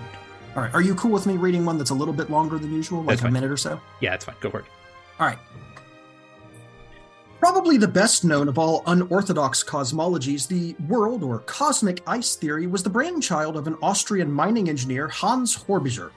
All 0.56 0.62
right. 0.62 0.74
Are 0.74 0.80
you 0.80 0.94
cool 0.94 1.10
with 1.10 1.26
me 1.26 1.36
reading 1.36 1.66
one 1.66 1.76
that's 1.76 1.90
a 1.90 1.94
little 1.94 2.14
bit 2.14 2.30
longer 2.30 2.58
than 2.58 2.72
usual, 2.72 3.02
like 3.02 3.20
a 3.20 3.30
minute 3.30 3.50
or 3.50 3.58
so? 3.58 3.78
Yeah, 4.00 4.14
it's 4.14 4.24
fine. 4.24 4.36
Go 4.40 4.50
for 4.50 4.60
it. 4.60 4.64
All 5.20 5.26
right. 5.26 5.38
Probably 7.38 7.56
Probably 7.66 7.78
the 7.78 7.88
best 7.88 8.24
known 8.24 8.48
of 8.48 8.58
all 8.58 8.84
unorthodox 8.86 9.64
cosmologies, 9.64 10.46
the 10.46 10.76
world 10.86 11.24
or 11.24 11.40
cosmic 11.40 12.00
ice 12.06 12.36
theory 12.36 12.66
was 12.66 12.82
the 12.82 12.90
brainchild 12.90 13.56
of 13.56 13.66
an 13.66 13.76
Austrian 13.82 14.30
mining 14.30 14.68
engineer, 14.68 15.08
Hans 15.08 15.56
Horbiger, 15.56 16.12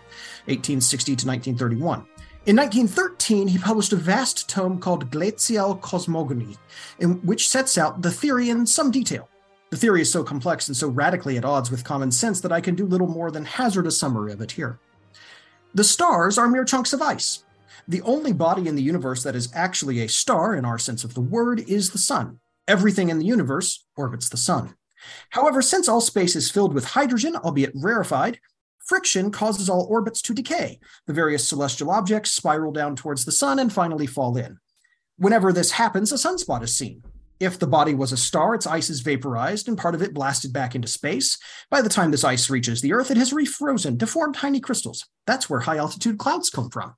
1860 0.45 1.15
to 1.15 1.27
1931. 1.27 2.05
In 2.45 2.55
1913, 2.55 3.47
he 3.47 3.57
published 3.57 3.93
a 3.93 3.95
vast 3.95 4.47
tome 4.47 4.79
called 4.79 5.09
Glacial 5.09 5.75
Cosmogony, 5.75 6.55
in 6.99 7.15
which 7.25 7.49
sets 7.49 7.77
out 7.77 8.01
the 8.01 8.11
theory 8.11 8.49
in 8.49 8.67
some 8.67 8.91
detail. 8.91 9.27
The 9.69 9.77
theory 9.77 10.01
is 10.01 10.11
so 10.11 10.23
complex 10.23 10.67
and 10.67 10.75
so 10.75 10.87
radically 10.87 11.37
at 11.37 11.45
odds 11.45 11.69
with 11.69 11.83
common 11.83 12.11
sense 12.11 12.41
that 12.41 12.51
I 12.51 12.61
can 12.61 12.75
do 12.75 12.85
little 12.85 13.07
more 13.07 13.31
than 13.31 13.45
hazard 13.45 13.87
a 13.87 13.91
summary 13.91 14.33
of 14.33 14.41
it 14.41 14.51
here. 14.51 14.79
The 15.73 15.83
stars 15.83 16.37
are 16.37 16.47
mere 16.47 16.65
chunks 16.65 16.93
of 16.93 17.01
ice, 17.01 17.43
the 17.89 18.01
only 18.03 18.33
body 18.33 18.67
in 18.67 18.75
the 18.75 18.83
universe 18.83 19.23
that 19.23 19.35
is 19.35 19.49
actually 19.55 20.01
a 20.01 20.09
star, 20.09 20.55
in 20.55 20.63
our 20.63 20.77
sense 20.77 21.03
of 21.03 21.15
the 21.15 21.21
word, 21.21 21.59
is 21.67 21.89
the 21.89 21.97
sun. 21.97 22.39
Everything 22.67 23.09
in 23.09 23.17
the 23.17 23.25
universe 23.25 23.83
orbits 23.97 24.29
the 24.29 24.37
sun. 24.37 24.75
However, 25.31 25.63
since 25.63 25.87
all 25.87 25.99
space 25.99 26.35
is 26.35 26.51
filled 26.51 26.75
with 26.75 26.85
hydrogen, 26.85 27.35
albeit 27.35 27.71
rarefied, 27.73 28.39
friction 28.85 29.31
causes 29.31 29.69
all 29.69 29.87
orbits 29.89 30.21
to 30.21 30.35
decay. 30.35 30.79
The 31.07 31.13
various 31.13 31.47
celestial 31.47 31.89
objects 31.89 32.31
spiral 32.31 32.71
down 32.71 32.95
towards 32.95 33.25
the 33.25 33.31
sun 33.31 33.57
and 33.57 33.73
finally 33.73 34.05
fall 34.05 34.37
in. 34.37 34.59
Whenever 35.17 35.51
this 35.51 35.71
happens, 35.71 36.11
a 36.11 36.15
sunspot 36.15 36.61
is 36.61 36.75
seen. 36.75 37.01
If 37.39 37.57
the 37.57 37.67
body 37.67 37.93
was 37.93 38.11
a 38.11 38.17
star, 38.17 38.53
its 38.53 38.67
ice 38.67 38.89
is 38.89 38.99
vaporized 38.99 39.67
and 39.67 39.77
part 39.77 39.95
of 39.95 40.01
it 40.01 40.13
blasted 40.13 40.51
back 40.51 40.75
into 40.75 40.87
space. 40.89 41.37
By 41.69 41.81
the 41.81 41.89
time 41.89 42.11
this 42.11 42.25
ice 42.25 42.49
reaches 42.49 42.81
the 42.81 42.93
Earth, 42.93 43.11
it 43.11 43.17
has 43.17 43.31
refrozen 43.31 43.97
to 43.99 44.07
form 44.07 44.33
tiny 44.33 44.59
crystals. 44.59 45.07
That's 45.25 45.49
where 45.49 45.61
high 45.61 45.77
altitude 45.77 46.17
clouds 46.17 46.49
come 46.49 46.69
from. 46.69 46.95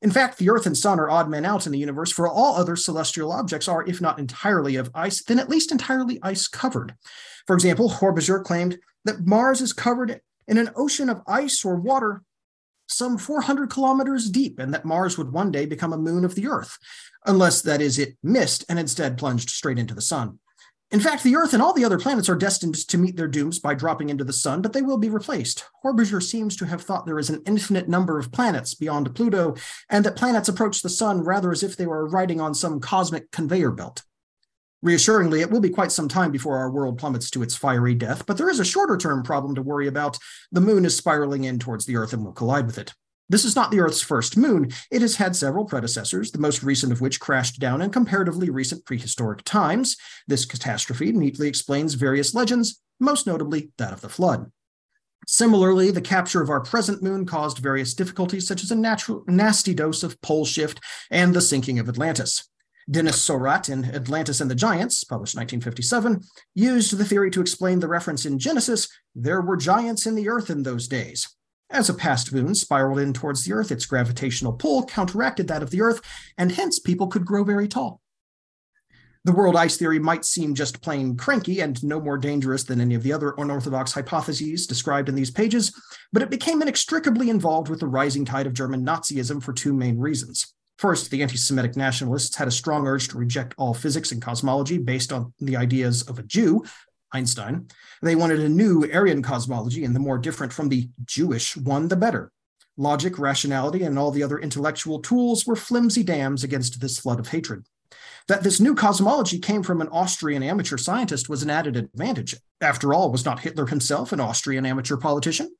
In 0.00 0.10
fact, 0.10 0.38
the 0.38 0.50
Earth 0.50 0.66
and 0.66 0.76
Sun 0.76 0.98
are 0.98 1.10
odd 1.10 1.28
men 1.28 1.44
out 1.44 1.66
in 1.66 1.72
the 1.72 1.78
universe, 1.78 2.10
for 2.10 2.28
all 2.28 2.56
other 2.56 2.74
celestial 2.74 3.32
objects 3.32 3.68
are, 3.68 3.84
if 3.84 4.00
not 4.00 4.18
entirely 4.18 4.76
of 4.76 4.90
ice, 4.94 5.22
then 5.22 5.38
at 5.38 5.48
least 5.48 5.70
entirely 5.70 6.18
ice 6.22 6.48
covered. 6.48 6.94
For 7.46 7.54
example, 7.54 7.88
Horbiger 7.88 8.42
claimed 8.42 8.78
that 9.04 9.26
Mars 9.26 9.60
is 9.60 9.72
covered 9.72 10.20
in 10.48 10.58
an 10.58 10.70
ocean 10.74 11.08
of 11.08 11.22
ice 11.26 11.64
or 11.64 11.76
water 11.76 12.22
some 12.92 13.18
400 13.18 13.70
kilometers 13.70 14.30
deep, 14.30 14.58
and 14.58 14.72
that 14.74 14.84
Mars 14.84 15.18
would 15.18 15.32
one 15.32 15.50
day 15.50 15.66
become 15.66 15.92
a 15.92 15.98
moon 15.98 16.24
of 16.24 16.34
the 16.34 16.46
Earth, 16.46 16.78
unless 17.26 17.62
that 17.62 17.80
is, 17.80 17.98
it 17.98 18.16
missed 18.22 18.64
and 18.68 18.78
instead 18.78 19.18
plunged 19.18 19.50
straight 19.50 19.78
into 19.78 19.94
the 19.94 20.02
sun. 20.02 20.38
In 20.92 21.00
fact, 21.00 21.22
the 21.22 21.36
Earth 21.36 21.54
and 21.54 21.62
all 21.62 21.72
the 21.72 21.86
other 21.86 21.98
planets 21.98 22.28
are 22.28 22.36
destined 22.36 22.74
to 22.88 22.98
meet 22.98 23.16
their 23.16 23.26
dooms 23.26 23.58
by 23.58 23.74
dropping 23.74 24.10
into 24.10 24.24
the 24.24 24.32
sun, 24.32 24.60
but 24.60 24.74
they 24.74 24.82
will 24.82 24.98
be 24.98 25.08
replaced. 25.08 25.64
Horbiger 25.82 26.22
seems 26.22 26.54
to 26.56 26.66
have 26.66 26.82
thought 26.82 27.06
there 27.06 27.18
is 27.18 27.30
an 27.30 27.42
infinite 27.46 27.88
number 27.88 28.18
of 28.18 28.30
planets 28.30 28.74
beyond 28.74 29.14
Pluto, 29.14 29.56
and 29.88 30.04
that 30.04 30.16
planets 30.16 30.50
approach 30.50 30.82
the 30.82 30.90
sun 30.90 31.22
rather 31.22 31.50
as 31.50 31.62
if 31.62 31.78
they 31.78 31.86
were 31.86 32.06
riding 32.06 32.42
on 32.42 32.54
some 32.54 32.78
cosmic 32.78 33.30
conveyor 33.30 33.70
belt. 33.70 34.02
Reassuringly, 34.82 35.40
it 35.40 35.50
will 35.50 35.60
be 35.60 35.70
quite 35.70 35.92
some 35.92 36.08
time 36.08 36.32
before 36.32 36.58
our 36.58 36.70
world 36.70 36.98
plummets 36.98 37.30
to 37.30 37.42
its 37.42 37.54
fiery 37.54 37.94
death, 37.94 38.26
but 38.26 38.36
there 38.36 38.50
is 38.50 38.58
a 38.58 38.64
shorter 38.64 38.96
term 38.96 39.22
problem 39.22 39.54
to 39.54 39.62
worry 39.62 39.86
about. 39.86 40.18
The 40.50 40.60
moon 40.60 40.84
is 40.84 40.96
spiraling 40.96 41.44
in 41.44 41.60
towards 41.60 41.86
the 41.86 41.96
Earth 41.96 42.12
and 42.12 42.24
will 42.24 42.32
collide 42.32 42.66
with 42.66 42.78
it. 42.78 42.92
This 43.28 43.44
is 43.44 43.54
not 43.54 43.70
the 43.70 43.80
Earth's 43.80 44.02
first 44.02 44.36
moon. 44.36 44.72
It 44.90 45.00
has 45.00 45.16
had 45.16 45.36
several 45.36 45.64
predecessors, 45.64 46.32
the 46.32 46.38
most 46.38 46.64
recent 46.64 46.92
of 46.92 47.00
which 47.00 47.20
crashed 47.20 47.60
down 47.60 47.80
in 47.80 47.90
comparatively 47.90 48.50
recent 48.50 48.84
prehistoric 48.84 49.42
times. 49.44 49.96
This 50.26 50.44
catastrophe 50.44 51.12
neatly 51.12 51.46
explains 51.46 51.94
various 51.94 52.34
legends, 52.34 52.82
most 52.98 53.26
notably 53.26 53.70
that 53.78 53.92
of 53.92 54.00
the 54.00 54.08
flood. 54.08 54.50
Similarly, 55.28 55.92
the 55.92 56.00
capture 56.00 56.42
of 56.42 56.50
our 56.50 56.60
present 56.60 57.02
moon 57.02 57.24
caused 57.24 57.58
various 57.58 57.94
difficulties, 57.94 58.48
such 58.48 58.64
as 58.64 58.72
a 58.72 58.76
natural, 58.76 59.22
nasty 59.28 59.74
dose 59.74 60.02
of 60.02 60.20
pole 60.20 60.44
shift 60.44 60.80
and 61.10 61.32
the 61.32 61.40
sinking 61.40 61.78
of 61.78 61.88
Atlantis. 61.88 62.48
Denis 62.90 63.20
Saurat 63.20 63.68
in 63.68 63.84
Atlantis 63.84 64.40
and 64.40 64.50
the 64.50 64.54
Giants, 64.54 65.04
published 65.04 65.36
1957, 65.36 66.20
used 66.54 66.96
the 66.96 67.04
theory 67.04 67.30
to 67.30 67.40
explain 67.40 67.80
the 67.80 67.88
reference 67.88 68.26
in 68.26 68.38
Genesis 68.38 68.88
there 69.14 69.40
were 69.40 69.56
giants 69.56 70.06
in 70.06 70.14
the 70.14 70.28
earth 70.28 70.50
in 70.50 70.62
those 70.62 70.88
days. 70.88 71.28
As 71.72 71.88
a 71.88 71.94
past 71.94 72.34
moon 72.34 72.54
spiraled 72.54 72.98
in 72.98 73.14
towards 73.14 73.44
the 73.44 73.54
Earth, 73.54 73.72
its 73.72 73.86
gravitational 73.86 74.52
pull 74.52 74.84
counteracted 74.84 75.48
that 75.48 75.62
of 75.62 75.70
the 75.70 75.80
Earth, 75.80 76.02
and 76.36 76.52
hence 76.52 76.78
people 76.78 77.06
could 77.06 77.24
grow 77.24 77.44
very 77.44 77.66
tall. 77.66 78.02
The 79.24 79.32
world 79.32 79.56
ice 79.56 79.78
theory 79.78 79.98
might 79.98 80.26
seem 80.26 80.54
just 80.54 80.82
plain 80.82 81.16
cranky 81.16 81.60
and 81.60 81.82
no 81.82 81.98
more 81.98 82.18
dangerous 82.18 82.64
than 82.64 82.80
any 82.80 82.94
of 82.94 83.02
the 83.02 83.12
other 83.12 83.34
unorthodox 83.38 83.92
hypotheses 83.92 84.66
described 84.66 85.08
in 85.08 85.14
these 85.14 85.30
pages, 85.30 85.72
but 86.12 86.22
it 86.22 86.28
became 86.28 86.60
inextricably 86.60 87.30
involved 87.30 87.68
with 87.68 87.80
the 87.80 87.86
rising 87.86 88.26
tide 88.26 88.46
of 88.46 88.52
German 88.52 88.84
Nazism 88.84 89.42
for 89.42 89.52
two 89.52 89.72
main 89.72 89.96
reasons. 89.98 90.52
First, 90.82 91.12
the 91.12 91.22
anti 91.22 91.36
Semitic 91.36 91.76
nationalists 91.76 92.34
had 92.34 92.48
a 92.48 92.50
strong 92.50 92.88
urge 92.88 93.06
to 93.06 93.16
reject 93.16 93.54
all 93.56 93.72
physics 93.72 94.10
and 94.10 94.20
cosmology 94.20 94.78
based 94.78 95.12
on 95.12 95.32
the 95.38 95.56
ideas 95.56 96.02
of 96.02 96.18
a 96.18 96.24
Jew, 96.24 96.64
Einstein. 97.12 97.68
They 98.02 98.16
wanted 98.16 98.40
a 98.40 98.48
new 98.48 98.90
Aryan 98.92 99.22
cosmology, 99.22 99.84
and 99.84 99.94
the 99.94 100.00
more 100.00 100.18
different 100.18 100.52
from 100.52 100.70
the 100.70 100.90
Jewish 101.04 101.56
one, 101.56 101.86
the 101.86 101.94
better. 101.94 102.32
Logic, 102.76 103.16
rationality, 103.16 103.84
and 103.84 103.96
all 103.96 104.10
the 104.10 104.24
other 104.24 104.40
intellectual 104.40 104.98
tools 104.98 105.46
were 105.46 105.54
flimsy 105.54 106.02
dams 106.02 106.42
against 106.42 106.80
this 106.80 106.98
flood 106.98 107.20
of 107.20 107.28
hatred. 107.28 107.64
That 108.26 108.42
this 108.42 108.58
new 108.58 108.74
cosmology 108.74 109.38
came 109.38 109.62
from 109.62 109.82
an 109.82 109.88
Austrian 109.92 110.42
amateur 110.42 110.78
scientist 110.78 111.28
was 111.28 111.44
an 111.44 111.50
added 111.50 111.76
advantage. 111.76 112.34
After 112.60 112.92
all, 112.92 113.12
was 113.12 113.24
not 113.24 113.38
Hitler 113.38 113.66
himself 113.66 114.12
an 114.12 114.18
Austrian 114.18 114.66
amateur 114.66 114.96
politician? 114.96 115.54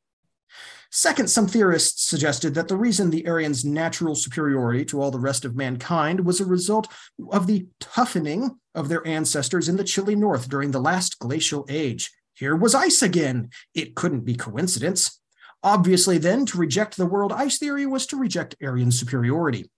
Second, 0.95 1.29
some 1.29 1.47
theorists 1.47 2.07
suggested 2.07 2.53
that 2.55 2.69
the 2.69 2.77
reason 2.77 3.09
the 3.09 3.27
Aryans' 3.27 3.65
natural 3.65 4.15
superiority 4.15 4.85
to 4.85 5.01
all 5.01 5.11
the 5.11 5.19
rest 5.19 5.47
of 5.47 5.57
mankind 5.57 6.21
was 6.21 6.39
a 6.39 6.45
result 6.45 6.87
of 7.31 7.47
the 7.47 7.67
toughening 7.81 8.59
of 8.75 8.91
their 8.91 9.05
ancestors 9.07 9.71
in 9.71 9.77
the 9.79 9.85
chilly 9.85 10.15
north 10.15 10.51
during 10.51 10.71
the 10.71 10.81
last 10.81 11.19
glacial 11.19 11.65
age. 11.71 12.11
Here 12.35 12.55
was 12.55 12.75
ice 12.75 13.01
again. 13.01 13.49
It 13.75 13.95
couldn't 13.95 14.27
be 14.27 14.35
coincidence. 14.35 15.19
Obviously, 15.63 16.19
then, 16.19 16.45
to 16.45 16.59
reject 16.59 16.99
the 16.99 17.07
world 17.07 17.33
ice 17.33 17.59
theory 17.59 17.87
was 17.87 18.05
to 18.09 18.19
reject 18.19 18.57
Aryan 18.63 18.93
superiority. 18.93 19.71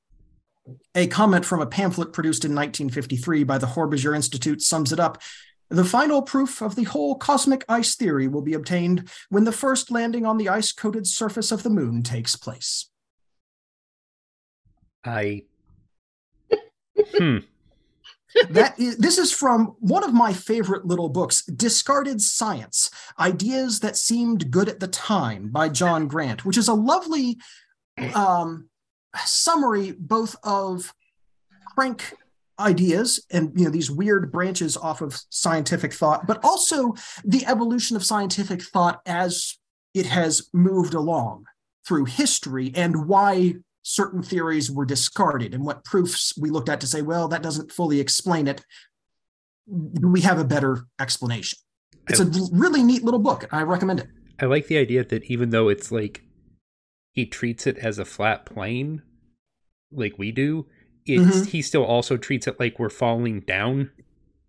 A 0.97 1.07
comment 1.07 1.45
from 1.45 1.61
a 1.61 1.67
pamphlet 1.67 2.13
produced 2.13 2.45
in 2.45 2.57
1953 2.57 3.45
by 3.45 3.59
the 3.59 3.69
Horbiger 3.69 4.17
Institute 4.17 4.63
sums 4.63 4.93
it 4.93 4.99
up 4.99 5.23
the 5.71 5.85
final 5.85 6.23
proof 6.23 6.61
of 6.61 6.77
the 6.77 6.85
whole 6.85 7.17
cosmic 7.17 7.65
ice 7.69 7.97
theory 7.97 8.29
will 8.29 8.43
be 8.43 8.55
obtained 8.55 9.09
when 9.29 9.45
the 9.45 9.53
first 9.53 9.91
landing 9.91 10.27
on 10.27 10.37
the 10.37 10.49
ice 10.49 10.73
coated 10.73 11.07
surface 11.07 11.51
of 11.51 11.63
the 11.63 11.71
moon 11.71 12.03
takes 12.03 12.37
place. 12.37 12.91
I. 15.05 15.43
hmm. 16.99 17.39
that 18.51 18.79
is, 18.79 18.97
this 18.99 19.19
is 19.19 19.33
from 19.33 19.77
one 19.81 20.05
of 20.05 20.13
my 20.13 20.33
favorite 20.33 20.87
little 20.87 21.09
books, 21.09 21.45
Discarded 21.45 22.21
Science 22.21 22.91
Ideas 23.19 23.81
That 23.81 23.97
Seemed 23.97 24.51
Good 24.51 24.69
at 24.69 24.81
the 24.81 24.89
Time 24.89 25.49
by 25.51 25.69
John 25.69 26.09
Grant, 26.09 26.45
which 26.45 26.59
is 26.59 26.69
a 26.69 26.75
lovely 26.75 27.39
um, 28.15 28.69
summary 29.25 29.93
both 29.93 30.37
of 30.43 30.93
crank 31.75 32.15
ideas 32.61 33.25
and 33.31 33.53
you 33.59 33.65
know 33.65 33.71
these 33.71 33.91
weird 33.91 34.31
branches 34.31 34.77
off 34.77 35.01
of 35.01 35.21
scientific 35.29 35.93
thought 35.93 36.25
but 36.27 36.39
also 36.45 36.95
the 37.25 37.45
evolution 37.47 37.97
of 37.97 38.05
scientific 38.05 38.63
thought 38.63 39.01
as 39.07 39.59
it 39.95 40.07
has 40.07 40.49
moved 40.53 40.95
along 40.95 41.45
through 41.87 42.05
history 42.05 42.73
and 42.75 43.07
why 43.07 43.55
certain 43.83 44.23
theories 44.23 44.71
were 44.71 44.85
discarded 44.85 45.55
and 45.55 45.65
what 45.65 45.85
proofs 45.85 46.37
we 46.39 46.51
looked 46.51 46.69
at 46.69 46.81
to 46.81 46.87
say 46.87 47.03
well 47.03 47.29
that 47.29 47.43
doesn't 47.43 47.71
fully 47.71 48.01
explain 48.01 48.49
it. 48.49 48.65
We 49.67 50.23
have 50.23 50.39
a 50.39 50.45
better 50.45 50.87
explanation? 51.01 51.59
It's 52.09 52.21
a 52.21 52.31
really 52.53 52.83
neat 52.83 53.03
little 53.03 53.21
book. 53.21 53.47
I 53.51 53.63
recommend 53.63 54.01
it. 54.01 54.09
I 54.41 54.47
like 54.47 54.67
the 54.67 54.79
idea 54.79 55.05
that 55.05 55.25
even 55.25 55.51
though 55.51 55.69
it's 55.69 55.93
like 55.93 56.23
he 57.13 57.25
treats 57.25 57.67
it 57.67 57.79
as 57.79 57.99
a 57.99 58.05
flat 58.05 58.45
plane 58.45 59.03
like 59.93 60.19
we 60.19 60.33
do 60.33 60.67
mm-hmm. 61.07 61.45
he 61.45 61.63
still 61.63 61.85
also 61.85 62.17
treats 62.17 62.47
it 62.47 62.59
like 62.59 62.79
we're 62.79 62.91
falling 62.91 63.41
down 63.41 63.91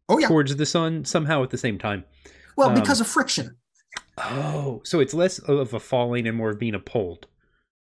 oh, 0.09 0.19
yeah. 0.19 0.27
towards 0.27 0.55
the 0.55 0.65
sun 0.65 1.05
somehow 1.05 1.43
at 1.43 1.49
the 1.49 1.57
same 1.57 1.77
time. 1.77 2.03
Well, 2.55 2.69
um, 2.69 2.75
because 2.75 3.01
of 3.01 3.07
friction. 3.07 3.57
Oh, 4.17 4.81
so 4.83 4.99
it's 4.99 5.13
less 5.13 5.39
of 5.39 5.73
a 5.73 5.79
falling 5.79 6.27
and 6.27 6.37
more 6.37 6.51
of 6.51 6.59
being 6.59 6.75
a 6.75 6.79
pulled. 6.79 7.27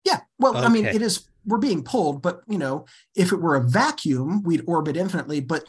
Yeah. 0.03 0.19
Well, 0.39 0.55
okay. 0.55 0.65
I 0.65 0.69
mean, 0.69 0.85
it 0.85 1.01
is 1.01 1.27
we're 1.45 1.57
being 1.57 1.83
pulled, 1.83 2.21
but 2.21 2.41
you 2.47 2.57
know, 2.57 2.85
if 3.15 3.31
it 3.31 3.41
were 3.41 3.55
a 3.55 3.61
vacuum, 3.61 4.43
we'd 4.43 4.63
orbit 4.67 4.97
infinitely, 4.97 5.41
but 5.41 5.65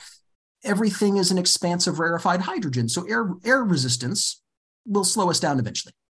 everything 0.64 1.16
is 1.16 1.30
an 1.30 1.38
expanse 1.38 1.86
of 1.86 1.98
rarefied 1.98 2.42
hydrogen. 2.42 2.88
So 2.88 3.04
air 3.06 3.30
air 3.44 3.64
resistance 3.64 4.42
will 4.86 5.04
slow 5.04 5.30
us 5.30 5.40
down 5.40 5.58
eventually. 5.58 5.92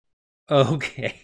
Okay. 0.51 1.24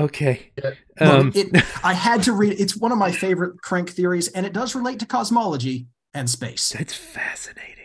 Okay. 0.00 0.50
Um, 0.98 1.30
it, 1.34 1.62
I 1.84 1.92
had 1.92 2.22
to 2.22 2.32
read. 2.32 2.58
It's 2.58 2.74
one 2.74 2.90
of 2.90 2.98
my 2.98 3.12
favorite 3.12 3.60
crank 3.60 3.90
theories, 3.90 4.28
and 4.28 4.46
it 4.46 4.54
does 4.54 4.74
relate 4.74 4.98
to 5.00 5.06
cosmology 5.06 5.88
and 6.14 6.28
space. 6.28 6.70
That's 6.70 6.94
fascinating. 6.94 7.76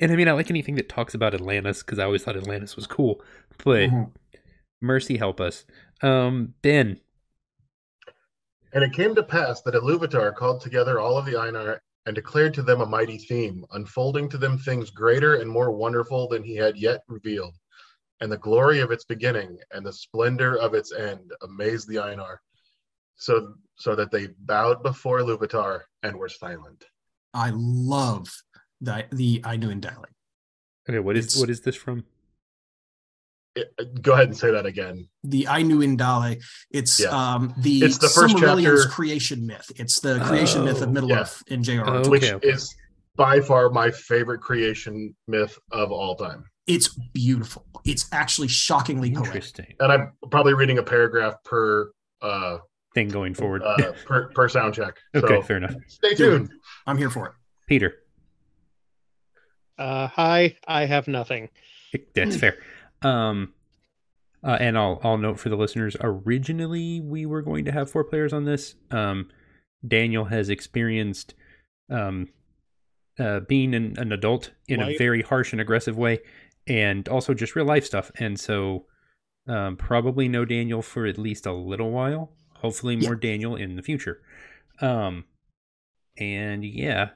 And 0.00 0.12
I 0.12 0.16
mean, 0.16 0.28
I 0.28 0.32
like 0.32 0.50
anything 0.50 0.74
that 0.74 0.88
talks 0.88 1.14
about 1.14 1.34
Atlantis 1.34 1.82
because 1.82 1.98
I 1.98 2.04
always 2.04 2.22
thought 2.24 2.36
Atlantis 2.36 2.76
was 2.76 2.86
cool. 2.86 3.22
But 3.64 3.88
mm-hmm. 3.88 4.38
mercy 4.82 5.16
help 5.16 5.40
us, 5.40 5.64
um, 6.02 6.54
Ben. 6.60 7.00
And 8.74 8.84
it 8.84 8.92
came 8.92 9.14
to 9.14 9.22
pass 9.22 9.62
that 9.62 9.74
Iluvatar 9.74 10.34
called 10.34 10.60
together 10.60 11.00
all 11.00 11.16
of 11.16 11.24
the 11.24 11.34
Ainur 11.34 11.78
and 12.06 12.14
declared 12.14 12.52
to 12.54 12.62
them 12.62 12.82
a 12.82 12.86
mighty 12.86 13.16
theme, 13.16 13.64
unfolding 13.72 14.28
to 14.28 14.36
them 14.36 14.58
things 14.58 14.90
greater 14.90 15.36
and 15.36 15.48
more 15.48 15.70
wonderful 15.70 16.28
than 16.28 16.42
he 16.42 16.54
had 16.54 16.76
yet 16.76 17.02
revealed. 17.08 17.54
And 18.20 18.30
the 18.30 18.38
glory 18.38 18.80
of 18.80 18.90
its 18.90 19.04
beginning 19.04 19.58
and 19.72 19.84
the 19.84 19.92
splendor 19.92 20.56
of 20.56 20.72
its 20.74 20.92
end 20.92 21.32
amazed 21.42 21.88
the 21.88 21.96
Ainur, 21.96 22.36
so 23.16 23.54
so 23.76 23.94
that 23.96 24.10
they 24.12 24.28
bowed 24.38 24.82
before 24.82 25.18
Iluvatar 25.18 25.82
and 26.02 26.16
were 26.16 26.28
silent. 26.28 26.84
I 27.34 27.50
love 27.54 28.28
the 28.80 29.04
the 29.10 29.40
Ainulindalë. 29.40 30.06
Okay, 30.88 31.00
what 31.00 31.16
is 31.16 31.26
It's- 31.26 31.40
what 31.40 31.50
is 31.50 31.60
this 31.62 31.74
from? 31.76 32.04
It- 33.56 33.72
uh, 33.80 33.84
go 34.00 34.12
ahead 34.14 34.28
and 34.28 34.36
say 34.36 34.50
that 34.52 34.66
again. 34.66 35.08
The 35.24 35.44
Ainulindalë. 35.44 36.42
It's 36.70 37.00
Yeah. 37.00 37.08
um 37.10 37.54
the 37.58 37.82
It's 37.82 37.98
the 37.98 38.08
first 38.08 38.36
chapter. 38.38 38.88
creation 38.88 39.46
myth. 39.46 39.70
It's 39.76 40.00
the 40.00 40.20
creation 40.20 40.64
myth 40.64 40.82
of 40.82 40.88
Oh, 40.88 40.92
Middle 40.92 41.08
yeah. 41.10 41.20
Earth 41.20 41.42
in 41.48 41.62
J.R.R. 41.62 41.88
Oh. 41.96 42.02
Tolkien. 42.02 42.10
which 42.10 42.22
Okay, 42.24 42.34
okay. 42.34 42.48
is 42.48 42.74
by 43.16 43.40
far 43.40 43.70
my 43.70 43.90
favorite 43.90 44.40
creation 44.40 45.14
myth 45.28 45.58
of 45.72 45.92
all 45.92 46.16
time. 46.16 46.44
It's 46.66 46.88
beautiful. 46.88 47.66
It's 47.84 48.08
actually 48.12 48.48
shockingly 48.48 49.10
poetic. 49.12 49.34
Interesting 49.34 49.74
And 49.80 49.92
I'm 49.92 50.12
probably 50.30 50.54
reading 50.54 50.78
a 50.78 50.82
paragraph 50.82 51.34
per 51.44 51.90
uh, 52.22 52.58
thing 52.94 53.08
going 53.08 53.34
forward. 53.34 53.62
uh 53.62 53.92
per, 54.06 54.28
per 54.34 54.48
sound 54.48 54.74
check. 54.74 54.96
okay, 55.14 55.26
So 55.26 55.42
fair 55.42 55.56
enough. 55.58 55.74
stay 55.88 56.14
Do 56.14 56.24
it. 56.34 56.38
tuned. 56.38 56.50
I'm 56.86 56.96
here 56.96 57.10
for 57.10 57.26
it. 57.26 57.32
Peter, 57.68 57.94
Uh, 59.78 60.06
hi, 60.08 60.56
I 60.66 60.86
have 60.86 61.08
nothing. 61.08 61.48
that's 62.14 62.36
fair. 62.36 62.56
Um, 63.02 63.52
uh, 64.42 64.56
and 64.60 64.76
I'll 64.78 65.00
I'll 65.02 65.18
note 65.18 65.38
for 65.40 65.48
the 65.48 65.56
listeners. 65.56 65.96
Originally, 66.00 67.00
we 67.00 67.26
were 67.26 67.42
going 67.42 67.64
to 67.64 67.72
have 67.72 67.90
four 67.90 68.04
players 68.04 68.32
on 68.32 68.44
this. 68.44 68.74
Um, 68.90 69.30
Daniel 69.86 70.26
has 70.26 70.48
experienced 70.48 71.34
um, 71.90 72.28
uh, 73.18 73.40
being 73.40 73.74
an, 73.74 73.94
an 73.98 74.12
adult 74.12 74.52
in 74.68 74.80
a 74.80 74.96
very 74.98 75.22
harsh 75.22 75.52
and 75.52 75.60
aggressive 75.60 75.96
way, 75.96 76.20
and 76.66 77.08
also 77.08 77.34
just 77.34 77.54
real 77.56 77.66
life 77.66 77.84
stuff. 77.84 78.10
And 78.18 78.38
so, 78.38 78.86
um, 79.46 79.76
probably 79.76 80.28
no 80.28 80.44
Daniel 80.44 80.82
for 80.82 81.06
at 81.06 81.18
least 81.18 81.46
a 81.46 81.52
little 81.52 81.90
while. 81.90 82.32
Hopefully, 82.56 82.96
more 82.96 83.14
Daniel 83.14 83.56
in 83.56 83.76
the 83.76 83.82
future. 83.82 84.22
Um, 84.80 85.24
and 86.16 86.64
yeah, 86.64 87.10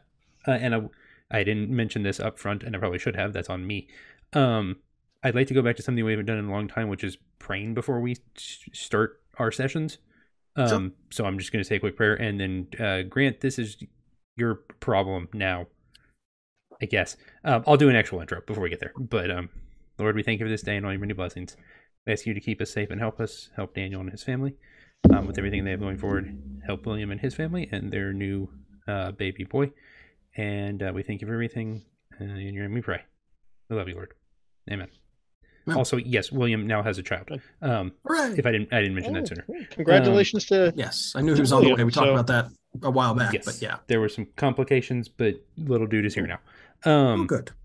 uh, 0.47 0.53
and 0.53 0.75
I, 0.75 0.83
I 1.31 1.45
didn't 1.45 1.71
mention 1.71 2.03
this 2.03 2.21
up 2.21 2.39
front, 2.39 2.63
and 2.63 2.77
I 2.77 2.79
probably 2.79 2.99
should 2.99 3.17
have. 3.17 3.33
That's 3.33 3.49
on 3.49 3.67
me. 3.67 3.89
Um, 4.35 4.77
I'd 5.23 5.35
like 5.35 5.47
to 5.49 5.55
go 5.55 5.63
back 5.63 5.77
to 5.77 5.83
something 5.83 6.05
we 6.05 6.13
haven't 6.13 6.27
done 6.27 6.39
in 6.39 6.47
a 6.47 6.53
long 6.53 6.69
time, 6.69 6.89
which 6.89 7.03
is 7.03 7.17
praying 7.39 7.75
before 7.75 8.01
we 8.01 8.17
start 8.37 9.21
our 9.39 9.51
sessions. 9.51 9.99
Um, 10.57 10.95
So 11.11 11.25
I'm 11.25 11.39
just 11.39 11.53
going 11.53 11.63
to 11.63 11.69
say 11.69 11.77
a 11.77 11.81
quick 11.81 11.97
prayer, 11.97 12.15
and 12.15 12.41
then 12.41 12.69
uh, 12.79 13.03
Grant, 13.03 13.41
this 13.41 13.59
is 13.59 13.79
your 14.37 14.57
problem 14.81 15.29
now. 15.33 15.67
I 16.81 16.87
guess 16.87 17.17
um, 17.45 17.65
I'll 17.67 17.77
do 17.77 17.89
an 17.89 17.97
actual 17.97 18.21
intro 18.21 18.41
before 18.47 18.63
we 18.63 18.71
get 18.71 18.81
there. 18.81 18.93
But 18.97 19.31
um, 19.31 19.49
Lord, 19.99 20.15
we 20.15 20.23
thank 20.23 20.39
you 20.41 20.47
for 20.47 20.51
this 20.51 20.63
day 20.63 20.77
and 20.77 20.87
all 20.87 20.93
your 20.93 21.01
many 21.01 21.13
blessings. 21.13 21.57
We 22.07 22.13
ask 22.13 22.25
you 22.27 22.35
to 22.35 22.41
keep 22.41 22.61
us 22.61 22.71
safe 22.73 22.91
and 22.91 23.01
help 23.01 23.21
us, 23.21 23.51
help 23.57 23.75
Daniel 23.75 24.01
and 24.01 24.11
his 24.11 24.23
family 24.23 24.55
um, 25.13 25.27
with 25.27 25.39
everything 25.39 25.65
they 25.65 25.73
have 25.73 25.81
going 25.81 25.99
forward. 25.99 26.41
Help 26.65 26.87
William 26.87 27.11
and 27.11 27.21
his 27.21 27.35
family 27.35 27.69
and 27.73 27.93
their 27.93 28.13
new 28.13 28.49
uh, 28.87 29.11
baby 29.13 29.45
boy. 29.45 29.71
And 30.37 30.83
uh, 30.83 30.93
we 30.95 31.03
thank 31.03 31.21
you 31.21 31.27
for 31.27 31.35
everything. 31.35 31.83
Uh, 32.21 32.25
in 32.25 32.55
your 32.55 32.65
name 32.65 32.75
we 32.75 32.81
pray. 32.83 33.01
We 33.69 33.77
love 33.77 33.89
you, 33.89 33.95
Lord. 33.95 34.15
Amen. 34.71 34.89
Amen. 35.67 35.77
Also, 35.77 35.97
yes, 35.99 36.33
William 36.33 36.67
now 36.67 36.83
has 36.83 36.97
a 36.99 37.03
child. 37.03 37.29
Um, 37.61 37.93
Hooray! 38.07 38.35
if 38.39 38.47
I 38.47 38.53
didn't, 38.53 38.73
I 38.73 38.79
didn't 38.81 38.95
mention 38.95 39.17
Oh, 39.17 39.21
that 39.21 39.29
sooner. 39.29 39.43
cool. 39.43 39.61
Congratulations 39.71 40.47
to 40.47 40.73
yes, 40.77 41.13
I 41.15 41.21
knew 41.21 41.35
he 41.35 41.41
was 41.41 41.53
on 41.53 41.63
the 41.65 41.75
way. 41.75 41.85
We 41.85 41.91
talked 41.93 42.07
So- 42.07 42.13
about 42.15 42.27
that 42.29 42.47
a 42.83 42.91
while 42.91 43.15
back, 43.15 43.33
Yes, 43.35 43.45
but 43.45 43.61
yeah. 43.61 43.79
there 43.87 43.99
were 44.01 44.09
some 44.09 44.27
complications, 44.37 45.09
but 45.09 45.35
little 45.57 45.87
dude 45.87 46.07
is 46.07 46.15
here 46.15 46.27
now. 46.27 46.39
Oh, 46.85 46.91
Um, 46.91 47.27
good. 47.27 47.51